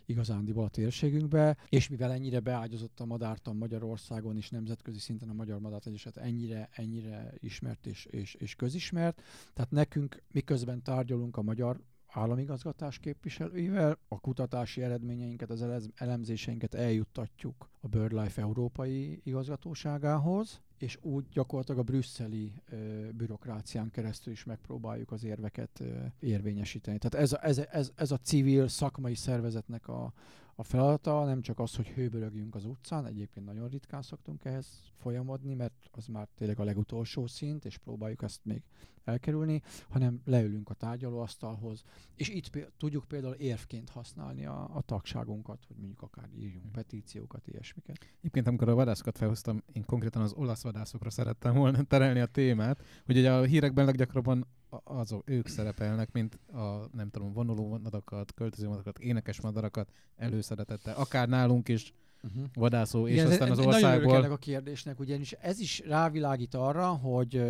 igazándiból 0.08 0.64
a 0.64 0.68
térségünkbe, 0.68 1.56
és 1.68 1.88
mivel 1.88 2.12
ennyire 2.12 2.40
beágyazott 2.40 3.00
a 3.00 3.04
madártan 3.04 3.56
Magyarországon 3.56 4.36
is 4.36 4.50
nemzetközi 4.50 4.98
szinten 4.98 5.28
a 5.28 5.32
Magyar 5.32 5.60
Madárt 5.60 5.86
Egyesület 5.86 6.16
ennyire, 6.16 6.68
ennyire 6.72 7.34
ismert 7.38 7.86
és, 7.86 8.04
és, 8.04 8.34
és 8.34 8.54
közismert, 8.54 9.22
tehát 9.54 9.70
nekünk 9.70 10.22
miközben 10.32 10.82
tárgyalunk 10.82 11.36
a 11.36 11.42
magyar 11.42 11.80
államigazgatás 12.08 12.98
képviselőivel, 12.98 13.98
a 14.08 14.20
kutatási 14.20 14.82
eredményeinket, 14.82 15.50
az 15.50 15.90
elemzéseinket 15.94 16.74
eljuttatjuk 16.74 17.70
a 17.80 17.88
BirdLife 17.88 18.42
európai 18.42 19.20
igazgatóságához, 19.24 20.60
és 20.78 20.98
úgy 21.02 21.28
gyakorlatilag 21.28 21.80
a 21.80 21.82
brüsszeli 21.82 22.52
ö, 22.70 23.08
bürokrácián 23.12 23.90
keresztül 23.90 24.32
is 24.32 24.44
megpróbáljuk 24.44 25.12
az 25.12 25.24
érveket 25.24 25.80
ö, 25.80 25.84
érvényesíteni. 26.18 26.98
Tehát 26.98 27.24
ez 27.24 27.32
a, 27.32 27.44
ez, 27.44 27.58
ez, 27.58 27.92
ez 27.94 28.10
a 28.10 28.16
civil 28.16 28.68
szakmai 28.68 29.14
szervezetnek 29.14 29.88
a, 29.88 30.12
a 30.60 30.62
feladata, 30.62 31.24
nem 31.24 31.40
csak 31.40 31.58
az, 31.58 31.74
hogy 31.76 31.86
hőbörögjünk 31.86 32.54
az 32.54 32.64
utcán, 32.64 33.06
egyébként 33.06 33.46
nagyon 33.46 33.68
ritkán 33.68 34.02
szoktunk 34.02 34.44
ehhez 34.44 34.82
folyamodni, 34.96 35.54
mert 35.54 35.88
az 35.90 36.06
már 36.06 36.28
tényleg 36.34 36.60
a 36.60 36.64
legutolsó 36.64 37.26
szint, 37.26 37.64
és 37.64 37.78
próbáljuk 37.78 38.22
ezt 38.22 38.40
még 38.44 38.62
elkerülni, 39.04 39.62
hanem 39.88 40.20
leülünk 40.24 40.70
a 40.70 40.74
tárgyalóasztalhoz, 40.74 41.82
és 42.14 42.28
itt 42.28 42.48
p- 42.48 42.72
tudjuk 42.78 43.04
például 43.04 43.34
érvként 43.34 43.90
használni 43.90 44.46
a, 44.46 44.76
a 44.76 44.80
tagságunkat, 44.80 45.64
hogy 45.66 45.76
mondjuk 45.76 46.02
akár 46.02 46.28
írjunk 46.34 46.62
hmm. 46.62 46.72
petíciókat, 46.72 47.46
ilyesmiket. 47.46 47.98
Egyébként, 48.18 48.46
amikor 48.46 48.68
a 48.68 48.74
vadászokat 48.74 49.18
felhoztam, 49.18 49.62
én 49.72 49.84
konkrétan 49.84 50.22
az 50.22 50.32
olasz 50.32 50.62
vadászokra 50.62 51.10
szerettem 51.10 51.54
volna 51.54 51.82
terelni 51.92 52.20
a 52.20 52.26
témát, 52.26 52.82
hogy 53.06 53.16
ugye 53.16 53.32
a 53.32 53.42
hírekben 53.42 53.84
leggyakrabban 53.84 54.46
azok, 54.84 55.30
ők 55.30 55.46
szerepelnek, 55.46 56.12
mint 56.12 56.38
a, 56.52 56.88
nem 56.92 57.10
tudom, 57.10 57.32
vonuló 57.32 57.68
madarakat, 57.68 58.34
költöző 58.34 58.66
madarakat, 58.66 58.98
énekes 58.98 59.40
madarakat 59.40 59.90
előszeretettel, 60.16 60.94
akár 60.96 61.28
nálunk 61.28 61.68
is 61.68 61.92
uh-huh. 62.22 62.44
vadászó, 62.54 63.06
és 63.06 63.14
Igen, 63.14 63.26
aztán 63.26 63.50
az 63.50 63.58
országból... 63.58 64.12
Nagyon 64.12 64.30
a 64.30 64.36
kérdésnek, 64.36 65.00
ugyanis 65.00 65.32
ez 65.32 65.60
is 65.60 65.82
rávilágít 65.86 66.54
arra, 66.54 66.86
hogy 66.86 67.42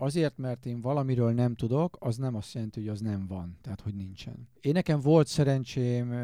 azért, 0.00 0.36
mert 0.38 0.66
én 0.66 0.80
valamiről 0.80 1.32
nem 1.32 1.54
tudok, 1.54 1.96
az 2.00 2.16
nem 2.16 2.34
azt 2.34 2.54
jelenti, 2.54 2.80
hogy 2.80 2.88
az 2.88 3.00
nem 3.00 3.26
van, 3.26 3.58
tehát 3.60 3.80
hogy 3.80 3.94
nincsen. 3.94 4.48
Én 4.60 4.72
nekem 4.72 5.00
volt 5.00 5.26
szerencsém 5.26 6.14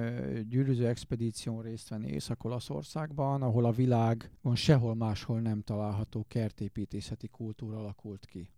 gyűrűző 0.49 0.87
expedíción 0.87 1.63
részt 1.63 1.89
venni 1.89 2.09
Észak-Olaszországban, 2.09 3.43
ahol 3.43 3.65
a 3.65 3.71
világon 3.71 4.55
sehol 4.55 4.95
máshol 4.95 5.41
nem 5.41 5.63
található 5.63 6.25
kertépítészeti 6.29 7.29
kultúra 7.29 7.79
alakult 7.79 8.27
ki. 8.27 8.51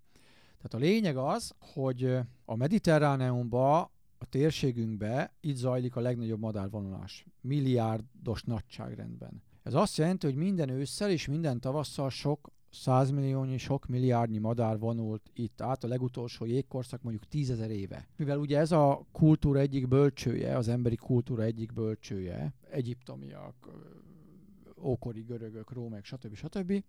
Tehát 0.57 0.75
a 0.75 0.87
lényeg 0.87 1.17
az, 1.17 1.55
hogy 1.59 2.19
a 2.45 2.57
Mediterráneumban 2.57 3.91
a 4.19 4.27
térségünkbe 4.29 5.33
itt 5.41 5.57
zajlik 5.57 5.97
a 5.97 6.01
legnagyobb 6.01 6.41
madárvonulás. 6.41 7.27
Milliárdos 7.41 8.43
nagyságrendben. 8.43 9.43
Ez 9.63 9.75
azt 9.75 9.97
jelenti, 9.97 10.27
hogy 10.27 10.37
minden 10.37 10.69
ősszel 10.69 11.11
és 11.11 11.27
minden 11.27 11.61
tavasszal 11.61 12.11
sok 12.11 12.51
százmilliónyi, 12.71 13.59
sok 13.59 13.87
milliárdnyi 13.87 14.39
madár 14.39 14.79
vonult 14.79 15.31
itt 15.33 15.61
át, 15.61 15.85
a 15.85 15.89
legutolsó 15.89 16.45
jégkorszak 16.45 17.03
mondjuk 17.03 17.29
tízezer 17.29 17.71
éve. 17.71 18.09
Mivel 18.17 18.39
ugye 18.39 18.59
ez 18.59 18.73
a 18.73 19.07
kultúra 19.13 19.59
egyik 19.59 19.89
bölcsője, 19.89 20.57
az 20.57 20.69
emberi 20.69 20.97
kultúra 20.97 21.43
egyik 21.43 21.73
bölcsője, 21.73 22.55
egyiptomiak, 22.71 23.55
ókori 24.83 25.21
görögök, 25.21 25.73
rómek, 25.73 26.05
stb. 26.05 26.35
stb. 26.35 26.83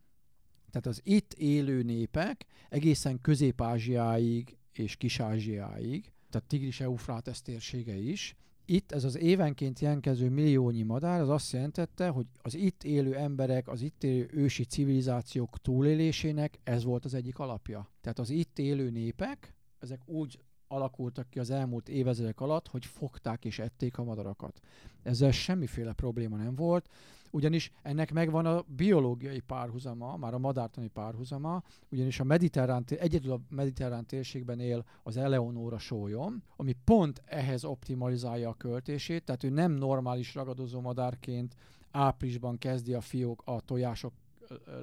Tehát 0.72 0.88
az 0.88 1.02
itt 1.04 1.34
élő 1.34 1.84
népek 1.84 2.46
egészen 2.70 3.22
Közép-Ázsiáig 3.22 4.58
és 4.72 4.96
Kis-Ázsiáig, 4.96 6.12
tehát 6.30 6.48
Tigris 6.48 6.80
Eufrátesz 6.80 7.42
térsége 7.42 7.96
is, 7.96 8.36
itt 8.70 8.92
ez 8.92 9.04
az 9.04 9.18
évenként 9.18 9.80
jelentkező 9.80 10.30
milliónyi 10.30 10.84
madár, 10.84 11.22
az 11.22 11.30
azt 11.30 11.52
jelentette, 11.52 12.08
hogy 12.08 12.26
az 12.42 12.56
itt 12.56 12.84
élő 12.84 13.16
emberek, 13.16 13.68
az 13.68 13.82
itt 13.82 14.04
élő 14.04 14.30
ősi 14.32 14.64
civilizációk 14.64 15.62
túlélésének 15.62 16.60
ez 16.64 16.84
volt 16.84 17.06
az 17.06 17.14
egyik 17.14 17.40
alapja. 17.40 17.92
Tehát 18.02 18.20
az 18.20 18.30
itt 18.30 18.60
élő 18.60 18.90
népek, 18.90 19.54
ezek 19.80 20.02
úgy 20.06 20.40
alakultak 20.68 21.30
ki 21.30 21.40
az 21.40 21.50
elmúlt 21.50 21.90
évezredek 21.90 22.40
alatt, 22.40 22.68
hogy 22.68 22.86
fogták 22.86 23.46
és 23.46 23.60
ették 23.60 23.98
a 23.98 24.04
madarakat. 24.04 24.60
Ezzel 25.04 25.32
semmiféle 25.32 25.94
probléma 25.94 26.38
nem 26.38 26.56
volt, 26.56 26.90
ugyanis 27.32 27.72
ennek 27.84 28.14
megvan 28.14 28.46
a 28.46 28.64
biológiai 28.68 29.40
párhuzama, 29.40 30.18
már 30.18 30.34
a 30.34 30.38
madártani 30.38 30.88
párhuzama, 30.88 31.64
ugyanis 31.92 32.20
a 32.20 32.24
mediterrán, 32.24 32.86
egyedül 32.88 33.32
a 33.32 33.40
mediterrán 33.50 34.06
térségben 34.06 34.60
él 34.60 34.86
az 35.04 35.18
Eleonóra 35.18 35.78
sólyom, 35.78 36.44
ami 36.56 36.76
pont 36.84 37.22
ehhez 37.26 37.64
optimalizálja 37.64 38.50
a 38.50 38.54
költését, 38.54 39.24
tehát 39.24 39.44
ő 39.44 39.50
nem 39.50 39.72
normális 39.72 40.36
ragadozó 40.36 40.82
madárként 40.82 41.56
áprilisban 41.92 42.58
kezdi 42.58 42.94
a 42.94 43.02
fiók 43.02 43.42
a 43.46 43.62
tojások 43.62 44.14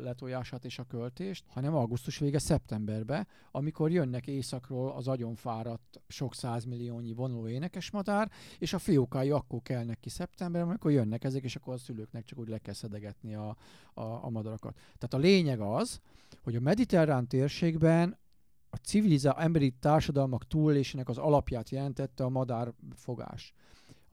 letojását 0.03 0.65
és 0.65 0.79
a 0.79 0.85
költést, 0.85 1.45
hanem 1.49 1.75
augusztus 1.75 2.19
vége 2.19 2.39
szeptemberbe, 2.39 3.27
amikor 3.51 3.91
jönnek 3.91 4.27
északról 4.27 4.91
az 4.91 5.09
agyonfáradt 5.09 6.03
sok 6.09 6.35
százmilliónyi 6.35 7.13
vonuló 7.13 7.49
énekesmadár, 7.49 8.31
és 8.59 8.73
a 8.73 8.79
fiókái 8.79 9.31
akkor 9.31 9.63
kelnek 9.63 10.01
ki 10.01 10.09
szeptemberben, 10.09 10.69
amikor 10.69 10.91
jönnek 10.91 11.25
ezek, 11.25 11.43
és 11.43 11.57
akkor 11.57 11.75
a 11.75 11.79
szülőknek 11.79 12.25
csak 12.25 12.39
úgy 12.39 12.49
le 12.49 12.59
kell 12.59 12.75
szedegetni 12.75 13.35
a, 13.35 13.57
a, 13.95 14.03
a 14.03 14.31
madarakat. 14.31 14.75
Tehát 14.75 15.15
a 15.15 15.29
lényeg 15.29 15.61
az, 15.61 16.01
hogy 16.43 16.57
a 16.57 16.61
mediterrán 16.61 17.27
térségben 17.27 18.19
a 18.71 18.77
civilizá 18.77 19.35
emberi 19.39 19.71
társadalmak 19.71 20.47
túlélésének 20.47 21.09
az 21.09 21.19
alapját 21.19 21.71
jelentette 21.71 22.25
a 22.25 22.29
madárfogás. 22.29 23.53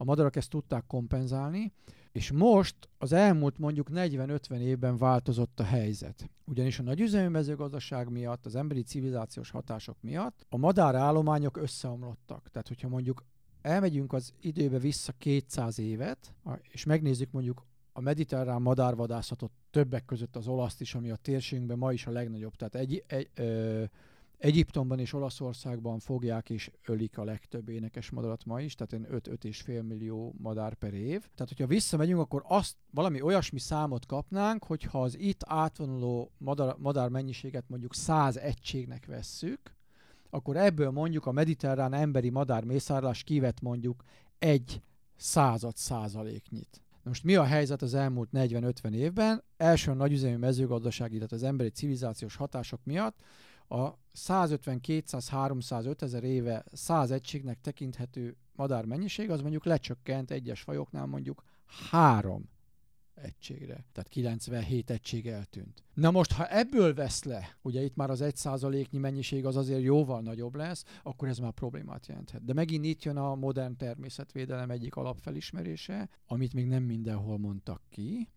A 0.02 0.04
madarak 0.04 0.36
ezt 0.36 0.50
tudták 0.50 0.86
kompenzálni, 0.86 1.72
és 2.12 2.32
most 2.32 2.76
az 2.98 3.12
elmúlt 3.12 3.58
mondjuk 3.58 3.88
40-50 3.92 4.58
évben 4.58 4.96
változott 4.96 5.60
a 5.60 5.64
helyzet. 5.64 6.30
Ugyanis 6.44 6.78
a 6.78 6.82
nagyüzemű 6.82 7.28
mezőgazdaság 7.28 8.10
miatt, 8.10 8.46
az 8.46 8.56
emberi 8.56 8.82
civilizációs 8.82 9.50
hatások 9.50 9.96
miatt 10.00 10.46
a 10.48 10.56
madárállományok 10.56 11.56
összeomlottak. 11.56 12.48
Tehát, 12.48 12.68
hogyha 12.68 12.88
mondjuk 12.88 13.24
elmegyünk 13.60 14.12
az 14.12 14.32
időbe 14.40 14.78
vissza 14.78 15.12
200 15.18 15.78
évet, 15.78 16.34
és 16.68 16.84
megnézzük 16.84 17.30
mondjuk 17.30 17.66
a 17.92 18.00
mediterrán 18.00 18.62
madárvadászatot 18.62 19.52
többek 19.70 20.04
között 20.04 20.36
az 20.36 20.46
olaszt 20.46 20.80
is, 20.80 20.94
ami 20.94 21.10
a 21.10 21.16
térségünkben 21.16 21.78
ma 21.78 21.92
is 21.92 22.06
a 22.06 22.10
legnagyobb. 22.10 22.56
Tehát 22.56 22.74
egy, 22.74 23.04
egy, 23.06 23.30
ö, 23.34 23.84
Egyiptomban 24.42 24.98
és 24.98 25.12
Olaszországban 25.12 25.98
fogják 25.98 26.50
és 26.50 26.70
ölik 26.86 27.18
a 27.18 27.24
legtöbb 27.24 27.68
énekes 27.68 28.10
madarat 28.10 28.44
ma 28.44 28.60
is, 28.60 28.74
tehát 28.74 29.06
5-5,5 29.10 29.86
millió 29.86 30.34
madár 30.38 30.74
per 30.74 30.94
év. 30.94 31.20
Tehát, 31.20 31.48
hogyha 31.48 31.66
visszamegyünk, 31.66 32.20
akkor 32.20 32.42
azt 32.46 32.76
valami 32.90 33.20
olyasmi 33.20 33.58
számot 33.58 34.06
kapnánk, 34.06 34.64
hogyha 34.64 35.02
az 35.02 35.18
itt 35.18 35.40
átvonuló 35.46 36.30
madár, 36.38 36.74
madár 36.78 37.08
mennyiséget 37.08 37.64
mondjuk 37.68 37.94
100 37.94 38.36
egységnek 38.36 39.06
vesszük, 39.06 39.60
akkor 40.30 40.56
ebből 40.56 40.90
mondjuk 40.90 41.26
a 41.26 41.32
mediterrán 41.32 41.92
emberi 41.92 42.30
madár 42.30 42.64
mészárlás 42.64 43.22
kivet 43.22 43.60
mondjuk 43.60 44.04
egy 44.38 44.82
század 45.16 45.76
százaléknyit. 45.76 46.80
Most 47.02 47.24
mi 47.24 47.34
a 47.34 47.44
helyzet 47.44 47.82
az 47.82 47.94
elmúlt 47.94 48.28
40-50 48.32 48.92
évben? 48.92 49.42
Első 49.56 49.90
a 49.90 49.94
nagyüzemű 49.94 50.36
mezőgazdaság, 50.36 51.12
illetve 51.12 51.36
az 51.36 51.42
emberi 51.42 51.68
civilizációs 51.68 52.36
hatások 52.36 52.80
miatt 52.84 53.22
a 53.72 53.98
150-200-300 54.14 56.02
ezer 56.02 56.24
éve 56.24 56.64
100 56.72 57.10
egységnek 57.10 57.60
tekinthető 57.60 58.36
madár 58.54 58.84
mennyiség, 58.84 59.30
az 59.30 59.40
mondjuk 59.40 59.64
lecsökkent 59.64 60.30
egyes 60.30 60.60
fajoknál 60.60 61.06
mondjuk 61.06 61.42
3 61.90 62.48
egységre. 63.14 63.84
Tehát 63.92 64.08
97 64.08 64.90
egység 64.90 65.26
eltűnt. 65.26 65.84
Na 65.94 66.10
most, 66.10 66.32
ha 66.32 66.48
ebből 66.48 66.94
vesz 66.94 67.24
le, 67.24 67.56
ugye 67.62 67.82
itt 67.82 67.96
már 67.96 68.10
az 68.10 68.20
1%-nyi 68.22 68.98
mennyiség 68.98 69.46
az 69.46 69.56
azért 69.56 69.82
jóval 69.82 70.20
nagyobb 70.20 70.54
lesz, 70.54 70.84
akkor 71.02 71.28
ez 71.28 71.38
már 71.38 71.52
problémát 71.52 72.06
jelenthet. 72.06 72.44
De 72.44 72.52
megint 72.52 72.84
itt 72.84 73.02
jön 73.02 73.16
a 73.16 73.34
modern 73.34 73.76
természetvédelem 73.76 74.70
egyik 74.70 74.94
alapfelismerése, 74.94 76.08
amit 76.26 76.54
még 76.54 76.66
nem 76.66 76.82
mindenhol 76.82 77.38
mondtak 77.38 77.82
ki, 77.88 78.28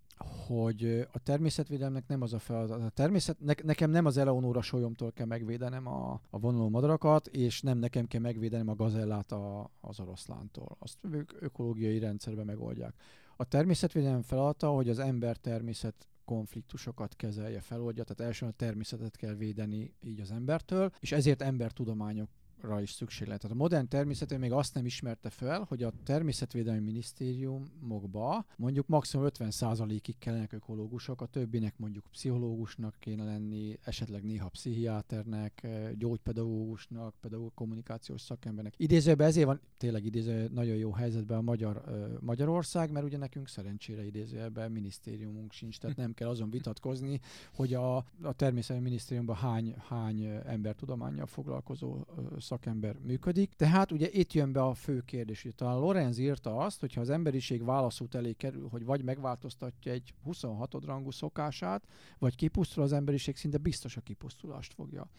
hogy 0.48 1.08
a 1.12 1.20
természetvédelmnek 1.20 2.08
nem 2.08 2.22
az 2.22 2.34
a 2.34 2.40
feladat. 2.40 2.82
A 2.82 2.90
természet, 2.90 3.40
ne, 3.40 3.54
nekem 3.64 3.90
nem 3.90 4.06
az 4.06 4.18
Eleonóra 4.18 4.62
solyomtól 4.62 5.12
kell 5.12 5.26
megvédenem 5.26 5.88
a, 5.88 6.22
a 6.30 6.40
vonuló 6.40 6.70
madarakat, 6.70 7.28
és 7.28 7.62
nem 7.62 7.78
nekem 7.78 8.08
kell 8.08 8.22
megvédenem 8.22 8.68
a 8.70 8.76
gazellát 8.76 9.32
a, 9.32 9.72
az 9.82 10.00
oroszlántól. 10.00 10.76
Azt 10.80 10.98
ők 11.12 11.32
ökológiai 11.40 12.00
rendszerben 12.00 12.46
megoldják. 12.46 12.94
A 13.36 13.44
természetvédelem 13.44 14.22
feladata, 14.22 14.70
hogy 14.70 14.90
az 14.90 15.00
ember-természet 15.00 16.08
konfliktusokat 16.26 17.16
kezelje, 17.16 17.60
feloldja, 17.60 18.04
tehát 18.04 18.32
elsően 18.32 18.52
a 18.52 18.56
természetet 18.56 19.16
kell 19.16 19.34
védeni 19.34 19.94
így 20.02 20.20
az 20.20 20.32
embertől, 20.32 20.92
és 21.00 21.12
ezért 21.12 21.42
embertudományok 21.42 22.30
ra 22.66 22.82
is 22.82 22.92
szükség 22.92 23.28
lehet. 23.28 23.44
A 23.44 23.54
modern 23.54 23.88
természetén 23.88 24.40
még 24.40 24.52
azt 24.52 24.74
nem 24.74 24.86
ismerte 24.86 25.30
fel, 25.30 25.66
hogy 25.68 25.84
a 25.84 25.92
természetvédelmi 26.04 26.80
minisztériumokba 26.80 28.46
mondjuk 28.58 28.88
maximum 28.88 29.26
50%-ig 29.30 30.18
kellenek 30.18 30.52
ökológusok, 30.52 31.22
a 31.22 31.26
többinek 31.26 31.78
mondjuk 31.78 32.06
pszichológusnak 32.12 32.96
kéne 33.00 33.24
lenni, 33.24 33.80
esetleg 33.84 34.24
néha 34.24 34.50
pszichiáternek, 34.50 35.64
eh, 35.64 35.92
gyógypedagógusnak, 35.98 37.16
pedagóg 37.22 37.54
kommunikációs 37.54 38.22
szakembernek. 38.22 38.74
Idézőben 38.78 39.28
ezért 39.28 39.46
van 39.46 39.62
tényleg 39.78 40.06
idéző 40.06 40.50
nagyon 40.54 40.76
jó 40.76 40.92
helyzetben 40.92 41.38
a 41.38 41.42
Magyar, 41.42 41.84
uh, 41.88 42.22
Magyarország, 42.22 42.92
mert 42.92 43.06
ugye 43.06 43.18
nekünk 43.18 43.48
szerencsére 43.48 44.06
idézőjelben 44.06 44.72
minisztériumunk 44.72 45.52
sincs, 45.52 45.80
tehát 45.80 45.98
nem 45.98 46.14
kell 46.14 46.30
azon 46.30 46.50
vitatkozni, 46.50 47.20
hogy 47.54 47.74
a, 47.74 47.96
a 47.98 48.34
természetvédelmi 48.36 48.90
minisztériumban 48.90 49.36
hány, 49.36 49.76
hány 49.88 50.24
embertudományjal 50.46 51.26
foglalkozó 51.26 51.88
uh, 51.90 52.40
szakember 52.56 52.98
működik. 53.04 53.54
Tehát 53.54 53.92
ugye 53.92 54.10
itt 54.12 54.34
jön 54.34 54.52
be 54.52 54.62
a 54.62 54.74
fő 54.74 55.02
kérdés. 55.02 55.48
Talán 55.56 55.80
Lorenz 55.80 56.18
írta 56.18 56.58
azt, 56.58 56.80
hogy 56.80 56.94
ha 56.94 57.02
az 57.02 57.10
emberiség 57.10 57.64
válaszút 57.64 58.16
elé 58.16 58.34
kerül, 58.34 58.68
hogy 58.68 58.86
vagy 58.86 59.04
megváltoztatja 59.04 59.92
egy 59.92 60.14
26 60.24 60.74
rangú 60.86 61.12
szokását, 61.12 61.84
vagy 62.20 62.36
kipusztul 62.36 62.84
az 62.84 62.94
emberiség, 62.94 63.36
szinte 63.36 63.58
biztos 63.58 63.98
a 63.98 64.02
kipusztulást 64.02 64.74
fogja 64.74 65.10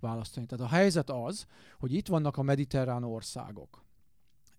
választani. 0.00 0.46
Tehát 0.46 0.64
a 0.64 0.74
helyzet 0.74 1.10
az, 1.10 1.46
hogy 1.78 1.94
itt 1.94 2.08
vannak 2.08 2.36
a 2.36 2.42
mediterrán 2.42 3.04
országok, 3.04 3.81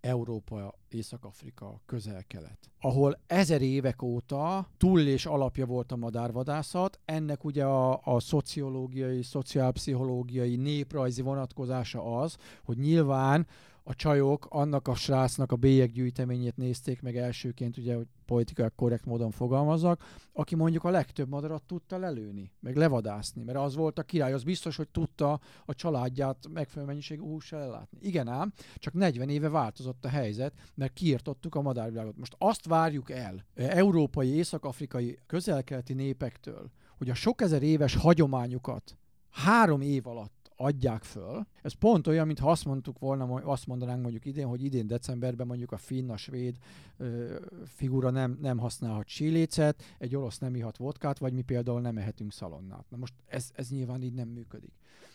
Európa, 0.03 0.73
Észak-Afrika, 0.89 1.81
közel-kelet, 1.85 2.57
ahol 2.79 3.19
ezer 3.27 3.61
évek 3.61 4.01
óta 4.01 4.67
túlélés 4.77 5.25
alapja 5.25 5.65
volt 5.65 5.91
a 5.91 5.95
madárvadászat, 5.95 6.99
ennek 7.05 7.43
ugye 7.43 7.65
a, 7.65 8.01
a 8.03 8.19
szociológiai, 8.19 9.21
szociálpszichológiai, 9.21 10.55
néprajzi 10.55 11.21
vonatkozása 11.21 12.17
az, 12.19 12.37
hogy 12.63 12.77
nyilván 12.77 13.47
a 13.83 13.95
csajok 13.95 14.45
annak 14.49 14.87
a 14.87 14.95
srácnak 14.95 15.51
a 15.51 15.55
bélyeggyűjteményét 15.55 16.57
nézték 16.57 17.01
meg 17.01 17.17
elsőként, 17.17 17.77
ugye, 17.77 17.95
hogy 17.95 18.07
politikai 18.25 18.67
korrekt 18.75 19.05
módon 19.05 19.31
fogalmazzak, 19.31 20.03
aki 20.33 20.55
mondjuk 20.55 20.83
a 20.83 20.89
legtöbb 20.89 21.29
madarat 21.29 21.63
tudta 21.63 21.97
lelőni, 21.97 22.51
meg 22.59 22.75
levadászni, 22.75 23.43
mert 23.43 23.57
az 23.57 23.75
volt 23.75 23.99
a 23.99 24.03
király, 24.03 24.33
az 24.33 24.43
biztos, 24.43 24.75
hogy 24.75 24.89
tudta 24.89 25.39
a 25.65 25.73
családját 25.73 26.47
megfelelő 26.53 26.87
mennyiségű 26.87 27.21
hússal 27.21 27.61
ellátni. 27.61 27.97
Igen 28.01 28.27
ám, 28.27 28.53
csak 28.75 28.93
40 28.93 29.29
éve 29.29 29.49
változott 29.49 30.05
a 30.05 30.09
helyzet, 30.09 30.53
mert 30.75 30.93
kiirtottuk 30.93 31.55
a 31.55 31.61
madárvilágot. 31.61 32.17
Most 32.17 32.35
azt 32.37 32.65
várjuk 32.65 33.11
el 33.11 33.45
európai, 33.55 34.27
észak-afrikai, 34.27 35.19
közel-keleti 35.27 35.93
népektől, 35.93 36.71
hogy 36.97 37.09
a 37.09 37.13
sok 37.13 37.41
ezer 37.41 37.63
éves 37.63 37.95
hagyományukat 37.95 38.97
három 39.29 39.81
év 39.81 40.07
alatt 40.07 40.42
adják 40.63 41.03
föl. 41.03 41.45
Ez 41.61 41.73
pont 41.73 42.07
olyan, 42.07 42.27
mintha 42.27 42.51
azt 42.51 42.65
mondtuk 42.65 42.99
volna, 42.99 43.25
azt 43.25 43.67
mondanánk 43.67 44.01
mondjuk 44.01 44.25
idén, 44.25 44.47
hogy 44.47 44.63
idén 44.63 44.87
decemberben 44.87 45.47
mondjuk 45.47 45.71
a 45.71 45.77
finn, 45.77 46.09
a 46.09 46.17
svéd 46.17 46.57
ö, 46.97 47.35
figura 47.65 48.09
nem, 48.09 48.37
nem 48.41 48.57
használhat 48.57 49.07
sílécet, 49.07 49.83
egy 49.97 50.15
orosz 50.15 50.37
nem 50.37 50.55
ihat 50.55 50.77
vodkát, 50.77 51.17
vagy 51.17 51.33
mi 51.33 51.41
például 51.41 51.81
nem 51.81 51.97
ehetünk 51.97 52.31
szalonnát. 52.31 52.85
Na 52.89 52.97
most 52.97 53.13
ez, 53.25 53.49
ez 53.53 53.69
nyilván 53.69 54.01
így 54.01 54.13
nem 54.13 54.27
működik. 54.27 54.73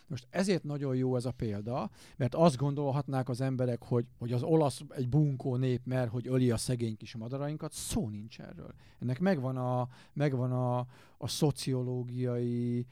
Most 0.08 0.26
ezért 0.30 0.64
nagyon 0.64 0.96
jó 0.96 1.16
ez 1.16 1.24
a 1.24 1.30
példa, 1.30 1.90
mert 2.16 2.34
azt 2.34 2.56
gondolhatnák 2.56 3.28
az 3.28 3.40
emberek, 3.40 3.82
hogy, 3.82 4.06
hogy 4.18 4.32
az 4.32 4.42
olasz 4.42 4.82
egy 4.88 5.08
bunkó 5.08 5.56
nép, 5.56 5.80
mert 5.84 6.10
hogy 6.10 6.26
öli 6.26 6.50
a 6.50 6.56
szegény 6.56 6.96
kis 6.96 7.16
madarainkat, 7.16 7.72
szó 7.72 8.08
nincs 8.08 8.40
erről. 8.40 8.74
Ennek 8.98 9.20
megvan 9.20 9.56
a, 9.56 9.88
megvan 10.12 10.52
a, 10.52 10.78
a 11.18 11.28
szociológiai, 11.28 12.86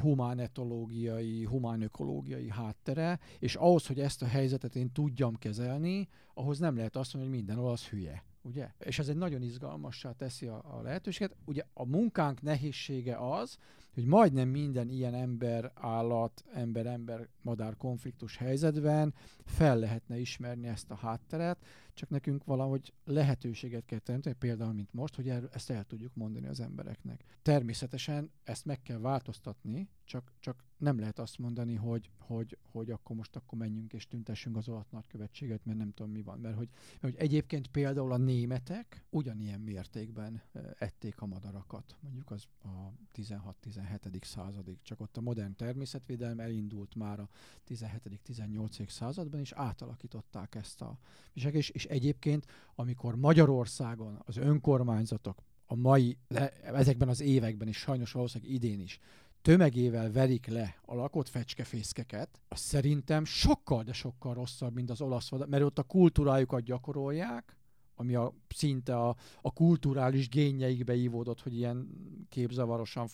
humánetológiai, 0.00 1.44
humánökológiai 1.44 2.50
háttere, 2.50 3.18
és 3.38 3.54
ahhoz, 3.54 3.86
hogy 3.86 4.00
ezt 4.00 4.22
a 4.22 4.26
helyzetet 4.26 4.76
én 4.76 4.92
tudjam 4.92 5.34
kezelni, 5.38 6.08
ahhoz 6.34 6.58
nem 6.58 6.76
lehet 6.76 6.96
azt 6.96 7.14
mondani, 7.14 7.36
hogy 7.36 7.44
minden 7.44 7.64
olasz 7.64 7.88
hülye 7.88 8.24
ugye? 8.42 8.68
És 8.78 8.98
ez 8.98 9.08
egy 9.08 9.16
nagyon 9.16 9.42
izgalmassá 9.42 10.12
teszi 10.12 10.46
a, 10.46 10.62
a 10.78 10.80
lehetőséget. 10.82 11.36
Ugye 11.44 11.64
a 11.74 11.86
munkánk 11.86 12.42
nehézsége 12.42 13.16
az, 13.16 13.58
hogy 13.94 14.06
majdnem 14.06 14.48
minden 14.48 14.88
ilyen 14.88 15.14
ember, 15.14 15.72
állat, 15.74 16.44
ember-ember, 16.54 17.28
madár 17.42 17.76
konfliktus 17.76 18.36
helyzetben 18.36 19.14
fel 19.44 19.78
lehetne 19.78 20.18
ismerni 20.18 20.66
ezt 20.66 20.90
a 20.90 20.94
hátteret, 20.94 21.58
csak 21.94 22.08
nekünk 22.08 22.44
valahogy 22.44 22.92
lehetőséget 23.04 23.84
kell 23.84 23.98
teremteni, 23.98 24.36
például 24.38 24.72
mint 24.72 24.92
most, 24.92 25.14
hogy 25.14 25.28
el, 25.28 25.48
ezt 25.52 25.70
el 25.70 25.84
tudjuk 25.84 26.14
mondani 26.14 26.46
az 26.46 26.60
embereknek. 26.60 27.24
Természetesen 27.42 28.30
ezt 28.44 28.64
meg 28.64 28.82
kell 28.82 28.98
változtatni, 28.98 29.88
csak, 30.04 30.32
csak 30.38 30.64
nem 30.76 30.98
lehet 30.98 31.18
azt 31.18 31.38
mondani, 31.38 31.74
hogy, 31.74 32.10
hogy, 32.18 32.58
hogy 32.62 32.90
akkor 32.90 33.16
most 33.16 33.36
akkor 33.36 33.58
menjünk 33.58 33.92
és 33.92 34.08
tüntessünk 34.08 34.56
az 34.56 34.68
olasz 34.68 34.88
nagykövetséget, 34.90 35.64
mert 35.64 35.78
nem 35.78 35.90
tudom 35.90 36.12
mi 36.12 36.22
van. 36.22 36.38
Mert 36.38 36.56
hogy, 36.56 36.68
mert 37.00 37.14
hogy 37.14 37.24
egyébként 37.24 37.66
például 37.66 38.12
a 38.12 38.16
németek 38.16 39.04
ugyanilyen 39.10 39.60
mértékben 39.60 40.42
ették 40.78 41.20
a 41.20 41.26
madarakat, 41.26 41.96
mondjuk 42.00 42.30
az 42.30 42.44
a 42.62 42.92
16-17. 43.14 44.24
századig, 44.24 44.78
csak 44.82 45.00
ott 45.00 45.16
a 45.16 45.20
modern 45.20 45.56
természetvédelem 45.56 46.40
elindult 46.40 46.94
már 46.94 47.20
a 47.20 47.28
17.-18. 47.68 48.88
században, 48.88 49.40
és 49.40 49.52
átalakították 49.52 50.54
ezt 50.54 50.80
a 50.80 50.98
és, 51.32 51.68
és 51.68 51.81
egyébként, 51.84 52.46
amikor 52.74 53.16
Magyarországon 53.16 54.22
az 54.26 54.36
önkormányzatok 54.36 55.42
a 55.66 55.74
mai, 55.74 56.16
ezekben 56.62 57.08
az 57.08 57.20
években 57.20 57.68
is, 57.68 57.76
sajnos 57.76 58.12
valószínűleg 58.12 58.54
idén 58.54 58.80
is, 58.80 58.98
tömegével 59.42 60.12
verik 60.12 60.46
le 60.46 60.76
a 60.84 60.94
lakott 60.94 61.28
fecskefészkeket, 61.28 62.40
az 62.48 62.58
szerintem 62.58 63.24
sokkal, 63.24 63.82
de 63.82 63.92
sokkal 63.92 64.34
rosszabb, 64.34 64.74
mint 64.74 64.90
az 64.90 65.00
olasz 65.00 65.28
vadak, 65.28 65.48
mert 65.48 65.62
ott 65.62 65.78
a 65.78 65.82
kultúrájukat 65.82 66.62
gyakorolják, 66.62 67.56
ami 67.94 68.14
a, 68.14 68.34
szinte 68.48 68.96
a, 68.96 69.16
a 69.40 69.52
kulturális 69.52 70.28
génjeikbe 70.28 70.94
ívódott, 70.94 71.40
hogy 71.40 71.54
ilyen 71.54 71.88
képzavarosan 72.28 73.06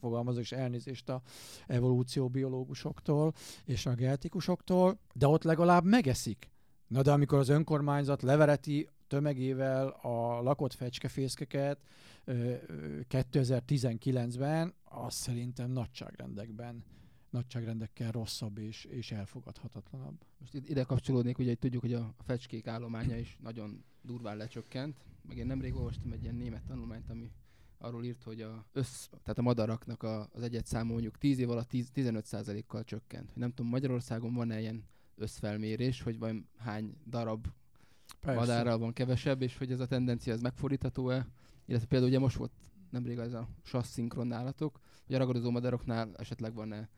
fogalmaz, 0.00 0.36
és 0.36 0.52
elnézést 0.52 1.08
a 1.08 1.22
evolúcióbiológusoktól 1.66 3.32
és 3.64 3.86
a 3.86 3.94
genetikusoktól, 3.94 4.98
de 5.14 5.26
ott 5.26 5.42
legalább 5.42 5.84
megeszik. 5.84 6.51
Na 6.92 7.02
de 7.02 7.12
amikor 7.12 7.38
az 7.38 7.48
önkormányzat 7.48 8.22
levereti 8.22 8.88
tömegével 9.06 9.88
a 9.88 10.42
lakott 10.42 10.72
fecskefészkeket 10.72 11.78
2019-ben, 13.10 14.74
az 14.84 15.14
szerintem 15.14 15.70
nagyságrendekben 15.70 16.84
nagyságrendekkel 17.30 18.10
rosszabb 18.10 18.58
és, 18.58 18.84
és 18.84 19.12
elfogadhatatlanabb. 19.12 20.24
Most 20.38 20.54
ide 20.54 20.82
kapcsolódnék, 20.82 21.38
ugye 21.38 21.54
tudjuk, 21.54 21.82
hogy 21.82 21.94
a 21.94 22.14
fecskék 22.24 22.66
állománya 22.66 23.16
is 23.16 23.36
nagyon 23.42 23.84
durván 24.02 24.36
lecsökkent. 24.36 25.04
Meg 25.28 25.36
én 25.36 25.46
nemrég 25.46 25.74
olvastam 25.74 26.12
egy 26.12 26.22
ilyen 26.22 26.34
német 26.34 26.64
tanulmányt, 26.64 27.10
ami 27.10 27.32
arról 27.78 28.04
írt, 28.04 28.22
hogy 28.22 28.40
a 28.40 28.66
össz, 28.72 29.06
tehát 29.08 29.38
a 29.38 29.42
madaraknak 29.42 30.02
a, 30.02 30.28
az 30.32 30.42
egyet 30.42 30.66
számú 30.66 30.92
mondjuk 30.92 31.18
10 31.18 31.38
év 31.38 31.50
alatt 31.50 31.68
10, 31.68 31.90
15%-kal 31.94 32.84
csökkent. 32.84 33.36
Nem 33.36 33.50
tudom, 33.50 33.70
Magyarországon 33.70 34.34
van-e 34.34 34.60
ilyen 34.60 34.84
összfelmérés, 35.22 36.02
hogy 36.02 36.18
van 36.18 36.48
hány 36.58 36.96
darab 37.06 37.46
Persze. 38.20 38.40
madárral 38.40 38.78
van 38.78 38.92
kevesebb, 38.92 39.42
és 39.42 39.58
hogy 39.58 39.70
ez 39.70 39.80
a 39.80 39.86
tendencia 39.86 40.32
ez 40.32 40.40
megfordítható-e. 40.40 41.26
Illetve 41.66 41.86
például 41.86 42.10
ugye 42.10 42.18
most 42.18 42.36
volt 42.36 42.52
nemrég 42.90 43.18
az 43.18 43.32
a 43.32 43.48
sassz 43.62 43.90
szinkron 43.90 44.32
állatok, 44.32 44.80
hogy 45.06 45.14
a 45.14 45.18
ragadozó 45.18 45.50
madaroknál 45.50 46.10
esetleg 46.16 46.54
van-e 46.54 46.88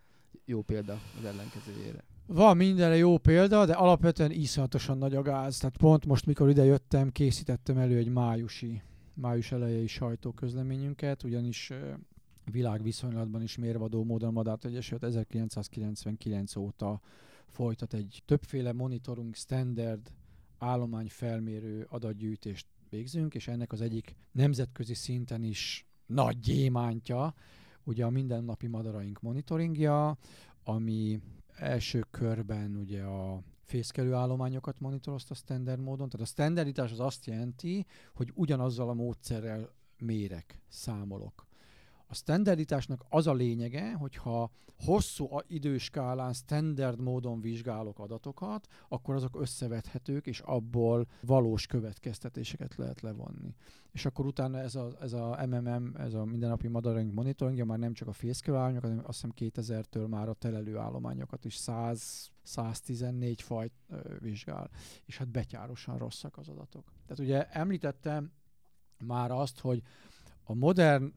jó 0.45 0.63
példa 0.63 1.01
az 1.19 1.25
ellenkezőjére. 1.25 2.05
Van 2.27 2.57
mindenre 2.57 2.97
jó 2.97 3.19
példa, 3.19 3.67
de 3.67 3.73
alapvetően 3.73 4.31
iszonyatosan 4.31 4.99
nagy 4.99 5.15
a 5.15 5.23
gáz. 5.23 5.59
Tehát 5.59 5.77
pont 5.77 6.07
most, 6.07 6.27
mikor 6.27 6.49
ide 6.49 6.65
jöttem, 6.65 7.11
készítettem 7.11 7.79
elő 7.79 7.97
egy 7.97 8.09
májusi, 8.09 8.83
május 9.15 9.53
elejei 9.53 9.87
sajtóközleményünket, 9.87 11.23
ugyanis 11.23 11.73
világviszonylatban 12.51 13.43
is 13.43 13.57
mérvadó 13.57 14.05
módon 14.05 14.33
Madárt 14.33 14.65
Egyesület 14.65 15.03
1999 15.03 16.57
óta 16.57 17.01
folytat 17.55 17.95
egy 17.95 18.23
többféle 18.25 18.73
monitoring 18.73 19.35
standard 19.35 20.13
állományfelmérő 20.59 21.87
adatgyűjtést 21.91 22.67
végzünk, 22.89 23.35
és 23.35 23.49
ennek 23.49 23.73
az 23.73 23.81
egyik 23.81 24.17
nemzetközi 24.33 24.95
szinten 24.95 25.43
is 25.43 25.87
nagy 26.07 26.41
gyémántja, 26.41 27.35
ugye 27.85 28.05
a 28.05 28.11
mindennapi 28.11 28.67
madaraink 28.67 29.21
monitoringja, 29.21 30.19
ami 30.65 31.21
első 31.55 32.05
körben 32.11 32.77
ugye 32.77 33.03
a 33.03 33.43
fészkelő 33.65 34.13
állományokat 34.13 34.81
monitorozta 34.81 35.35
standard 35.35 35.81
módon. 35.81 36.09
Tehát 36.09 36.27
a 36.27 36.31
standarditás 36.31 36.93
az 36.93 37.01
azt 37.01 37.27
jelenti, 37.27 37.87
hogy 38.15 38.31
ugyanazzal 38.35 38.89
a 38.89 38.95
módszerrel 38.95 39.73
mérek, 39.99 40.61
számolok. 40.69 41.47
A 42.07 42.15
standarditásnak 42.15 43.05
az 43.09 43.27
a 43.27 43.33
lényege, 43.33 43.93
hogyha 43.93 44.51
hosszú 44.79 45.29
időskálán 45.47 46.33
standard 46.33 47.01
módon 47.01 47.41
vizsgálok 47.41 47.99
adatokat, 47.99 48.67
akkor 48.89 49.15
azok 49.15 49.41
összevethetők, 49.41 50.27
és 50.27 50.41
abból 50.41 51.07
valós 51.23 51.67
következtetéseket 51.67 52.77
lehet 52.77 53.01
levonni. 53.01 53.55
És 53.93 54.05
akkor 54.05 54.27
utána 54.27 54.59
ez 54.59 54.75
a, 54.75 54.97
ez 55.01 55.13
a 55.13 55.47
MMM, 55.47 55.95
ez 55.97 56.15
a 56.15 56.25
mindennapi 56.25 56.69
monitoring 56.69 57.15
monitoringja 57.15 57.65
már 57.65 57.79
nem 57.79 57.93
csak 57.93 58.09
a 58.09 58.13
fészkelőállományokat, 58.13 58.91
hanem 58.91 59.05
azt 59.07 59.27
hiszem 59.39 59.83
2000-től 59.85 60.09
már 60.09 60.29
a 60.29 60.35
telelő 60.35 60.77
állományokat 60.77 61.45
is 61.45 61.55
100 61.55 62.33
114 62.45 63.43
fajt 63.43 63.73
ö, 63.89 64.17
vizsgál, 64.19 64.71
és 65.05 65.19
hát 65.19 65.29
betyárosan 65.29 65.99
rosszak 65.99 66.37
az 66.37 66.49
adatok. 66.49 66.93
Tehát 67.07 67.19
ugye 67.19 67.49
említettem 67.49 68.33
már 69.05 69.31
azt, 69.31 69.61
hogy 69.61 69.83
a 70.43 70.55
modern 70.55 71.13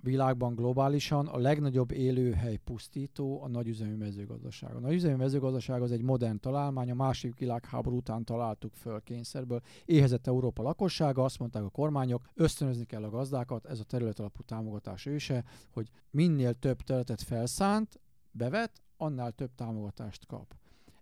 világban 0.00 0.54
globálisan 0.54 1.26
a 1.26 1.38
legnagyobb 1.38 1.92
élőhely 1.92 2.56
pusztító 2.56 3.42
a 3.42 3.48
nagyüzemű 3.48 3.94
mezőgazdaság. 3.94 4.74
A 4.74 4.80
nagyüzemű 4.80 5.14
mezőgazdaság 5.14 5.82
az 5.82 5.92
egy 5.92 6.02
modern 6.02 6.40
találmány, 6.40 6.90
a 6.90 6.94
második 6.94 7.38
világháború 7.38 7.96
után 7.96 8.24
találtuk 8.24 8.74
föl 8.74 9.00
kényszerből. 9.00 9.60
Éhezett 9.84 10.26
Európa 10.26 10.62
lakossága, 10.62 11.24
azt 11.24 11.38
mondták 11.38 11.62
a 11.62 11.68
kormányok, 11.68 12.28
ösztönözni 12.34 12.84
kell 12.84 13.04
a 13.04 13.10
gazdákat, 13.10 13.66
ez 13.66 13.80
a 13.80 13.84
terület 13.84 14.18
alapú 14.18 14.42
támogatás 14.42 15.06
őse, 15.06 15.44
hogy 15.70 15.90
minél 16.10 16.54
több 16.54 16.80
területet 16.80 17.22
felszánt, 17.22 18.00
bevet, 18.30 18.82
annál 18.96 19.32
több 19.32 19.54
támogatást 19.54 20.26
kap. 20.26 20.57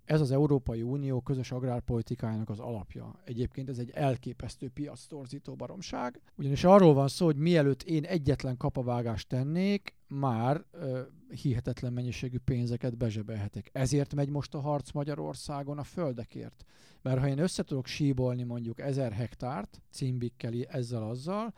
Ez 0.06 0.20
az 0.20 0.30
Európai 0.30 0.82
Unió 0.82 1.20
közös 1.20 1.52
agrárpolitikájának 1.52 2.50
az 2.50 2.58
alapja. 2.58 3.20
Egyébként 3.24 3.68
ez 3.68 3.78
egy 3.78 3.90
elképesztő 3.90 4.68
piac 4.68 5.06
torzító 5.06 5.54
baromság, 5.54 6.20
ugyanis 6.34 6.64
arról 6.64 6.94
van 6.94 7.08
szó, 7.08 7.24
hogy 7.24 7.36
mielőtt 7.36 7.82
én 7.82 8.04
egyetlen 8.04 8.56
kapavágást 8.56 9.28
tennék, 9.28 9.94
már 10.08 10.64
ö, 10.70 11.00
hihetetlen 11.28 11.92
mennyiségű 11.92 12.38
pénzeket 12.38 12.96
bezsebelhetek. 12.96 13.70
Ezért 13.72 14.14
megy 14.14 14.28
most 14.28 14.54
a 14.54 14.60
harc 14.60 14.92
Magyarországon 14.92 15.78
a 15.78 15.82
földekért. 15.82 16.64
Mert 17.02 17.18
ha 17.18 17.28
én 17.28 17.38
össze 17.38 17.62
tudok 17.62 17.86
síbolni 17.86 18.42
mondjuk 18.42 18.80
ezer 18.80 19.12
hektárt, 19.12 19.82
címbikkeli 19.90 20.66
ezzel-azzal, 20.70 21.54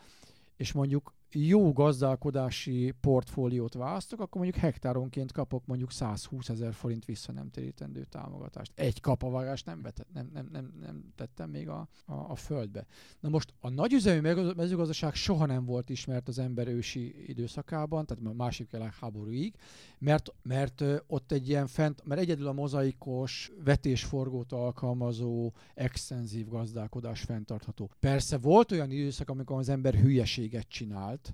és 0.56 0.72
mondjuk 0.72 1.14
jó 1.32 1.72
gazdálkodási 1.72 2.94
portfóliót 3.00 3.74
választok, 3.74 4.20
akkor 4.20 4.40
mondjuk 4.42 4.62
hektáronként 4.62 5.32
kapok 5.32 5.66
mondjuk 5.66 5.90
120 5.90 6.48
ezer 6.48 6.74
forint 6.74 7.04
vissza 7.04 7.32
nem 7.32 7.50
térítendő 7.50 8.04
támogatást. 8.04 8.72
Egy 8.74 9.00
kapavágást 9.00 9.66
nem, 9.66 9.82
vetett, 9.82 10.12
nem, 10.12 10.30
nem, 10.32 10.48
nem, 10.52 10.72
nem 10.80 11.12
tettem 11.16 11.50
még 11.50 11.68
a, 11.68 11.88
a, 12.04 12.14
a 12.14 12.34
földbe. 12.34 12.86
Na 13.20 13.28
most 13.28 13.54
a 13.60 13.68
nagyüzemű 13.68 14.32
mezőgazdaság 14.56 15.14
soha 15.14 15.46
nem 15.46 15.64
volt 15.64 15.90
ismert 15.90 16.28
az 16.28 16.38
ember 16.38 16.68
ősi 16.68 17.28
időszakában, 17.28 18.06
tehát 18.06 18.24
a 18.26 18.32
másik 18.32 18.70
világháborúig, 18.70 19.54
mert, 19.98 20.34
mert 20.42 20.84
ott 21.06 21.32
egy 21.32 21.48
ilyen 21.48 21.66
fent, 21.66 22.02
mert 22.04 22.20
egyedül 22.20 22.46
a 22.46 22.52
mozaikos, 22.52 23.52
vetésforgót 23.64 24.52
alkalmazó, 24.52 25.52
extenzív 25.74 26.48
gazdálkodás 26.48 27.20
fenntartható. 27.20 27.90
Persze 28.00 28.38
volt 28.38 28.72
olyan 28.72 28.90
időszak, 28.90 29.30
amikor 29.30 29.58
az 29.58 29.68
ember 29.68 29.94
hülyeséget 29.94 30.68
csinált, 30.68 31.27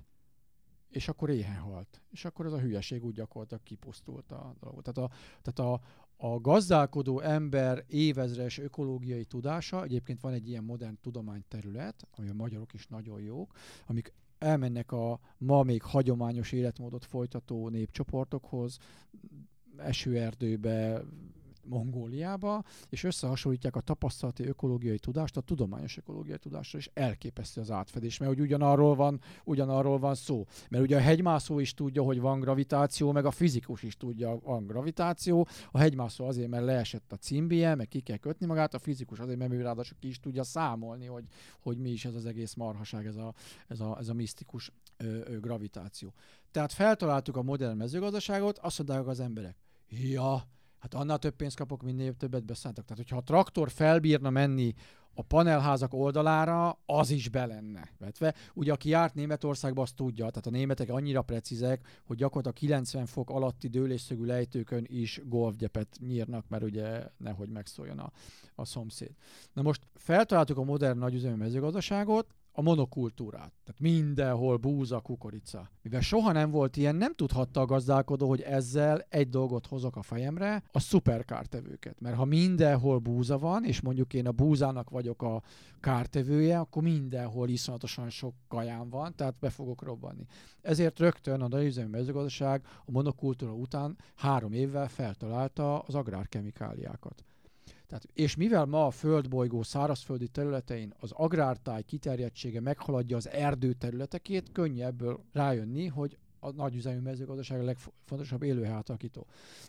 és 0.95 1.07
akkor 1.07 1.29
éhen 1.29 1.59
halt. 1.59 2.01
És 2.11 2.25
akkor 2.25 2.45
ez 2.45 2.51
a 2.51 2.59
hülyeség 2.59 3.03
úgy 3.03 3.13
gyakorlatilag 3.13 3.63
kipusztult 3.63 4.31
a 4.31 4.55
dolog. 4.59 4.81
Tehát 4.81 5.11
a, 5.11 5.15
tehát 5.41 5.73
a, 5.73 5.81
a 6.27 6.39
gazdálkodó 6.39 7.19
ember 7.19 7.83
évezres 7.87 8.57
ökológiai 8.57 9.25
tudása, 9.25 9.83
egyébként 9.83 10.21
van 10.21 10.33
egy 10.33 10.47
ilyen 10.49 10.63
modern 10.63 10.97
tudományterület, 11.01 12.07
ami 12.11 12.29
a 12.29 12.33
magyarok 12.33 12.73
is 12.73 12.87
nagyon 12.87 13.21
jók, 13.21 13.53
amik 13.85 14.13
elmennek 14.37 14.91
a 14.91 15.19
ma 15.37 15.63
még 15.63 15.81
hagyományos 15.81 16.51
életmódot 16.51 17.05
folytató 17.05 17.69
népcsoportokhoz, 17.69 18.77
esőerdőbe, 19.77 21.03
Mongóliába, 21.67 22.63
és 22.89 23.03
összehasonlítják 23.03 23.75
a 23.75 23.81
tapasztalati 23.81 24.47
ökológiai 24.47 24.99
tudást 24.99 25.37
a 25.37 25.41
tudományos 25.41 25.97
ökológiai 25.97 26.37
tudásra, 26.37 26.79
és 26.79 26.89
elképesztő 26.93 27.61
az 27.61 27.71
átfedés, 27.71 28.17
mert 28.17 28.31
hogy 28.31 28.41
ugyanarról 28.41 28.95
van, 28.95 29.21
ugyanarról 29.43 29.99
van 29.99 30.15
szó. 30.15 30.45
Mert 30.69 30.83
ugye 30.83 30.97
a 30.97 30.99
hegymászó 30.99 31.59
is 31.59 31.73
tudja, 31.73 32.03
hogy 32.03 32.19
van 32.19 32.39
gravitáció, 32.39 33.11
meg 33.11 33.25
a 33.25 33.31
fizikus 33.31 33.83
is 33.83 33.97
tudja, 33.97 34.39
van 34.43 34.67
gravitáció. 34.67 35.47
A 35.71 35.77
hegymászó 35.77 36.25
azért, 36.25 36.49
mert 36.49 36.65
leesett 36.65 37.11
a 37.11 37.15
cimbie, 37.15 37.75
meg 37.75 37.87
ki 37.87 37.99
kell 37.99 38.17
kötni 38.17 38.45
magát, 38.45 38.73
a 38.73 38.79
fizikus 38.79 39.19
azért, 39.19 39.37
mert 39.37 39.51
ő 39.51 39.61
ráadásul 39.61 39.97
ki 39.99 40.07
is 40.07 40.19
tudja 40.19 40.43
számolni, 40.43 41.05
hogy, 41.05 41.25
hogy 41.59 41.77
mi 41.77 41.89
is 41.89 42.05
ez 42.05 42.15
az 42.15 42.25
egész 42.25 42.53
marhaság, 42.53 43.05
ez 43.05 43.15
a, 43.15 43.33
ez 43.67 43.79
a, 43.79 43.97
ez 43.99 44.09
a 44.09 44.13
misztikus 44.13 44.71
ö, 44.97 45.05
ö, 45.05 45.39
gravitáció. 45.39 46.13
Tehát 46.51 46.73
feltaláltuk 46.73 47.35
a 47.35 47.41
modern 47.41 47.77
mezőgazdaságot, 47.77 48.57
azt 48.57 48.77
mondják 48.77 49.07
az 49.07 49.19
emberek, 49.19 49.57
ja, 49.89 50.47
hát 50.85 51.01
annál 51.01 51.17
több 51.17 51.35
pénzt 51.35 51.57
kapok, 51.57 51.83
minél 51.83 52.13
többet 52.13 52.45
beszálltak. 52.45 52.83
Tehát, 52.85 52.97
hogyha 52.97 53.17
a 53.17 53.23
traktor 53.23 53.69
felbírna 53.69 54.29
menni 54.29 54.73
a 55.13 55.21
panelházak 55.21 55.93
oldalára 55.93 56.79
az 56.85 57.09
is 57.09 57.29
belenne 57.29 57.89
vetve. 57.97 58.33
Ugye 58.53 58.71
aki 58.71 58.89
járt 58.89 59.13
Németországba, 59.13 59.81
azt 59.81 59.95
tudja, 59.95 60.29
tehát 60.29 60.45
a 60.45 60.49
németek 60.49 60.89
annyira 60.89 61.21
precízek, 61.21 62.01
hogy 62.05 62.17
gyakorlatilag 62.17 62.57
90 62.57 63.05
fok 63.05 63.29
alatti 63.29 63.67
dőlésszögű 63.67 64.25
lejtőkön 64.25 64.85
is 64.87 65.21
golfgyepet 65.23 65.97
nyírnak, 65.99 66.45
mert 66.47 66.63
ugye 66.63 67.07
nehogy 67.17 67.49
megszóljon 67.49 67.99
a, 67.99 68.11
a 68.55 68.65
szomszéd. 68.65 69.11
Na 69.53 69.61
most 69.61 69.81
feltaláltuk 69.93 70.57
a 70.57 70.63
modern 70.63 70.97
nagyüzemű 70.97 71.35
mezőgazdaságot, 71.35 72.27
a 72.57 72.61
monokultúrát. 72.61 73.53
Tehát 73.63 73.79
mindenhol 73.79 74.57
búza, 74.57 74.99
kukorica. 74.99 75.69
Mivel 75.81 76.01
soha 76.01 76.31
nem 76.31 76.51
volt 76.51 76.77
ilyen, 76.77 76.95
nem 76.95 77.13
tudhatta 77.15 77.61
a 77.61 77.65
gazdálkodó, 77.65 78.27
hogy 78.27 78.41
ezzel 78.41 79.05
egy 79.09 79.29
dolgot 79.29 79.67
hozok 79.67 79.95
a 79.95 80.01
fejemre, 80.01 80.63
a 80.71 80.79
szuperkártevőket. 80.79 81.99
Mert 81.99 82.15
ha 82.15 82.25
mindenhol 82.25 82.99
búza 82.99 83.37
van, 83.37 83.63
és 83.63 83.81
mondjuk 83.81 84.13
én 84.13 84.27
a 84.27 84.31
búzának 84.31 84.89
vagyok 84.89 85.21
a 85.21 85.41
kártevője, 85.79 86.59
akkor 86.59 86.83
mindenhol 86.83 87.49
iszonyatosan 87.49 88.09
sok 88.09 88.33
kaján 88.47 88.89
van, 88.89 89.15
tehát 89.15 89.39
be 89.39 89.49
fogok 89.49 89.83
robbanni. 89.83 90.25
Ezért 90.61 90.99
rögtön 90.99 91.41
a 91.41 91.47
nagyüzemű 91.47 91.89
mezőgazdaság 91.89 92.65
a 92.85 92.91
monokultúra 92.91 93.53
után 93.53 93.97
három 94.15 94.53
évvel 94.53 94.87
feltalálta 94.87 95.79
az 95.79 95.95
agrárkemikáliákat. 95.95 97.23
Tehát, 97.87 98.07
és 98.13 98.35
mivel 98.35 98.65
ma 98.65 98.85
a 98.85 98.91
földbolygó 98.91 99.63
szárazföldi 99.63 100.27
területein 100.27 100.93
az 100.99 101.11
agrártáj 101.11 101.81
kiterjedtsége 101.81 102.59
meghaladja 102.61 103.17
az 103.17 103.29
erdő 103.29 103.73
területekét, 103.73 104.51
könnyű 104.51 104.81
ebből 104.81 105.19
rájönni, 105.31 105.87
hogy 105.87 106.17
a 106.39 106.51
nagyüzemű 106.51 106.99
mezőgazdaság 106.99 107.59
a 107.59 107.63
legfontosabb 107.63 108.43
élőhátakító. 108.43 109.27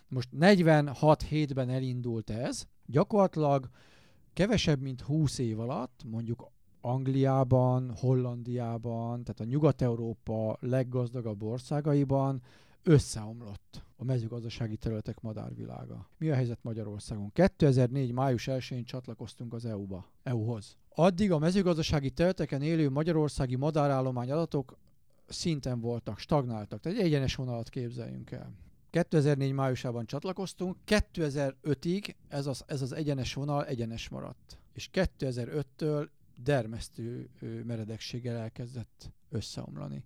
Most 0.09 0.29
46 0.33 1.23
hétben 1.23 1.69
elindult 1.69 2.31
ez, 2.31 2.65
gyakorlatilag 2.87 3.69
kevesebb, 4.33 4.81
mint 4.81 5.01
20 5.01 5.39
év 5.39 5.61
alatt, 5.61 6.03
mondjuk 6.05 6.51
Angliában, 6.81 7.95
Hollandiában, 7.97 9.25
tehát 9.25 9.41
a 9.41 9.45
Nyugat-Európa 9.45 10.57
leggazdagabb 10.61 11.43
országaiban 11.43 12.43
összeomlott 12.83 13.86
a 13.97 14.05
mezőgazdasági 14.05 14.77
területek 14.77 15.21
madárvilága. 15.21 16.11
Mi 16.19 16.31
a 16.31 16.35
helyzet 16.35 16.59
Magyarországon? 16.63 17.33
2004. 17.33 18.13
május 18.13 18.49
1-én 18.51 18.85
csatlakoztunk 18.85 19.53
az 19.53 19.65
EU-ba, 19.65 20.11
EU-hoz. 20.23 20.77
Addig 20.89 21.33
a 21.33 21.39
mezőgazdasági 21.39 22.11
területeken 22.11 22.63
élő 22.63 22.91
magyarországi 22.91 23.57
madárállomány 23.57 24.31
adatok 24.31 24.79
szinten 25.27 25.81
voltak, 25.81 26.19
stagnáltak. 26.19 26.81
Tehát 26.81 26.99
egy 26.99 27.05
egyenes 27.05 27.35
vonalat 27.35 27.69
képzeljünk 27.69 28.31
el. 28.31 28.53
2004 28.91 29.53
májusában 29.53 30.07
csatlakoztunk, 30.07 30.77
2005-ig 30.87 32.15
ez 32.29 32.47
az, 32.47 32.65
ez 32.67 32.83
az 32.83 32.93
egyenes 32.93 33.35
vonal 33.35 33.67
egyenes 33.67 34.09
maradt. 34.09 34.59
És 34.73 34.89
2005-től 34.93 36.09
dermesztő 36.43 37.29
meredekséggel 37.67 38.37
elkezdett 38.37 39.11
összeomlani 39.29 40.05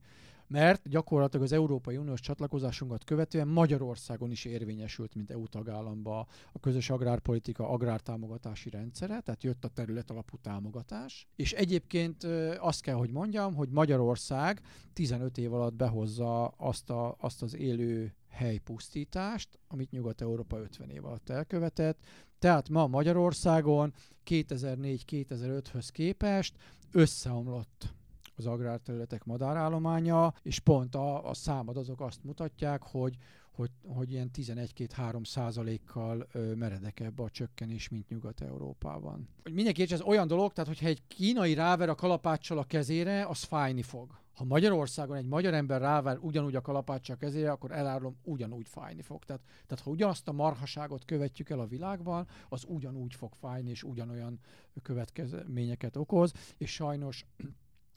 mert 0.51 0.89
gyakorlatilag 0.89 1.45
az 1.45 1.53
Európai 1.53 1.97
Uniós 1.97 2.21
csatlakozásunkat 2.21 3.05
követően 3.05 3.49
Magyarországon 3.49 4.31
is 4.31 4.45
érvényesült, 4.45 5.15
mint 5.15 5.31
EU 5.31 5.47
tagállamba 5.47 6.27
a 6.53 6.59
közös 6.61 6.91
agrárpolitika 6.91 7.69
agrártámogatási 7.69 8.71
rendszere, 8.71 9.21
tehát 9.21 9.43
jött 9.43 9.65
a 9.65 9.69
terület 9.69 10.11
alapú 10.11 10.37
támogatás, 10.37 11.29
és 11.37 11.53
egyébként 11.53 12.25
azt 12.59 12.83
kell, 12.83 12.95
hogy 12.95 13.11
mondjam, 13.11 13.55
hogy 13.55 13.69
Magyarország 13.69 14.61
15 14.93 15.39
év 15.39 15.53
alatt 15.53 15.75
behozza 15.75 16.47
azt, 16.47 16.91
a, 16.91 17.17
azt 17.19 17.43
az 17.43 17.57
élő 17.57 18.15
helypusztítást, 18.29 19.59
amit 19.69 19.91
Nyugat-Európa 19.91 20.59
50 20.59 20.91
év 20.91 21.05
alatt 21.05 21.29
elkövetett. 21.29 22.05
Tehát 22.39 22.69
ma 22.69 22.87
Magyarországon 22.87 23.93
2004-2005-höz 24.27 25.89
képest 25.93 26.57
összeomlott 26.93 27.95
az 28.41 28.53
agrárterületek 28.53 29.25
madárállománya, 29.25 30.35
és 30.43 30.59
pont 30.59 30.95
a, 30.95 31.29
a 31.29 31.35
számadatok 31.35 32.01
azt 32.01 32.25
mutatják, 32.25 32.83
hogy, 32.83 33.17
hogy, 33.53 33.71
hogy 33.87 34.11
ilyen 34.11 34.31
11-2-3 34.35 35.27
százalékkal 35.27 36.27
meredekebb 36.55 37.19
a 37.19 37.31
csökkenés, 37.31 37.89
mint 37.89 38.09
Nyugat-Európában. 38.09 39.29
Hogy 39.43 39.53
mindenki 39.53 39.83
ez 39.83 40.01
olyan 40.01 40.27
dolog, 40.27 40.53
tehát 40.53 40.69
hogyha 40.69 40.87
egy 40.87 41.03
kínai 41.07 41.55
ráver 41.55 41.89
a 41.89 41.95
kalapáccsal 41.95 42.59
a 42.59 42.65
kezére, 42.65 43.27
az 43.27 43.43
fájni 43.43 43.83
fog. 43.83 44.19
Ha 44.35 44.47
Magyarországon 44.47 45.17
egy 45.17 45.27
magyar 45.27 45.55
ember 45.55 45.81
ráver 45.81 46.19
ugyanúgy 46.21 46.55
a 46.55 46.61
kalapáccsal 46.61 47.17
a 47.17 47.19
kezére, 47.19 47.51
akkor 47.51 47.73
elárulom, 47.73 48.17
ugyanúgy 48.23 48.69
fájni 48.69 49.03
fog. 49.03 49.25
Tehát, 49.25 49.43
tehát 49.67 49.85
ha 49.85 49.91
ugyanazt 49.91 50.29
a 50.29 50.33
marhaságot 50.33 51.05
követjük 51.05 51.51
el 51.51 51.61
a 51.61 51.67
világban, 51.67 52.27
az 52.49 52.65
ugyanúgy 52.69 53.15
fog 53.15 53.33
fájni, 53.35 53.71
és 53.71 53.83
ugyanolyan 53.83 54.41
következményeket 54.83 55.97
okoz, 55.97 56.33
és 56.59 56.71
sajnos 56.73 57.27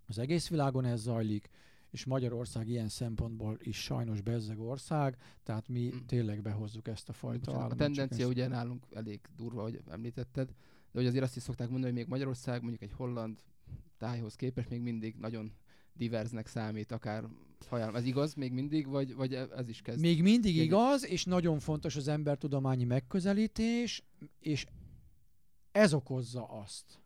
az 0.07 0.17
egész 0.17 0.47
világon 0.47 0.85
ez 0.85 1.01
zajlik, 1.01 1.49
és 1.93 2.05
Magyarország 2.05 2.67
ilyen 2.67 2.89
szempontból 2.89 3.57
is 3.61 3.83
sajnos 3.83 4.21
bezzeg 4.21 4.59
ország, 4.59 5.17
tehát 5.43 5.67
mi 5.67 5.91
mm. 5.95 6.05
tényleg 6.05 6.41
behozzuk 6.41 6.87
ezt 6.87 7.09
a 7.09 7.13
fajta 7.13 7.51
Bocsánat, 7.51 7.71
A 7.71 7.75
tendencia 7.75 8.27
ugye 8.27 8.47
nálunk 8.47 8.85
elég 8.93 9.19
durva, 9.35 9.61
hogy 9.61 9.81
említetted, 9.89 10.47
de 10.91 10.99
hogy 10.99 11.05
azért 11.05 11.23
azt 11.23 11.35
is 11.35 11.43
szokták 11.43 11.69
mondani, 11.69 11.91
hogy 11.91 12.01
még 12.01 12.09
Magyarország 12.09 12.61
mondjuk 12.61 12.81
egy 12.81 12.91
holland 12.91 13.39
tájhoz 13.97 14.35
képest 14.35 14.69
még 14.69 14.81
mindig 14.81 15.15
nagyon 15.15 15.51
diverznek 15.93 16.47
számít, 16.47 16.91
akár 16.91 17.27
fajálom. 17.59 17.95
Ez 17.95 18.05
igaz 18.05 18.33
még 18.33 18.51
mindig, 18.51 18.87
vagy, 18.87 19.15
vagy 19.15 19.33
ez 19.33 19.69
is 19.69 19.81
kezd? 19.81 19.99
Még 19.99 20.21
mindig 20.21 20.55
igaz, 20.55 21.05
és 21.05 21.25
nagyon 21.25 21.59
fontos 21.59 21.95
az 21.95 22.07
embertudományi 22.07 22.83
megközelítés, 22.83 24.03
és 24.39 24.65
ez 25.71 25.93
okozza 25.93 26.43
azt, 26.43 27.02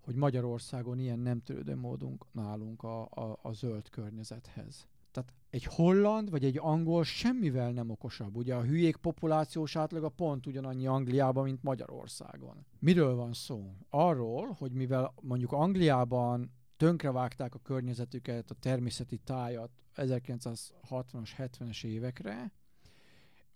hogy 0.00 0.14
Magyarországon 0.14 0.98
ilyen 0.98 1.18
nem 1.18 1.40
törődő 1.40 1.76
módunk 1.76 2.24
nálunk 2.32 2.82
a, 2.82 3.02
a, 3.02 3.38
a 3.42 3.52
zöld 3.52 3.88
környezethez. 3.88 4.88
Tehát 5.10 5.32
egy 5.50 5.64
holland 5.64 6.30
vagy 6.30 6.44
egy 6.44 6.58
angol 6.58 7.04
semmivel 7.04 7.72
nem 7.72 7.90
okosabb. 7.90 8.36
Ugye 8.36 8.54
a 8.54 8.62
hülyék 8.62 8.96
populációs 8.96 9.76
átlaga 9.76 10.08
pont 10.08 10.46
ugyanannyi 10.46 10.86
Angliában, 10.86 11.44
mint 11.44 11.62
Magyarországon. 11.62 12.66
Miről 12.78 13.14
van 13.14 13.32
szó? 13.32 13.74
Arról, 13.90 14.56
hogy 14.58 14.72
mivel 14.72 15.14
mondjuk 15.20 15.52
Angliában 15.52 16.52
tönkrevágták 16.76 17.54
a 17.54 17.58
környezetüket, 17.58 18.50
a 18.50 18.54
természeti 18.54 19.16
tájat 19.16 19.70
1960-as, 19.96 21.30
70-es 21.38 21.84
évekre, 21.84 22.52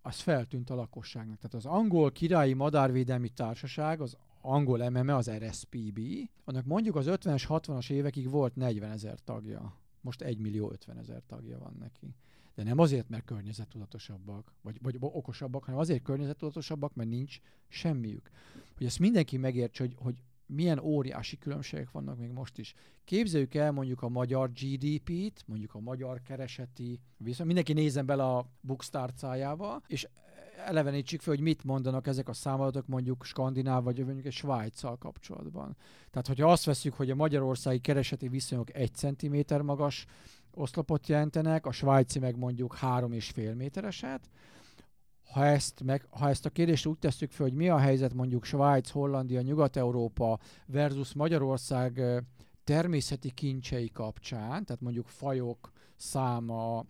az 0.02 0.20
feltűnt 0.20 0.70
a 0.70 0.74
lakosságnak. 0.74 1.36
Tehát 1.36 1.54
az 1.54 1.66
angol 1.66 2.12
királyi 2.12 2.52
madárvédelmi 2.52 3.28
társaság, 3.28 4.00
az 4.00 4.16
angol 4.44 4.90
MME, 4.90 5.14
az 5.14 5.30
RSPB, 5.30 6.00
annak 6.44 6.64
mondjuk 6.64 6.96
az 6.96 7.06
50-es, 7.08 7.44
60-as 7.48 7.90
évekig 7.90 8.30
volt 8.30 8.56
40 8.56 8.90
ezer 8.90 9.18
tagja. 9.24 9.76
Most 10.00 10.22
1 10.22 10.38
millió 10.38 10.70
50 10.70 10.98
ezer 10.98 11.22
tagja 11.26 11.58
van 11.58 11.76
neki. 11.78 12.14
De 12.54 12.62
nem 12.62 12.78
azért, 12.78 13.08
mert 13.08 13.24
környezettudatosabbak, 13.24 14.54
vagy, 14.62 14.78
vagy 14.82 14.96
okosabbak, 15.00 15.64
hanem 15.64 15.80
azért 15.80 16.02
környezettudatosabbak, 16.02 16.94
mert 16.94 17.08
nincs 17.08 17.38
semmiük. 17.68 18.30
Hogy 18.76 18.86
ezt 18.86 18.98
mindenki 18.98 19.36
megértse, 19.36 19.82
hogy, 19.82 19.94
hogy 19.98 20.14
milyen 20.46 20.78
óriási 20.78 21.38
különbségek 21.38 21.90
vannak 21.90 22.18
még 22.18 22.30
most 22.30 22.58
is. 22.58 22.74
Képzeljük 23.04 23.54
el 23.54 23.72
mondjuk 23.72 24.02
a 24.02 24.08
magyar 24.08 24.50
GDP-t, 24.52 25.44
mondjuk 25.46 25.74
a 25.74 25.80
magyar 25.80 26.22
kereseti, 26.22 27.00
viszont 27.16 27.46
mindenki 27.46 27.72
nézzen 27.72 28.06
bele 28.06 28.24
a 28.24 28.50
bookstárcájába, 28.60 29.82
és 29.86 30.08
elevenítsük 30.64 31.20
fel, 31.20 31.34
hogy 31.34 31.42
mit 31.42 31.64
mondanak 31.64 32.06
ezek 32.06 32.28
a 32.28 32.32
számadatok 32.32 32.86
mondjuk 32.86 33.24
Skandináv 33.24 33.84
vagy 33.84 34.04
mondjuk 34.04 34.26
egy 34.26 34.32
Svájccal 34.32 34.96
kapcsolatban. 34.96 35.76
Tehát, 36.10 36.26
hogyha 36.26 36.50
azt 36.50 36.64
veszük, 36.64 36.94
hogy 36.94 37.10
a 37.10 37.14
magyarországi 37.14 37.80
kereseti 37.80 38.28
viszonyok 38.28 38.74
egy 38.74 38.94
centiméter 38.94 39.60
magas 39.60 40.06
oszlopot 40.54 41.08
jelentenek, 41.08 41.66
a 41.66 41.72
svájci 41.72 42.18
meg 42.18 42.36
mondjuk 42.36 42.76
három 42.76 43.12
és 43.12 43.30
fél 43.30 43.54
métereset, 43.54 44.30
ha 45.32 45.44
ezt, 45.44 45.82
meg, 45.84 46.06
ha 46.10 46.28
ezt 46.28 46.46
a 46.46 46.50
kérdést 46.50 46.86
úgy 46.86 46.98
tesszük 46.98 47.30
fel, 47.30 47.46
hogy 47.46 47.54
mi 47.54 47.68
a 47.68 47.78
helyzet 47.78 48.14
mondjuk 48.14 48.44
Svájc, 48.44 48.90
Hollandia, 48.90 49.40
Nyugat-Európa 49.40 50.38
versus 50.66 51.14
Magyarország 51.14 52.02
természeti 52.64 53.30
kincsei 53.30 53.90
kapcsán, 53.90 54.64
tehát 54.64 54.80
mondjuk 54.80 55.08
fajok 55.08 55.72
száma, 55.96 56.84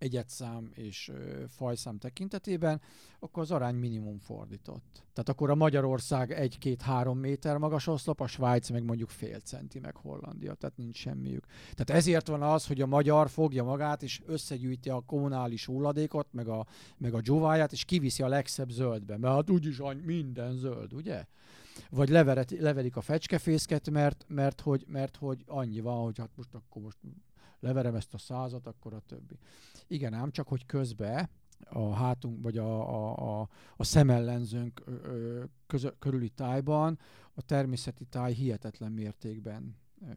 egyetszám 0.00 0.70
és 0.74 1.12
fajszám 1.48 1.98
tekintetében, 1.98 2.80
akkor 3.18 3.42
az 3.42 3.50
arány 3.50 3.74
minimum 3.74 4.18
fordított. 4.18 5.04
Tehát 5.12 5.28
akkor 5.28 5.50
a 5.50 5.54
Magyarország 5.54 6.32
egy-két-három 6.32 7.18
méter 7.18 7.56
magas 7.56 7.86
oszlop, 7.86 8.20
a 8.20 8.26
Svájc 8.26 8.70
meg 8.70 8.84
mondjuk 8.84 9.10
fél 9.10 9.40
centi, 9.40 9.78
meg 9.78 9.96
Hollandia, 9.96 10.54
tehát 10.54 10.76
nincs 10.76 10.96
semmiük. 10.96 11.46
Tehát 11.74 11.90
ezért 12.00 12.28
van 12.28 12.42
az, 12.42 12.66
hogy 12.66 12.80
a 12.80 12.86
magyar 12.86 13.30
fogja 13.30 13.64
magát, 13.64 14.02
és 14.02 14.22
összegyűjti 14.26 14.88
a 14.88 15.00
kommunális 15.00 15.66
hulladékot, 15.66 16.26
meg 16.32 16.48
a, 16.48 16.66
meg 16.98 17.14
a 17.14 17.20
dzsúváját, 17.20 17.72
és 17.72 17.84
kiviszi 17.84 18.22
a 18.22 18.28
legszebb 18.28 18.70
zöldbe, 18.70 19.18
mert 19.18 19.34
hát 19.34 19.50
úgyis 19.50 19.80
minden 20.04 20.56
zöld, 20.56 20.92
ugye? 20.92 21.24
Vagy 21.90 22.08
leveret, 22.08 22.50
levelik 22.50 22.96
a 22.96 23.00
fecskefészket, 23.00 23.90
mert, 23.90 24.24
mert, 24.28 24.60
hogy, 24.60 24.84
mert 24.88 25.16
hogy 25.16 25.44
annyi 25.46 25.80
van, 25.80 26.04
hogy 26.04 26.18
hát 26.18 26.30
most 26.36 26.54
akkor 26.54 26.82
most 26.82 26.98
leverem 27.60 27.94
ezt 27.94 28.14
a 28.14 28.18
százat, 28.18 28.66
akkor 28.66 28.94
a 28.94 29.02
többi. 29.06 29.38
Igen 29.86 30.14
ám, 30.14 30.30
csak 30.30 30.48
hogy 30.48 30.66
közben 30.66 31.28
a 31.70 31.94
hátunk, 31.94 32.42
vagy 32.42 32.58
a, 32.58 32.94
a, 32.94 33.40
a, 33.40 33.48
a 33.76 33.84
szemellenzőnk 33.84 34.82
ö, 34.84 35.42
közö, 35.66 35.90
körüli 35.98 36.28
tájban 36.28 36.98
a 37.34 37.42
természeti 37.42 38.04
táj 38.04 38.32
hihetetlen 38.32 38.92
mértékben 38.92 39.76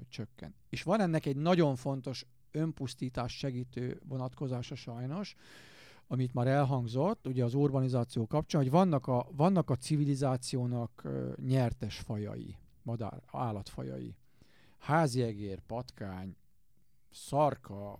csökken. 0.09 0.55
És 0.69 0.83
van 0.83 0.99
ennek 0.99 1.25
egy 1.25 1.35
nagyon 1.35 1.75
fontos 1.75 2.25
önpusztítás 2.51 3.37
segítő 3.37 4.01
vonatkozása 4.07 4.75
sajnos, 4.75 5.35
amit 6.07 6.33
már 6.33 6.47
elhangzott, 6.47 7.27
ugye 7.27 7.43
az 7.43 7.53
urbanizáció 7.53 8.27
kapcsán, 8.27 8.61
hogy 8.61 8.71
vannak 8.71 9.07
a, 9.07 9.27
vannak 9.31 9.69
a 9.69 9.75
civilizációnak 9.75 11.07
nyertes 11.45 11.99
fajai, 11.99 12.55
madár, 12.81 13.23
állatfajai. 13.31 14.15
Háziegér, 14.77 15.59
patkány, 15.59 16.35
szarka, 17.13 17.99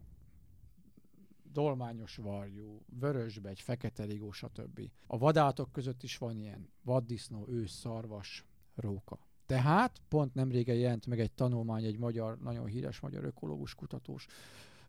dolmányos 1.43 2.16
varjú, 2.16 2.82
vörösbegy, 2.99 3.59
fekete 3.59 4.03
rigó, 4.03 4.32
stb. 4.32 4.89
A 5.07 5.18
vadátok 5.18 5.72
között 5.72 6.03
is 6.03 6.18
van 6.18 6.38
ilyen 6.38 6.70
vaddisznó, 6.82 7.47
ősz, 7.47 7.72
szarvas, 7.72 8.45
róka. 8.76 9.20
Tehát 9.45 10.01
pont 10.07 10.34
nemrégen 10.34 10.76
jelent 10.76 11.05
meg 11.05 11.20
egy 11.20 11.32
tanulmány 11.32 11.84
egy 11.84 11.97
magyar, 11.97 12.39
nagyon 12.39 12.66
híres 12.66 12.99
magyar 12.99 13.24
ökológus 13.24 13.76
kutatós 13.76 14.28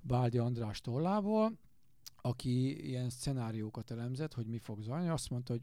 Báldi 0.01 0.39
András 0.39 0.81
tollából, 0.81 1.59
aki 2.17 2.87
ilyen 2.89 3.11
szenáriókat 3.11 3.91
elemzett, 3.91 4.35
hogy 4.35 4.47
mi 4.47 4.59
fog 4.59 4.83
zajlani. 4.83 5.09
Azt 5.09 5.31
mondta, 5.31 5.53
hogy 5.53 5.63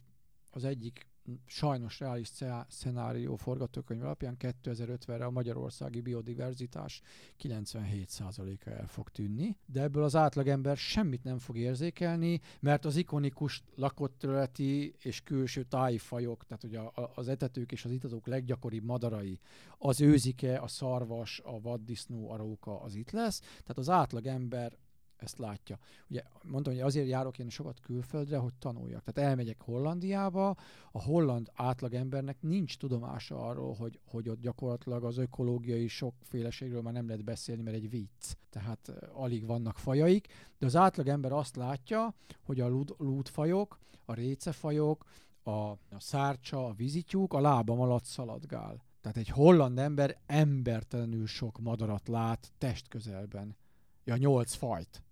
az 0.52 0.64
egyik 0.64 1.08
sajnos 1.46 2.00
reális 2.00 2.30
szenárió 2.68 3.36
forgatókönyv 3.36 4.04
alapján 4.04 4.36
2050-re 4.40 5.26
a 5.26 5.32
magyarországi 5.32 6.02
biodiverzitás 6.02 7.02
97%-a 7.44 8.70
el 8.70 8.88
fog 8.88 9.10
tűnni, 9.10 9.58
de 9.66 9.82
ebből 9.82 10.04
az 10.04 10.16
átlagember 10.16 10.78
semmit 10.78 11.24
nem 11.24 11.38
fog 11.38 11.58
érzékelni, 11.58 12.40
mert 12.60 12.86
az 12.86 12.96
ikonikus 12.96 13.64
lakott 13.76 14.18
területi 14.18 14.96
és 15.00 15.22
külső 15.22 15.64
tájfajok, 15.64 16.46
tehát 16.46 16.64
ugye 16.64 16.80
az 17.16 17.28
etetők 17.28 17.72
és 17.72 17.86
az 17.86 17.92
itatók 17.92 18.28
leggyakoribb 18.28 18.84
madarai, 18.84 19.40
az 19.78 20.02
őzike, 20.02 20.58
a 20.58 20.68
szarvas, 20.68 21.42
a 21.44 21.62
vaddisznó, 21.62 22.30
a 22.30 22.36
róka 22.36 22.82
az 22.82 22.96
itt 22.96 23.12
lesz, 23.12 23.40
tehát 23.40 23.78
az 23.78 23.90
átlagember 23.90 24.78
ezt 25.22 25.38
látja. 25.38 25.80
Ugye 26.10 26.24
mondtam, 26.44 26.74
hogy 26.74 26.82
azért 26.82 27.08
járok 27.08 27.40
én 27.40 27.50
sokat 27.50 27.80
külföldre, 27.80 28.38
hogy 28.38 28.54
tanuljak. 28.60 29.04
Tehát 29.04 29.30
elmegyek 29.30 29.62
Hollandiába, 29.62 30.56
a 30.92 31.02
holland 31.02 31.52
átlagembernek 31.54 32.42
nincs 32.42 32.78
tudomása 32.78 33.48
arról, 33.48 33.74
hogy, 33.74 34.00
hogy 34.06 34.30
ott 34.30 34.42
gyakorlatilag 34.42 35.04
az 35.04 35.18
ökológiai 35.18 35.88
sokféleségről 35.88 36.82
már 36.82 36.94
nem 36.94 37.08
lehet 37.08 37.24
beszélni, 37.24 37.62
mert 37.62 37.76
egy 37.76 37.90
vicc. 37.90 38.36
Tehát 38.50 38.92
alig 39.14 39.46
vannak 39.46 39.78
fajaik, 39.78 40.28
de 40.58 40.66
az 40.66 40.76
átlagember 40.76 41.32
azt 41.32 41.56
látja, 41.56 42.14
hogy 42.44 42.60
a 42.60 42.68
lúd, 42.68 42.96
lúdfajok, 42.98 43.80
a 44.06 44.14
récefajok, 44.14 45.06
a, 45.44 45.52
a 45.70 45.78
szárcsa, 45.98 46.66
a 46.66 46.74
vizityúk 46.74 47.34
a 47.34 47.40
lábam 47.40 47.80
alatt 47.80 48.04
szaladgál. 48.04 48.84
Tehát 49.02 49.18
egy 49.18 49.30
holland 49.30 49.80
ember 49.80 50.18
embertelenül 50.26 51.28
sok 51.28 51.60
madarat 51.60 52.08
lát 52.08 52.52
testközelben. 52.58 53.56
Ja, 54.04 54.16
nyolc 54.16 54.54
fajt 54.54 55.04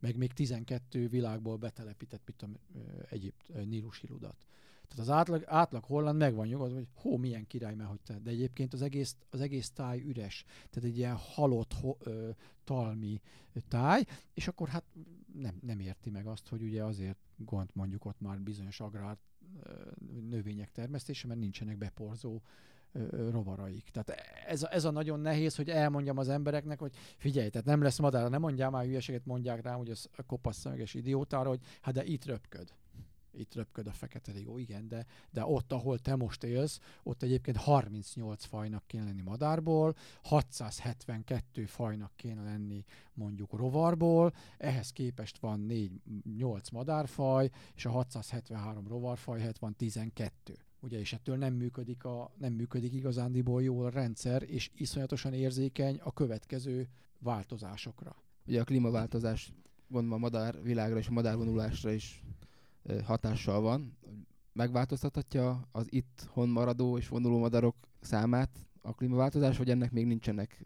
meg 0.00 0.16
még 0.16 0.32
12 0.32 1.08
világból 1.08 1.56
betelepített, 1.56 2.22
mit 2.26 2.36
tudom, 2.36 2.56
Egyéb 3.10 3.34
Nílusi 3.64 4.06
ludat. 4.06 4.46
Tehát 4.88 5.04
az 5.04 5.10
átlag, 5.10 5.44
átlag 5.46 5.84
holland 5.84 6.18
meg 6.18 6.34
van 6.34 6.46
nyugodva, 6.46 6.76
hogy 6.76 6.88
hó, 6.94 7.16
milyen 7.16 7.46
király, 7.46 7.74
mert 7.74 8.00
te. 8.04 8.18
De 8.18 8.30
egyébként 8.30 8.72
az 8.72 8.82
egész, 8.82 9.16
az 9.30 9.40
egész 9.40 9.70
táj 9.70 10.02
üres. 10.02 10.44
Tehát 10.70 10.88
egy 10.88 10.96
ilyen 10.98 11.16
halott 11.16 11.72
ho, 11.72 11.96
ö, 11.98 12.30
talmi 12.64 13.20
táj, 13.68 14.04
és 14.34 14.48
akkor 14.48 14.68
hát 14.68 14.84
nem, 15.32 15.58
nem 15.62 15.80
érti 15.80 16.10
meg 16.10 16.26
azt, 16.26 16.48
hogy 16.48 16.62
ugye 16.62 16.84
azért 16.84 17.18
gond 17.36 17.70
mondjuk 17.72 18.04
ott 18.04 18.20
már 18.20 18.40
bizonyos 18.40 18.80
agrár 18.80 19.18
ö, 19.62 19.90
növények 20.28 20.72
termesztése, 20.72 21.26
mert 21.26 21.40
nincsenek 21.40 21.78
beporzó 21.78 22.42
rovaraik. 23.30 23.90
Tehát 23.90 24.20
ez 24.46 24.62
ez 24.62 24.84
a 24.84 24.90
nagyon 24.90 25.20
nehéz, 25.20 25.56
hogy 25.56 25.70
elmondjam 25.70 26.18
az 26.18 26.28
embereknek, 26.28 26.78
hogy 26.78 26.94
figyelj, 27.16 27.48
tehát 27.48 27.66
nem 27.66 27.82
lesz 27.82 27.98
madár, 27.98 28.30
nem 28.30 28.40
mondjál 28.40 28.70
már 28.70 28.84
hülyeséget, 28.84 29.26
mondják 29.26 29.62
rám, 29.62 29.76
hogy 29.76 29.90
az 29.90 30.08
kopasz 30.26 30.58
szemeges 30.58 30.94
idiótára, 30.94 31.48
hogy 31.48 31.60
hát 31.80 31.94
de 31.94 32.04
itt 32.04 32.24
röpköd. 32.24 32.72
Itt 33.30 33.54
röpköd 33.54 33.86
a 33.86 33.92
fekete 33.92 34.32
rigó, 34.32 34.58
igen, 34.58 34.88
de, 34.88 35.06
de 35.30 35.44
ott, 35.44 35.72
ahol 35.72 35.98
te 35.98 36.16
most 36.16 36.44
élsz, 36.44 36.80
ott 37.02 37.22
egyébként 37.22 37.56
38 37.56 38.44
fajnak 38.44 38.86
kéne 38.86 39.04
lenni 39.04 39.22
madárból, 39.22 39.94
672 40.22 41.66
fajnak 41.66 42.12
kéne 42.16 42.42
lenni 42.42 42.84
mondjuk 43.12 43.52
rovarból, 43.52 44.34
ehhez 44.56 44.90
képest 44.90 45.38
van 45.38 45.66
4-8 46.38 46.72
madárfaj, 46.72 47.50
és 47.74 47.84
a 47.84 47.90
673 47.90 48.88
rovarfaj 48.88 49.38
helyett 49.38 49.58
van 49.58 49.76
12 49.76 50.67
ugye, 50.80 50.98
és 50.98 51.12
ettől 51.12 51.36
nem 51.36 51.54
működik, 51.54 52.04
a, 52.04 52.30
nem 52.38 52.52
működik 52.52 52.92
igazándiból 52.92 53.62
jól 53.62 53.86
a 53.86 53.90
rendszer, 53.90 54.42
és 54.42 54.70
iszonyatosan 54.74 55.32
érzékeny 55.32 56.00
a 56.02 56.12
következő 56.12 56.88
változásokra. 57.18 58.16
Ugye 58.46 58.60
a 58.60 58.64
klímaváltozás 58.64 59.52
gondolom 59.88 60.16
a 60.18 60.20
madár 60.20 60.62
világra 60.62 60.98
és 60.98 61.08
a 61.08 61.12
madárvonulásra 61.12 61.90
is 61.90 62.22
hatással 63.04 63.60
van. 63.60 63.96
Megváltoztathatja 64.52 65.68
az 65.72 65.86
itt 65.90 66.26
hon 66.28 66.48
maradó 66.48 66.98
és 66.98 67.08
vonuló 67.08 67.38
madarok 67.38 67.76
számát 68.00 68.68
a 68.82 68.94
klímaváltozás, 68.94 69.58
vagy 69.58 69.70
ennek 69.70 69.92
még 69.92 70.06
nincsenek 70.06 70.64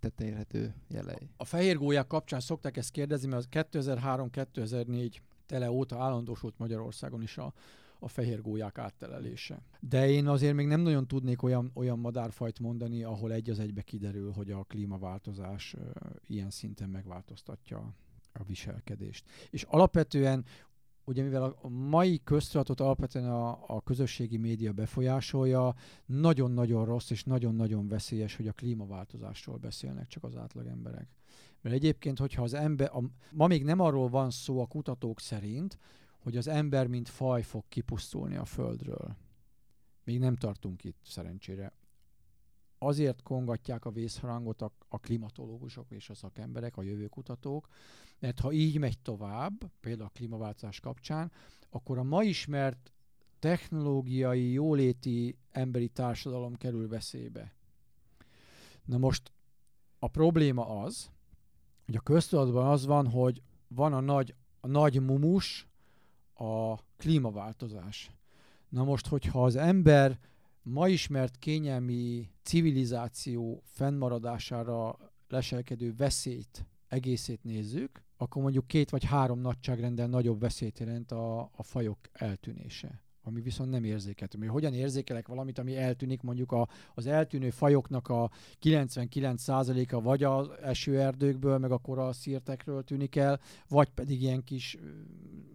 tetten 0.00 0.26
érhető 0.26 0.74
jelei? 0.88 1.30
A 1.36 1.44
fehér 1.44 1.76
gólyák 1.76 2.06
kapcsán 2.06 2.40
szokták 2.40 2.76
ezt 2.76 2.90
kérdezni, 2.90 3.28
mert 3.28 3.46
az 3.54 3.66
2003-2004 3.70 5.16
tele 5.46 5.70
óta 5.70 6.02
állandósult 6.02 6.58
Magyarországon 6.58 7.22
is 7.22 7.38
a 7.38 7.52
a 8.02 8.08
fehér 8.08 8.40
gólyák 8.40 8.78
áttelelése. 8.78 9.62
De 9.80 10.10
én 10.10 10.26
azért 10.26 10.54
még 10.54 10.66
nem 10.66 10.80
nagyon 10.80 11.06
tudnék 11.06 11.42
olyan, 11.42 11.70
olyan 11.74 11.98
madárfajt 11.98 12.58
mondani, 12.58 13.02
ahol 13.02 13.32
egy 13.32 13.50
az 13.50 13.58
egybe 13.58 13.82
kiderül, 13.82 14.32
hogy 14.32 14.50
a 14.50 14.62
klímaváltozás 14.62 15.76
ilyen 16.26 16.50
szinten 16.50 16.88
megváltoztatja 16.88 17.94
a 18.32 18.44
viselkedést. 18.44 19.24
És 19.50 19.62
alapvetően 19.62 20.44
ugye 21.04 21.22
mivel 21.22 21.42
a 21.62 21.68
mai 21.68 22.20
köztudatot 22.24 22.80
alapvetően 22.80 23.30
a, 23.30 23.64
a 23.66 23.80
közösségi 23.80 24.36
média 24.36 24.72
befolyásolja, 24.72 25.74
nagyon-nagyon 26.06 26.84
rossz 26.84 27.10
és 27.10 27.24
nagyon-nagyon 27.24 27.88
veszélyes, 27.88 28.36
hogy 28.36 28.48
a 28.48 28.52
klímaváltozásról 28.52 29.56
beszélnek 29.56 30.06
csak 30.06 30.24
az 30.24 30.36
átlag 30.36 30.66
emberek. 30.66 31.08
Mert 31.60 31.74
egyébként, 31.74 32.18
hogyha 32.18 32.42
az 32.42 32.54
ember, 32.54 32.90
a, 32.92 33.02
ma 33.32 33.46
még 33.46 33.64
nem 33.64 33.80
arról 33.80 34.08
van 34.08 34.30
szó 34.30 34.60
a 34.60 34.66
kutatók 34.66 35.20
szerint, 35.20 35.78
hogy 36.22 36.36
az 36.36 36.48
ember 36.48 36.86
mint 36.86 37.08
faj 37.08 37.42
fog 37.42 37.64
kipusztulni 37.68 38.36
a 38.36 38.44
Földről. 38.44 39.16
Még 40.04 40.18
nem 40.18 40.36
tartunk 40.36 40.84
itt 40.84 41.00
szerencsére. 41.04 41.72
Azért 42.78 43.22
kongatják 43.22 43.84
a 43.84 43.90
vészharangot 43.90 44.62
a, 44.62 44.72
a 44.88 44.98
klimatológusok 44.98 45.90
és 45.90 46.10
a 46.10 46.14
szakemberek, 46.14 46.76
a 46.76 46.82
jövőkutatók, 46.82 47.68
mert 48.18 48.40
ha 48.40 48.52
így 48.52 48.78
megy 48.78 48.98
tovább, 48.98 49.70
például 49.80 50.08
a 50.08 50.16
klímaváltozás 50.16 50.80
kapcsán, 50.80 51.32
akkor 51.70 51.98
a 51.98 52.02
ma 52.02 52.22
ismert 52.22 52.92
technológiai, 53.38 54.52
jóléti 54.52 55.36
emberi 55.50 55.88
társadalom 55.88 56.54
kerül 56.54 56.88
veszélybe. 56.88 57.54
Na 58.84 58.98
most 58.98 59.32
a 59.98 60.08
probléma 60.08 60.80
az, 60.82 61.10
hogy 61.84 61.96
a 61.96 62.00
köztudatban 62.00 62.66
az 62.66 62.86
van, 62.86 63.08
hogy 63.08 63.42
van 63.68 63.92
a 63.92 64.00
nagy, 64.00 64.34
a 64.60 64.66
nagy 64.66 65.00
mumus, 65.00 65.68
a 66.42 66.78
klímaváltozás. 66.96 68.10
Na 68.68 68.84
most, 68.84 69.06
hogyha 69.06 69.44
az 69.44 69.56
ember 69.56 70.18
ma 70.62 70.88
ismert 70.88 71.38
kényelmi 71.38 72.30
civilizáció 72.42 73.62
fennmaradására 73.64 74.98
leselkedő 75.28 75.94
veszélyt, 75.96 76.66
egészét 76.88 77.44
nézzük, 77.44 78.02
akkor 78.16 78.42
mondjuk 78.42 78.66
két 78.66 78.90
vagy 78.90 79.04
három 79.04 79.40
nagyságrendel 79.40 80.06
nagyobb 80.06 80.40
veszélyt 80.40 80.78
jelent 80.78 81.12
a, 81.12 81.40
a 81.40 81.62
fajok 81.62 81.98
eltűnése 82.12 83.02
ami 83.22 83.40
viszont 83.40 83.70
nem 83.70 83.84
érzékelhető. 83.84 84.38
Mert 84.38 84.52
hogyan 84.52 84.74
érzékelek 84.74 85.28
valamit, 85.28 85.58
ami 85.58 85.76
eltűnik, 85.76 86.22
mondjuk 86.22 86.52
a, 86.52 86.68
az 86.94 87.06
eltűnő 87.06 87.50
fajoknak 87.50 88.08
a 88.08 88.30
99%-a 88.62 90.00
vagy 90.00 90.22
az 90.22 90.50
esőerdőkből, 90.62 91.58
meg 91.58 91.70
a 91.84 92.12
szírtekről 92.12 92.84
tűnik 92.84 93.16
el, 93.16 93.40
vagy 93.68 93.88
pedig 93.88 94.22
ilyen 94.22 94.44
kis 94.44 94.78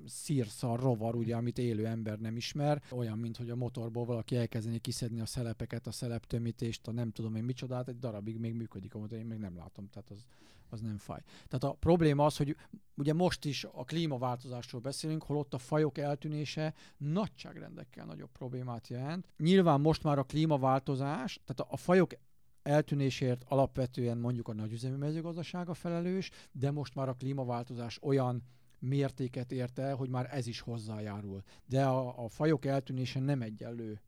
szírszar 0.05 0.79
rovar, 0.79 1.15
ugye, 1.15 1.35
amit 1.35 1.57
élő 1.57 1.85
ember 1.85 2.19
nem 2.19 2.35
ismer, 2.35 2.81
olyan, 2.91 3.17
mint 3.17 3.37
hogy 3.37 3.49
a 3.49 3.55
motorból 3.55 4.05
valaki 4.05 4.35
elkezdeni 4.35 4.79
kiszedni 4.79 5.19
a 5.19 5.25
szelepeket, 5.25 5.87
a 5.87 5.91
szeleptömítést, 5.91 6.87
a 6.87 6.91
nem 6.91 7.11
tudom 7.11 7.35
én 7.35 7.43
micsodát, 7.43 7.87
egy 7.87 7.99
darabig 7.99 8.37
még 8.37 8.53
működik 8.53 8.95
a 8.95 8.99
motor, 8.99 9.17
én 9.17 9.25
még 9.25 9.39
nem 9.39 9.55
látom, 9.55 9.89
tehát 9.89 10.09
az, 10.09 10.25
az 10.71 10.81
nem 10.81 10.97
fáj. 10.97 11.21
Tehát 11.47 11.63
a 11.63 11.77
probléma 11.79 12.25
az, 12.25 12.37
hogy 12.37 12.55
ugye 12.95 13.13
most 13.13 13.45
is 13.45 13.63
a 13.63 13.83
klímaváltozásról 13.83 14.81
beszélünk, 14.81 15.23
holott 15.23 15.53
a 15.53 15.57
fajok 15.57 15.97
eltűnése 15.97 16.73
nagyságrendekkel 16.97 18.05
nagyobb 18.05 18.31
problémát 18.31 18.87
jelent. 18.87 19.27
Nyilván 19.37 19.81
most 19.81 20.03
már 20.03 20.17
a 20.17 20.23
klímaváltozás, 20.23 21.39
tehát 21.45 21.73
a 21.73 21.77
fajok 21.77 22.13
eltűnésért 22.63 23.43
alapvetően 23.47 24.17
mondjuk 24.17 24.47
a 24.47 24.53
nagyüzemű 24.53 24.95
mezőgazdasága 24.95 25.73
felelős, 25.73 26.29
de 26.51 26.71
most 26.71 26.95
már 26.95 27.09
a 27.09 27.13
klímaváltozás 27.13 27.99
olyan 28.01 28.43
mértéket 28.79 29.51
ért 29.51 29.79
el, 29.79 29.95
hogy 29.95 30.09
már 30.09 30.29
ez 30.31 30.47
is 30.47 30.59
hozzájárul. 30.59 31.43
De 31.65 31.85
a, 31.85 32.23
a 32.23 32.29
fajok 32.29 32.65
eltűnése 32.65 33.19
nem 33.19 33.41
egyenlő 33.41 34.01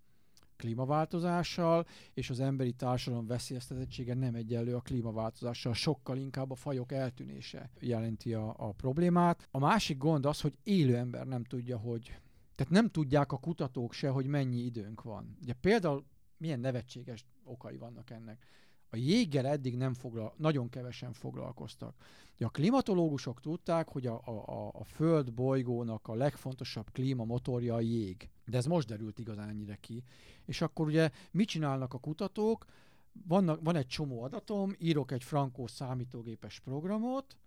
klímaváltozással, 0.59 1.85
és 2.13 2.29
az 2.29 2.39
emberi 2.39 2.71
társadalom 2.71 3.27
veszélyeztetettsége 3.27 4.13
nem 4.13 4.35
egyenlő 4.35 4.75
a 4.75 4.81
klímaváltozással, 4.81 5.73
sokkal 5.73 6.17
inkább 6.17 6.51
a 6.51 6.55
fajok 6.55 6.91
eltűnése 6.91 7.69
jelenti 7.79 8.33
a, 8.33 8.53
a 8.57 8.71
problémát. 8.71 9.47
A 9.51 9.59
másik 9.59 9.97
gond 9.97 10.25
az, 10.25 10.41
hogy 10.41 10.57
élő 10.63 10.95
ember 10.95 11.27
nem 11.27 11.43
tudja, 11.43 11.77
hogy 11.77 12.19
tehát 12.55 12.73
nem 12.73 12.89
tudják 12.89 13.31
a 13.31 13.37
kutatók 13.37 13.93
se, 13.93 14.09
hogy 14.09 14.25
mennyi 14.25 14.57
időnk 14.57 15.01
van. 15.01 15.37
Ugye 15.41 15.53
például 15.53 16.05
milyen 16.37 16.59
nevetséges 16.59 17.25
okai 17.43 17.77
vannak 17.77 18.09
ennek. 18.09 18.45
A 18.89 18.95
jéggel 18.95 19.47
eddig 19.47 19.77
nem 19.77 19.93
foglal, 19.93 20.33
nagyon 20.37 20.69
kevesen 20.69 21.13
foglalkoztak. 21.13 21.95
Ugye 22.35 22.45
a 22.45 22.49
klimatológusok 22.49 23.41
tudták, 23.41 23.89
hogy 23.89 24.07
a, 24.07 24.21
a, 24.25 24.69
a 24.73 24.83
Föld 24.83 25.33
bolygónak 25.33 26.07
a 26.07 26.15
legfontosabb 26.15 26.91
klímamotorja 26.91 27.75
a 27.75 27.79
jég. 27.79 28.29
De 28.45 28.57
ez 28.57 28.65
most 28.65 28.87
derült 28.87 29.19
igazán 29.19 29.49
ennyire 29.49 29.75
ki. 29.75 30.03
És 30.45 30.61
akkor 30.61 30.87
ugye 30.87 31.09
mit 31.31 31.47
csinálnak 31.47 31.93
a 31.93 31.97
kutatók? 31.97 32.65
Vannak, 33.27 33.59
van 33.63 33.75
egy 33.75 33.87
csomó 33.87 34.23
adatom, 34.23 34.75
írok 34.77 35.11
egy 35.11 35.23
frankó 35.23 35.67
számítógépes 35.67 36.59
programot, 36.59 37.37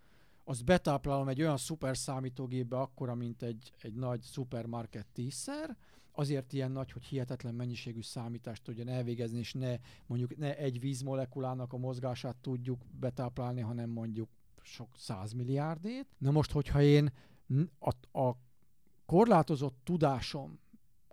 azt 0.44 0.64
betáplálom 0.64 1.28
egy 1.28 1.40
olyan 1.40 1.56
szuper 1.56 1.96
számítógépbe 1.96 2.76
akkora, 2.76 3.14
mint 3.14 3.42
egy, 3.42 3.72
egy 3.80 3.94
nagy 3.94 4.20
szupermarket 4.20 5.06
tízszer, 5.12 5.76
azért 6.12 6.52
ilyen 6.52 6.70
nagy, 6.70 6.92
hogy 6.92 7.04
hihetetlen 7.04 7.54
mennyiségű 7.54 8.02
számítást 8.02 8.62
tudjon 8.62 8.88
elvégezni, 8.88 9.38
és 9.38 9.52
ne 9.52 9.76
mondjuk 10.06 10.36
ne 10.36 10.56
egy 10.56 10.80
vízmolekulának 10.80 11.72
a 11.72 11.76
mozgását 11.76 12.36
tudjuk 12.36 12.82
betáplálni, 13.00 13.60
hanem 13.60 13.90
mondjuk 13.90 14.28
sok 14.62 14.88
százmilliárdét. 14.96 16.06
Na 16.18 16.30
most, 16.30 16.50
hogyha 16.50 16.82
én 16.82 17.12
a, 17.78 18.18
a 18.18 18.36
korlátozott 19.06 19.76
tudásom 19.84 20.58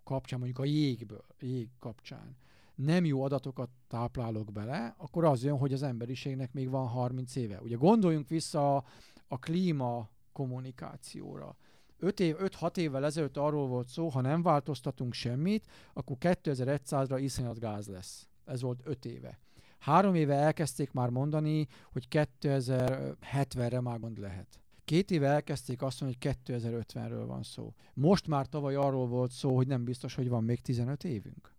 kapcsán, 0.04 0.40
mondjuk 0.40 0.60
a 0.60 0.66
jégből, 0.66 1.26
jég 1.40 1.70
kapcsán, 1.80 2.38
nem 2.76 3.06
jó 3.06 3.24
adatokat 3.24 3.70
táplálok 3.88 4.52
bele, 4.52 4.96
akkor 4.98 5.26
az 5.26 5.44
jön, 5.44 5.58
hogy 5.58 5.74
az 5.74 5.84
emberiségnek 5.84 6.54
még 6.54 6.70
van 6.70 6.88
30 6.88 7.36
éve. 7.36 7.62
Ugye 7.62 7.76
gondoljunk 7.76 8.28
vissza 8.28 8.76
a, 8.76 8.84
a 9.28 9.38
klíma 9.38 10.10
kommunikációra. 10.32 11.58
5 12.00 12.20
év, 12.20 12.36
5-6 12.40 12.78
évvel 12.78 13.06
ezelőtt 13.06 13.38
arról 13.38 13.68
volt 13.68 13.88
szó, 13.88 14.08
ha 14.08 14.22
nem 14.22 14.42
változtatunk 14.42 15.14
semmit, 15.14 15.66
akkor 15.94 16.18
2100-ra 16.20 17.18
iszonyat 17.22 17.60
gáz 17.60 17.88
lesz. 17.88 18.28
Ez 18.46 18.62
volt 18.62 18.82
5 18.84 19.06
éve. 19.06 19.40
Három 19.80 20.16
éve 20.16 20.34
elkezdték 20.34 20.92
már 20.92 21.10
mondani, 21.10 21.68
hogy 21.92 22.08
2070-re 22.10 23.82
már 23.82 24.00
gond 24.00 24.18
lehet. 24.18 24.60
Két 24.86 25.12
éve 25.12 25.28
elkezdték 25.28 25.82
azt 25.82 26.02
mondani, 26.02 26.22
hogy 26.24 26.38
2050-ről 26.46 27.24
van 27.28 27.44
szó. 27.44 27.74
Most 27.94 28.28
már 28.28 28.46
tavaly 28.46 28.76
arról 28.76 29.08
volt 29.08 29.32
szó, 29.32 29.56
hogy 29.56 29.68
nem 29.68 29.84
biztos, 29.84 30.16
hogy 30.16 30.30
van 30.30 30.44
még 30.44 30.62
15 30.62 31.04
évünk. 31.04 31.54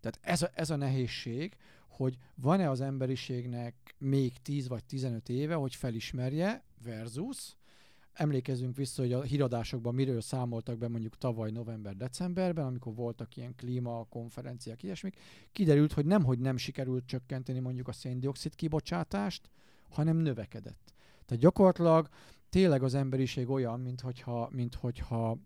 Tehát 0.00 0.18
ez 0.22 0.42
a, 0.42 0.50
ez 0.54 0.70
a 0.70 0.76
nehézség, 0.76 1.56
hogy 1.88 2.16
van-e 2.34 2.70
az 2.70 2.80
emberiségnek 2.80 3.94
még 3.98 4.32
10 4.42 4.68
vagy 4.68 4.84
15 4.84 5.28
éve, 5.28 5.54
hogy 5.54 5.74
felismerje 5.74 6.64
versus 6.82 7.56
emlékezzünk 8.14 8.76
vissza, 8.76 9.02
hogy 9.02 9.12
a 9.12 9.22
híradásokban 9.22 9.94
miről 9.94 10.20
számoltak 10.20 10.78
be 10.78 10.88
mondjuk 10.88 11.18
tavaly 11.18 11.50
november-decemberben, 11.50 12.66
amikor 12.66 12.94
voltak 12.94 13.36
ilyen 13.36 13.54
klímakonferenciák, 13.54 14.82
ilyesmik, 14.82 15.16
kiderült, 15.52 15.92
hogy 15.92 16.06
nem, 16.06 16.24
hogy 16.24 16.38
nem 16.38 16.56
sikerült 16.56 17.06
csökkenteni 17.06 17.58
mondjuk 17.58 17.88
a 17.88 17.92
széndiokszid 17.92 18.54
kibocsátást, 18.54 19.50
hanem 19.90 20.16
növekedett. 20.16 20.94
Tehát 21.26 21.42
gyakorlatilag 21.42 22.08
tényleg 22.48 22.82
az 22.82 22.94
emberiség 22.94 23.50
olyan, 23.50 23.80
mint 23.80 24.00
hogyha, 24.00 24.48
mint 24.52 24.74
hogyha 24.74 25.38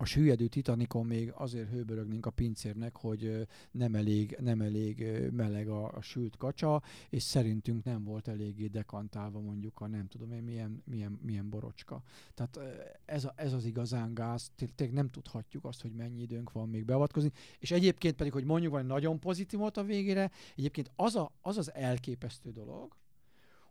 a 0.00 0.04
süllyedő 0.04 0.46
Titanikon 0.46 1.06
még 1.06 1.32
azért 1.34 1.70
hőbörögnénk 1.70 2.26
a 2.26 2.30
pincérnek, 2.30 2.96
hogy 2.96 3.46
nem 3.70 3.94
elég, 3.94 4.36
nem 4.40 4.60
elég 4.60 5.06
meleg 5.32 5.68
a, 5.68 5.92
a 5.92 6.00
sült 6.00 6.36
kacsa, 6.36 6.82
és 7.08 7.22
szerintünk 7.22 7.84
nem 7.84 8.04
volt 8.04 8.28
eléggé 8.28 8.66
dekantálva 8.66 9.40
mondjuk 9.40 9.80
a 9.80 9.86
nem 9.86 10.06
tudom 10.06 10.32
én 10.32 10.42
milyen, 10.42 10.82
milyen, 10.84 11.18
milyen 11.22 11.48
borocska. 11.48 12.02
Tehát 12.34 12.58
ez, 13.04 13.24
a, 13.24 13.32
ez 13.36 13.52
az 13.52 13.64
igazán 13.64 14.14
gáz, 14.14 14.50
tényleg 14.74 14.96
nem 14.96 15.10
tudhatjuk 15.10 15.64
azt, 15.64 15.82
hogy 15.82 15.92
mennyi 15.92 16.20
időnk 16.20 16.52
van 16.52 16.68
még 16.68 16.84
beavatkozni, 16.84 17.32
és 17.58 17.70
egyébként 17.70 18.14
pedig, 18.14 18.32
hogy 18.32 18.44
mondjuk 18.44 18.72
van 18.72 18.86
nagyon 18.86 19.18
pozitívot 19.18 19.76
a 19.76 19.84
végére, 19.84 20.30
egyébként 20.56 20.90
az, 20.96 21.16
a, 21.16 21.32
az 21.40 21.56
az 21.58 21.74
elképesztő 21.74 22.50
dolog, 22.50 22.96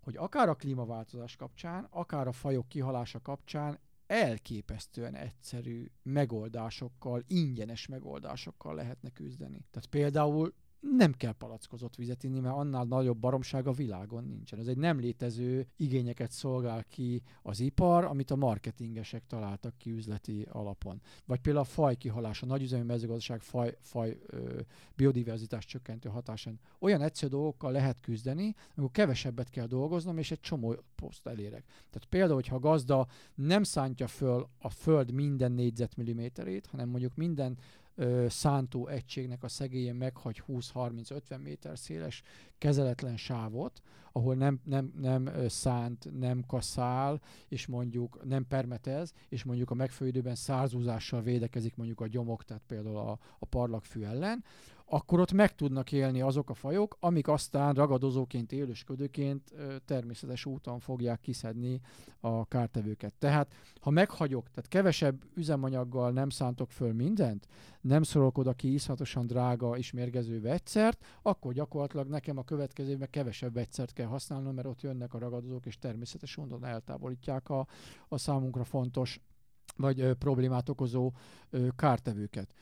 hogy 0.01 0.17
akár 0.17 0.49
a 0.49 0.55
klímaváltozás 0.55 1.35
kapcsán, 1.35 1.87
akár 1.89 2.27
a 2.27 2.31
fajok 2.31 2.67
kihalása 2.67 3.21
kapcsán 3.21 3.79
elképesztően 4.07 5.15
egyszerű 5.15 5.85
megoldásokkal, 6.03 7.23
ingyenes 7.27 7.87
megoldásokkal 7.87 8.75
lehetne 8.75 9.09
küzdeni. 9.09 9.65
Tehát 9.71 9.89
például 9.89 10.53
nem 10.79 11.13
kell 11.13 11.31
palackozott 11.31 11.95
vizet 11.95 12.23
inni, 12.23 12.39
mert 12.39 12.55
annál 12.55 12.83
nagyobb 12.83 13.17
baromság 13.17 13.67
a 13.67 13.71
világon 13.71 14.23
nincsen. 14.23 14.59
Ez 14.59 14.67
egy 14.67 14.77
nem 14.77 14.99
létező 14.99 15.67
igényeket 15.75 16.31
szolgál 16.31 16.83
ki 16.83 17.21
az 17.41 17.59
ipar, 17.59 18.03
amit 18.03 18.31
a 18.31 18.35
marketingesek 18.35 19.25
találtak 19.27 19.77
ki 19.77 19.91
üzleti 19.91 20.47
alapon. 20.51 21.01
Vagy 21.25 21.39
például 21.39 21.65
a 21.65 21.69
fajkihalás, 21.69 22.41
a 22.41 22.45
nagyüzemi 22.45 22.83
mezőgazdaság 22.83 23.41
faj, 23.41 23.77
faj 23.81 24.17
ö, 24.25 24.59
biodiverzitás 24.95 25.65
csökkentő 25.65 26.09
hatásán. 26.09 26.59
Olyan 26.79 27.01
egyszerű 27.01 27.31
dolgokkal 27.31 27.71
lehet 27.71 27.99
küzdeni, 27.99 28.55
amikor 28.75 28.91
kevesebbet 28.91 29.49
kell 29.49 29.65
dolgoznom, 29.65 30.17
és 30.17 30.31
egy 30.31 30.39
csomó 30.39 30.75
poszt 30.95 31.27
elérek. 31.27 31.63
Tehát 31.65 32.07
például, 32.09 32.33
hogyha 32.33 32.55
a 32.55 32.59
gazda 32.59 33.07
nem 33.35 33.63
szántja 33.63 34.07
föl 34.07 34.49
a 34.59 34.69
föld 34.69 35.11
minden 35.11 35.51
négyzetmilliméterét, 35.51 36.65
hanem 36.65 36.89
mondjuk 36.89 37.15
minden 37.15 37.57
ö, 37.97 38.25
szántó 38.29 38.87
egységnek 38.87 39.43
a 39.43 39.47
szegélyen 39.47 39.95
meghagy 39.95 40.43
20-30-50 40.47 41.41
méter 41.43 41.77
széles 41.77 42.21
kezeletlen 42.57 43.17
sávot, 43.17 43.81
ahol 44.11 44.35
nem, 44.35 44.59
nem, 44.63 44.93
nem 44.99 45.29
szánt, 45.47 46.07
nem 46.19 46.43
kaszál, 46.47 47.21
és 47.47 47.67
mondjuk 47.67 48.25
nem 48.25 48.47
permetez, 48.47 49.13
és 49.29 49.43
mondjuk 49.43 49.71
a 49.71 49.73
megfelelő 49.73 50.17
időben 50.17 50.35
szárzúzással 50.35 51.21
védekezik 51.21 51.75
mondjuk 51.75 52.01
a 52.01 52.07
gyomok, 52.07 52.43
tehát 52.43 52.63
például 52.67 52.97
a, 52.97 53.19
a 53.39 53.45
parlagfű 53.45 54.03
ellen, 54.03 54.43
akkor 54.89 55.19
ott 55.19 55.31
meg 55.31 55.55
tudnak 55.55 55.91
élni 55.91 56.21
azok 56.21 56.49
a 56.49 56.53
fajok, 56.53 56.97
amik 56.99 57.27
aztán 57.27 57.73
ragadozóként, 57.73 58.51
élősködőként 58.51 59.53
természetes 59.85 60.45
úton 60.45 60.79
fogják 60.79 61.19
kiszedni 61.19 61.81
a 62.19 62.45
kártevőket. 62.45 63.13
Tehát, 63.19 63.53
ha 63.81 63.89
meghagyok, 63.89 64.49
tehát 64.49 64.69
kevesebb 64.69 65.23
üzemanyaggal 65.35 66.11
nem 66.11 66.29
szántok 66.29 66.71
föl 66.71 66.93
mindent, 66.93 67.47
nem 67.81 68.03
szorok 68.03 68.37
oda 68.37 68.53
ki 68.53 68.73
iszhatosan 68.73 69.27
drága 69.27 69.77
és 69.77 69.91
mérgező 69.91 70.41
vegyszert, 70.41 71.05
akkor 71.21 71.53
gyakorlatilag 71.53 72.07
nekem 72.07 72.37
a 72.37 72.43
következő 72.43 72.91
évben 72.91 73.09
kevesebb 73.09 73.53
vegyszert 73.53 73.93
kell 73.93 74.07
használnom, 74.07 74.53
mert 74.53 74.67
ott 74.67 74.81
jönnek 74.81 75.13
a 75.13 75.19
ragadozók, 75.19 75.65
és 75.65 75.77
természetes 75.77 76.35
módon 76.35 76.65
eltávolítják 76.65 77.49
a, 77.49 77.67
a 78.07 78.17
számunkra 78.17 78.63
fontos 78.63 79.19
vagy 79.75 79.99
ö, 79.99 80.13
problémát 80.13 80.69
okozó 80.69 81.11
ö, 81.49 81.67
kártevőket. 81.75 82.53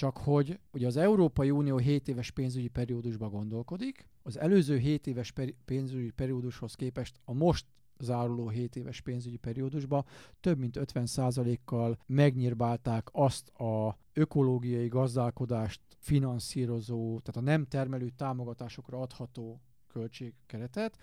Csak 0.00 0.16
hogy 0.16 0.58
ugye 0.72 0.86
az 0.86 0.96
Európai 0.96 1.50
Unió 1.50 1.76
7 1.76 2.08
éves 2.08 2.30
pénzügyi 2.30 2.68
periódusban 2.68 3.30
gondolkodik, 3.30 4.06
az 4.22 4.38
előző 4.38 4.76
7 4.78 5.06
éves 5.06 5.32
peri- 5.32 5.56
pénzügyi 5.64 6.10
periódushoz 6.10 6.74
képest 6.74 7.20
a 7.24 7.32
most 7.32 7.66
záruló 7.98 8.48
7 8.48 8.76
éves 8.76 9.00
pénzügyi 9.00 9.36
periódusban 9.36 10.04
több 10.40 10.58
mint 10.58 10.78
50%-kal 10.80 11.98
megnyírbálták 12.06 13.08
azt 13.12 13.48
a 13.48 13.98
ökológiai 14.12 14.88
gazdálkodást 14.88 15.80
finanszírozó, 15.98 17.18
tehát 17.18 17.48
a 17.48 17.50
nem 17.50 17.64
termelő 17.64 18.10
támogatásokra 18.16 19.00
adható 19.00 19.60
költségkeretet. 19.88 20.98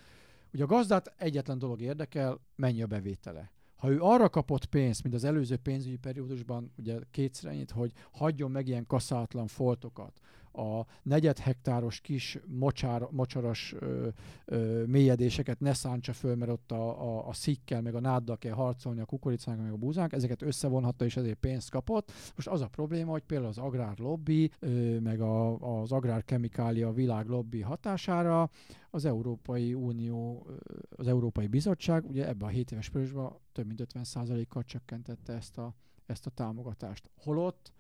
Ugye 0.54 0.64
a 0.64 0.68
gazdát 0.68 1.14
egyetlen 1.18 1.60
dolog 1.60 1.82
érdekel, 1.82 2.40
mennyi 2.56 2.82
a 2.82 2.88
bevétele 2.88 3.52
ha 3.78 3.90
ő 3.90 4.00
arra 4.00 4.30
kapott 4.30 4.66
pénzt, 4.66 5.04
mint 5.04 5.16
az 5.16 5.24
előző 5.24 5.58
pénzügyi 5.58 5.98
periódusban, 5.98 6.72
ugye 6.78 7.00
kétszer 7.12 7.52
ennyit, 7.52 7.72
hogy 7.72 7.92
hagyjon 8.12 8.52
meg 8.52 8.68
ilyen 8.68 8.88
kaszátlan 8.88 9.48
foltokat, 9.48 10.20
a 10.58 10.86
negyed 11.04 11.38
hektáros 11.38 12.00
kis 12.00 12.40
mocsár, 12.48 13.08
mocsaras 13.12 13.76
ö, 13.80 14.08
ö, 14.46 14.84
mélyedéseket 14.86 15.60
ne 15.60 15.74
szántsa 15.74 16.14
föl, 16.14 16.36
mert 16.36 16.52
ott 16.52 16.72
a, 16.72 17.02
a, 17.02 17.28
a 17.28 17.34
szikkel, 17.34 17.82
meg 17.82 17.96
a 17.96 18.00
náddal 18.00 18.38
kell 18.38 18.54
harcolni 18.54 19.00
a 19.00 19.06
kukoricának, 19.06 19.62
meg 19.64 19.72
a 19.72 19.78
búzánk, 19.78 20.14
ezeket 20.14 20.42
összevonhatta, 20.42 21.06
és 21.06 21.18
ezért 21.18 21.38
pénzt 21.38 21.70
kapott. 21.70 22.12
Most 22.36 22.48
az 22.48 22.62
a 22.62 22.68
probléma, 22.68 23.12
hogy 23.12 23.24
például 23.24 23.50
az 23.50 23.58
agrárlobby, 23.58 24.52
ö, 24.60 25.00
meg 25.00 25.22
a, 25.22 25.58
az 25.82 25.92
agrárkemikália 25.92 26.92
világ 26.92 27.28
lobby 27.28 27.62
hatására 27.62 28.50
az 28.90 29.06
Európai 29.06 29.74
Unió, 29.74 30.48
az 30.90 31.08
Európai 31.08 31.48
Bizottság 31.48 32.06
ugye 32.06 32.28
ebben 32.28 32.48
a 32.48 32.52
7 32.52 32.72
éves 32.72 32.90
periódusban 32.90 33.40
több 33.52 33.66
mint 33.66 33.88
50%-kal 33.94 34.64
csökkentette 34.64 35.34
ezt 35.34 35.58
a, 35.58 35.74
ezt 36.06 36.26
a 36.26 36.30
támogatást. 36.30 37.10
Holott 37.16 37.72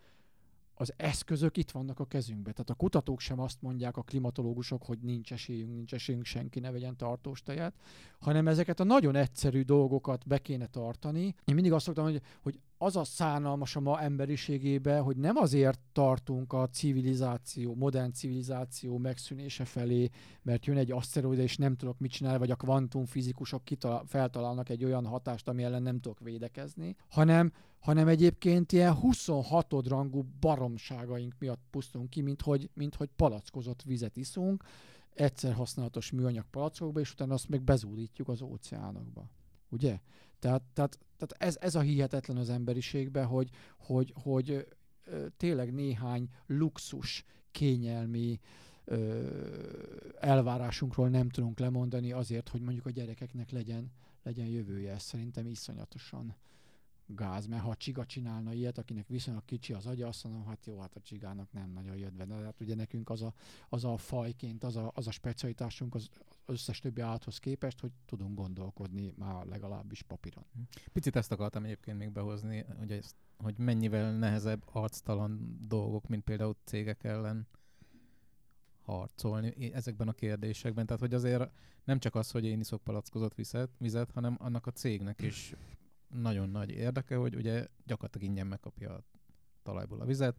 az 0.79 0.93
eszközök 0.97 1.57
itt 1.57 1.71
vannak 1.71 1.99
a 1.99 2.05
kezünkben. 2.05 2.53
Tehát 2.53 2.69
a 2.69 2.73
kutatók 2.73 3.19
sem 3.19 3.39
azt 3.39 3.61
mondják, 3.61 3.97
a 3.97 4.01
klimatológusok, 4.01 4.83
hogy 4.83 4.97
nincs 5.01 5.31
esélyünk, 5.31 5.73
nincs 5.73 5.93
esélyünk, 5.93 6.25
senki 6.25 6.59
ne 6.59 6.71
vegyen 6.71 6.97
tartós 6.97 7.41
tejet, 7.41 7.73
hanem 8.19 8.47
ezeket 8.47 8.79
a 8.79 8.83
nagyon 8.83 9.15
egyszerű 9.15 9.61
dolgokat 9.61 10.27
be 10.27 10.37
kéne 10.37 10.67
tartani. 10.67 11.35
Én 11.45 11.53
mindig 11.53 11.71
azt 11.71 11.85
szoktam, 11.85 12.03
hogy, 12.03 12.21
hogy 12.41 12.59
az 12.77 12.95
a 12.95 13.03
szánalmas 13.03 13.75
a 13.75 13.79
ma 13.79 14.01
emberiségébe, 14.01 14.99
hogy 14.99 15.17
nem 15.17 15.35
azért 15.35 15.79
tartunk 15.91 16.53
a 16.53 16.67
civilizáció, 16.67 17.75
modern 17.75 18.11
civilizáció 18.11 18.97
megszűnése 18.97 19.65
felé, 19.65 20.09
mert 20.41 20.65
jön 20.65 20.77
egy 20.77 20.91
aszteroida, 20.91 21.41
és 21.41 21.57
nem 21.57 21.75
tudok 21.75 21.99
mit 21.99 22.11
csinálni, 22.11 22.39
vagy 22.39 22.51
a 22.51 22.55
kvantumfizikusok 22.55 23.63
kitalál, 23.63 24.03
feltalálnak 24.05 24.69
egy 24.69 24.83
olyan 24.83 25.05
hatást, 25.05 25.47
ami 25.47 25.63
ellen 25.63 25.81
nem 25.81 25.99
tudok 25.99 26.19
védekezni, 26.19 26.95
hanem, 27.07 27.51
hanem 27.87 28.07
egyébként 28.07 28.71
ilyen 28.71 28.93
26 28.93 29.87
rangú 29.87 30.25
baromságaink 30.39 31.35
miatt 31.39 31.61
pusztulunk 31.69 32.09
ki, 32.09 32.21
mint 32.21 32.41
hogy, 32.41 32.69
mint 32.73 32.95
hogy 32.95 33.09
palackozott 33.15 33.81
vizet 33.81 34.17
iszunk, 34.17 34.63
egyszer 35.13 35.53
használatos 35.53 36.11
műanyag 36.11 36.45
palackokba, 36.49 36.99
és 36.99 37.11
utána 37.11 37.33
azt 37.33 37.49
meg 37.49 37.61
bezúdítjuk 37.61 38.27
az 38.27 38.41
óceánokba. 38.41 39.29
Ugye? 39.69 39.99
Tehát, 40.39 40.61
tehát, 40.73 40.99
tehát 41.17 41.43
ez, 41.43 41.57
ez 41.59 41.75
a 41.75 41.79
hihetetlen 41.79 42.37
az 42.37 42.49
emberiségben, 42.49 43.25
hogy, 43.25 43.49
hogy, 43.77 44.13
hogy 44.23 44.67
tényleg 45.37 45.73
néhány 45.73 46.29
luxus, 46.45 47.23
kényelmi 47.51 48.39
ö, 48.85 49.27
elvárásunkról 50.19 51.09
nem 51.09 51.29
tudunk 51.29 51.59
lemondani 51.59 52.11
azért, 52.11 52.49
hogy 52.49 52.61
mondjuk 52.61 52.85
a 52.85 52.89
gyerekeknek 52.91 53.51
legyen, 53.51 53.91
legyen 54.23 54.47
jövője. 54.47 54.91
Ez 54.91 55.03
szerintem 55.03 55.47
iszonyatosan 55.47 56.35
gáz, 57.07 57.45
mert 57.45 57.61
ha 57.61 57.69
a 57.69 57.75
csiga 57.75 58.05
csinálna 58.05 58.53
ilyet, 58.53 58.77
akinek 58.77 59.07
viszonylag 59.07 59.45
kicsi 59.45 59.73
az 59.73 59.85
agya, 59.85 60.07
azt 60.07 60.23
mondom, 60.23 60.45
hát 60.45 60.65
jó, 60.65 60.79
hát 60.79 60.95
a 60.95 61.01
csigának 61.01 61.51
nem 61.51 61.71
nagyon 61.71 61.95
jött 61.95 62.13
be. 62.13 62.25
De 62.25 62.35
hát 62.35 62.61
ugye 62.61 62.75
nekünk 62.75 63.09
az 63.09 63.21
a, 63.21 63.33
az 63.69 63.85
a 63.85 63.97
fajként, 63.97 64.63
az 64.63 64.75
a, 64.75 64.91
az 64.95 65.07
a 65.07 65.11
specialitásunk 65.11 65.95
az 65.95 66.09
összes 66.45 66.79
többi 66.79 67.01
állathoz 67.01 67.37
képest, 67.37 67.79
hogy 67.79 67.91
tudunk 68.05 68.35
gondolkodni 68.35 69.13
már 69.17 69.45
legalábbis 69.45 70.01
papíron. 70.01 70.45
Picit 70.93 71.15
ezt 71.15 71.31
akartam 71.31 71.63
egyébként 71.63 71.97
még 71.97 72.11
behozni, 72.11 72.65
hogy, 72.77 72.91
ezt, 72.91 73.15
hogy 73.37 73.57
mennyivel 73.57 74.17
nehezebb 74.17 74.63
arctalan 74.65 75.57
dolgok, 75.67 76.07
mint 76.07 76.23
például 76.23 76.55
cégek 76.63 77.03
ellen 77.03 77.47
harcolni 78.81 79.73
ezekben 79.73 80.07
a 80.07 80.13
kérdésekben. 80.13 80.85
Tehát, 80.85 81.01
hogy 81.01 81.13
azért 81.13 81.51
nem 81.83 81.99
csak 81.99 82.15
az, 82.15 82.31
hogy 82.31 82.45
én 82.45 82.59
iszok 82.59 82.83
palackozott 82.83 83.35
vizet, 83.35 83.69
vizet, 83.77 84.11
hanem 84.11 84.37
annak 84.39 84.67
a 84.67 84.71
cégnek 84.71 85.21
is 85.21 85.55
nagyon 86.07 86.49
nagy 86.49 86.69
érdeke, 86.69 87.15
hogy 87.15 87.35
ugye 87.35 87.67
gyakorlatilag 87.85 88.27
ingyen 88.27 88.47
megkapja 88.47 88.93
a 88.93 89.03
talajból 89.63 90.01
a 90.01 90.05
vizet, 90.05 90.35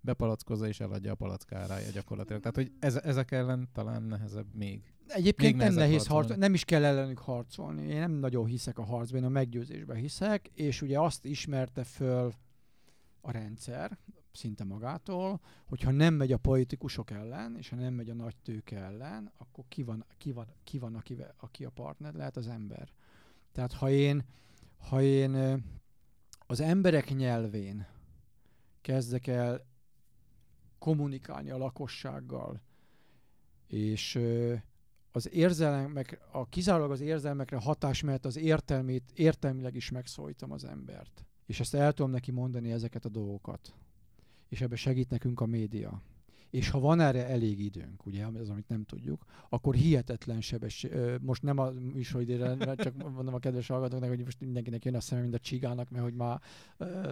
bepalackozza 0.00 0.66
és 0.66 0.80
eladja 0.80 1.12
a 1.12 1.14
palackárája 1.14 1.90
gyakorlatilag. 1.90 2.40
Tehát, 2.40 2.56
hogy 2.56 2.72
ez, 2.78 2.96
ezek 2.96 3.30
ellen 3.30 3.68
talán 3.72 4.02
nehezebb 4.02 4.54
még. 4.54 4.94
Egyébként 5.06 5.56
még 5.56 5.66
nem 5.66 5.74
nehéz 5.74 6.06
harcolni, 6.06 6.40
nem 6.40 6.54
is 6.54 6.64
kell 6.64 6.84
ellenük 6.84 7.18
harcolni. 7.18 7.86
Én 7.86 7.98
nem 7.98 8.12
nagyon 8.12 8.46
hiszek 8.46 8.78
a 8.78 8.84
harcban, 8.84 9.20
én 9.20 9.26
a 9.26 9.28
meggyőzésben 9.28 9.96
hiszek, 9.96 10.50
és 10.54 10.82
ugye 10.82 11.00
azt 11.00 11.24
ismerte 11.24 11.84
föl 11.84 12.32
a 13.20 13.30
rendszer, 13.30 13.98
szinte 14.32 14.64
magától, 14.64 15.40
hogyha 15.64 15.90
nem 15.90 16.14
megy 16.14 16.32
a 16.32 16.36
politikusok 16.36 17.10
ellen, 17.10 17.56
és 17.56 17.68
ha 17.68 17.76
nem 17.76 17.94
megy 17.94 18.10
a 18.10 18.14
nagy 18.14 18.36
tőke 18.42 18.76
ellen, 18.76 19.32
akkor 19.38 19.64
ki 19.68 19.82
van, 19.82 20.04
ki 20.18 20.32
van, 20.32 20.46
ki 20.64 20.78
van 20.78 20.94
aki, 20.94 21.16
aki 21.36 21.64
a 21.64 21.70
partner? 21.70 22.14
Lehet 22.14 22.36
az 22.36 22.48
ember. 22.48 22.92
Tehát 23.52 23.72
ha 23.72 23.90
én, 23.90 24.24
ha 24.88 25.02
én 25.02 25.62
az 26.46 26.60
emberek 26.60 27.14
nyelvén 27.14 27.86
kezdek 28.80 29.26
el 29.26 29.66
kommunikálni 30.78 31.50
a 31.50 31.58
lakossággal, 31.58 32.60
és 33.66 34.20
az 35.12 35.32
érzelmek, 35.32 36.20
a 36.32 36.48
kizárólag 36.48 36.90
az 36.90 37.00
érzelmekre 37.00 37.56
hatás 37.56 38.02
mert 38.02 38.24
az 38.24 38.36
értelmét, 38.36 39.10
értelmileg 39.14 39.74
is 39.74 39.90
megszólítom 39.90 40.52
az 40.52 40.64
embert. 40.64 41.24
És 41.46 41.60
ezt 41.60 41.74
el 41.74 41.92
tudom 41.92 42.10
neki 42.10 42.30
mondani 42.30 42.72
ezeket 42.72 43.04
a 43.04 43.08
dolgokat. 43.08 43.74
És 44.48 44.60
ebbe 44.60 44.76
segít 44.76 45.10
nekünk 45.10 45.40
a 45.40 45.46
média 45.46 46.02
és 46.54 46.70
ha 46.70 46.80
van 46.80 47.00
erre 47.00 47.28
elég 47.28 47.60
időnk, 47.60 48.06
ugye, 48.06 48.26
ez 48.38 48.48
amit 48.48 48.68
nem 48.68 48.84
tudjuk, 48.84 49.24
akkor 49.48 49.74
hihetetlen 49.74 50.40
sebes, 50.40 50.86
most 51.20 51.42
nem 51.42 51.58
a 51.58 51.70
műsoridére, 51.70 52.74
csak 52.74 52.96
mondom 53.14 53.34
a 53.34 53.38
kedves 53.38 53.66
hallgatóknak, 53.66 54.08
hogy 54.08 54.24
most 54.24 54.40
mindenkinek 54.40 54.84
jön 54.84 54.94
a 54.94 55.00
szemem, 55.00 55.22
mint 55.22 55.34
a 55.34 55.38
csigának, 55.38 55.90
mert 55.90 56.04
hogy 56.04 56.14
már 56.14 56.40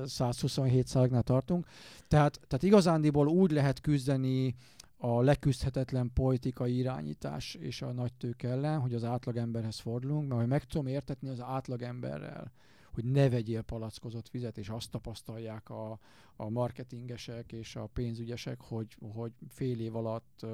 127 0.04 0.86
százagnál 0.86 1.22
tartunk. 1.22 1.66
Tehát, 2.08 2.40
tehát 2.46 2.64
igazándiból 2.64 3.28
úgy 3.28 3.50
lehet 3.50 3.80
küzdeni 3.80 4.54
a 4.96 5.22
leküzdhetetlen 5.22 6.10
politikai 6.14 6.76
irányítás 6.76 7.54
és 7.54 7.82
a 7.82 7.92
nagy 7.92 8.12
tők 8.12 8.42
ellen, 8.42 8.80
hogy 8.80 8.94
az 8.94 9.04
átlagemberhez 9.04 9.78
fordulunk, 9.78 10.28
mert 10.28 10.40
hogy 10.40 10.50
meg 10.50 10.64
tudom 10.64 10.86
értetni 10.86 11.28
az 11.28 11.40
átlagemberrel, 11.40 12.52
hogy 12.94 13.04
ne 13.04 13.28
vegyél 13.28 13.62
palackozott 13.62 14.30
vizet, 14.30 14.58
és 14.58 14.68
azt 14.68 14.90
tapasztalják 14.90 15.70
a, 15.70 15.98
a 16.36 16.48
marketingesek 16.48 17.52
és 17.52 17.76
a 17.76 17.86
pénzügyesek, 17.86 18.60
hogy, 18.60 18.96
hogy 19.12 19.32
fél 19.48 19.80
év 19.80 19.96
alatt 19.96 20.46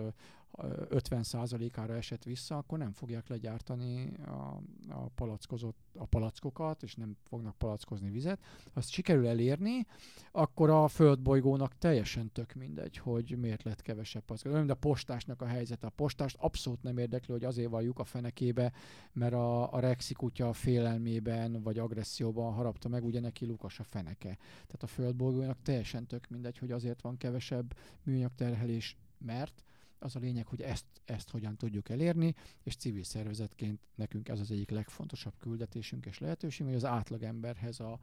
50%-ára 0.63 1.95
esett 1.95 2.23
vissza, 2.23 2.57
akkor 2.57 2.79
nem 2.79 2.93
fogják 2.93 3.29
legyártani 3.29 4.13
a, 4.27 4.61
a, 4.89 5.09
palackozott, 5.15 5.77
a 5.95 6.05
palackokat, 6.05 6.83
és 6.83 6.95
nem 6.95 7.17
fognak 7.29 7.57
palackozni 7.57 8.11
vizet. 8.11 8.41
Ha 8.65 8.71
azt 8.75 8.91
sikerül 8.91 9.27
elérni, 9.27 9.87
akkor 10.33 10.71
a 10.71 10.89
földbolygónak 10.89 11.79
teljesen 11.79 12.33
tök 12.33 12.55
mindegy, 12.55 12.97
hogy 12.97 13.37
miért 13.39 13.63
lett 13.63 13.83
kevesebb 13.83 14.23
palack. 14.23 14.47
Olyan, 14.47 14.67
de 14.67 14.73
a 14.73 14.77
postásnak 14.77 15.43
a 15.43 15.47
helyzet. 15.47 15.85
A 15.85 15.89
postást 15.89 16.37
abszolút 16.41 16.83
nem 16.83 16.99
érdekli, 16.99 17.33
hogy 17.33 17.45
azért 17.45 17.71
van 17.71 17.83
lyuk 17.83 17.99
a 17.99 18.05
fenekébe, 18.05 18.73
mert 19.13 19.35
a, 19.35 19.73
a 19.73 19.81
Rexi 19.81 20.15
kutya 20.15 20.53
félelmében 20.53 21.63
vagy 21.63 21.79
agresszióban 21.79 22.53
harapta 22.53 22.89
meg, 22.89 23.05
ugye 23.05 23.21
neki 23.21 23.47
lukas 23.47 23.79
a 23.79 23.85
feneke. 23.85 24.37
Tehát 24.53 24.83
a 24.83 24.87
földbolygónak 24.87 25.63
teljesen 25.63 26.07
tök 26.07 26.29
mindegy, 26.29 26.59
hogy 26.59 26.71
azért 26.71 27.01
van 27.01 27.17
kevesebb 27.17 27.77
műanyag 28.03 28.35
terhelés, 28.35 28.97
mert 29.19 29.63
az 29.99 30.17
a 30.17 30.19
lényeg, 30.19 30.47
hogy 30.47 30.63
ezt, 30.63 30.85
ezt 31.05 31.31
hogyan 31.31 31.57
tudjuk 31.57 31.89
elérni, 31.89 32.35
és 32.63 32.77
civil 32.77 33.03
szervezetként 33.03 33.81
nekünk 33.95 34.29
ez 34.29 34.41
az 34.41 34.51
egyik 34.51 34.71
legfontosabb 34.71 35.35
küldetésünk 35.39 36.07
és 36.07 36.19
lehetőség, 36.19 36.67
hogy 36.67 36.75
az 36.75 36.85
átlagemberhez, 36.85 37.81
a, 37.81 37.99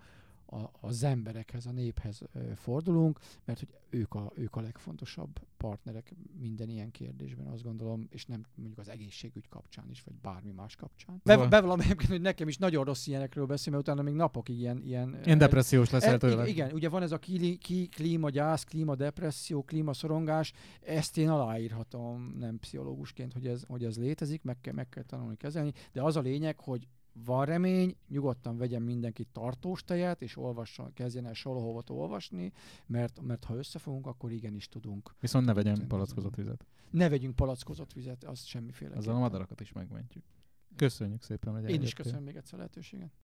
a, 0.46 0.70
az 0.82 1.04
emberekhez, 1.04 1.66
a 1.66 1.72
néphez 1.72 2.22
fordulunk, 2.56 3.20
mert 3.46 3.60
hogy 3.60 3.70
ők 3.90 4.14
a, 4.14 4.32
ők 4.36 4.56
a 4.56 4.62
legfontosabb 4.62 5.40
partnerek 5.58 6.14
minden 6.40 6.70
ilyen 6.70 6.92
kérdésben, 6.92 7.48
azt 7.48 7.64
gondolom, 7.64 8.08
és 8.10 8.26
nem 8.26 8.46
mondjuk 8.56 8.80
az 8.80 8.90
egészségügy 8.90 9.48
kapcsán 9.50 9.90
is, 9.90 10.04
vagy 10.04 10.16
bármi 10.16 10.52
más 10.52 10.76
kapcsán. 10.76 11.22
Be, 11.24 11.48
bevallom 11.48 11.80
egyébként, 11.80 12.10
hogy 12.10 12.22
nekem 12.22 12.48
is 12.48 12.58
nagyon 12.58 12.84
rossz 12.84 13.08
ilyenekről 13.08 13.46
beszél, 13.46 13.74
mert 13.74 13.88
utána 13.88 14.02
még 14.02 14.14
napokig 14.14 14.60
ilyen... 14.60 14.82
Ilyen, 14.84 15.20
ilyen 15.26 15.38
depressziós 15.38 15.90
leszel 15.90 16.14
e, 16.14 16.18
tőle. 16.18 16.48
Igen, 16.48 16.72
ugye 16.72 16.90
van 16.90 17.02
ez 17.02 17.12
a 17.12 17.18
ki, 17.18 17.58
ki, 17.58 17.88
klímagyász, 17.88 18.64
klímadepresszió, 18.64 19.64
klímaszorongás, 19.64 20.54
ezt 20.82 21.18
én 21.18 21.30
aláírhatom 21.30 22.36
nem 22.40 22.60
pszichológusként, 22.60 23.34
hogy 23.34 23.48
ez, 23.48 23.64
hogy 23.68 23.84
ez 23.84 23.98
létezik, 23.98 24.44
meg 24.44 24.62
kell, 24.62 24.74
meg 24.74 24.90
kell 24.90 25.04
tanulni 25.04 25.38
kezelni, 25.38 25.74
de 25.92 26.02
az 26.02 26.16
a 26.16 26.22
lényeg, 26.22 26.60
hogy 26.60 26.88
van 27.24 27.46
remény, 27.46 27.96
nyugodtan 28.08 28.58
vegyen 28.58 28.82
mindenki 28.82 29.28
tartós 29.32 29.84
tejet, 29.84 30.22
és 30.22 30.38
olvasson, 30.38 30.94
kezdjen 30.94 31.26
el 31.26 31.34
Solhovat 31.34 31.90
olvasni, 31.90 32.52
mert, 32.86 33.22
mert 33.22 33.44
ha 33.44 33.56
összefogunk, 33.56 34.08
akkor 34.08 34.32
igenis 34.32 34.68
tudunk. 34.68 35.16
Viszont 35.20 35.46
ne 35.46 35.54
vegyen 35.54 35.88
palackozott 35.88 36.36
vizet. 36.36 36.66
Ne 36.90 37.10
vegyünk 37.10 37.36
palackozott 37.36 37.94
vizet, 37.94 38.24
az 38.24 38.44
semmiféle. 38.44 38.96
Ezzel 38.96 39.16
a 39.16 39.20
madarakat 39.20 39.62
is 39.62 39.72
megmentjük. 39.72 40.24
Köszönjük 40.76 41.22
szépen, 41.22 41.54
hogy 41.54 41.70
Én 41.70 41.82
is 41.82 41.94
köszönöm 41.94 42.24
még 42.24 42.36
egyszer 42.36 42.54
a 42.54 42.58
lehetőséget. 42.58 43.12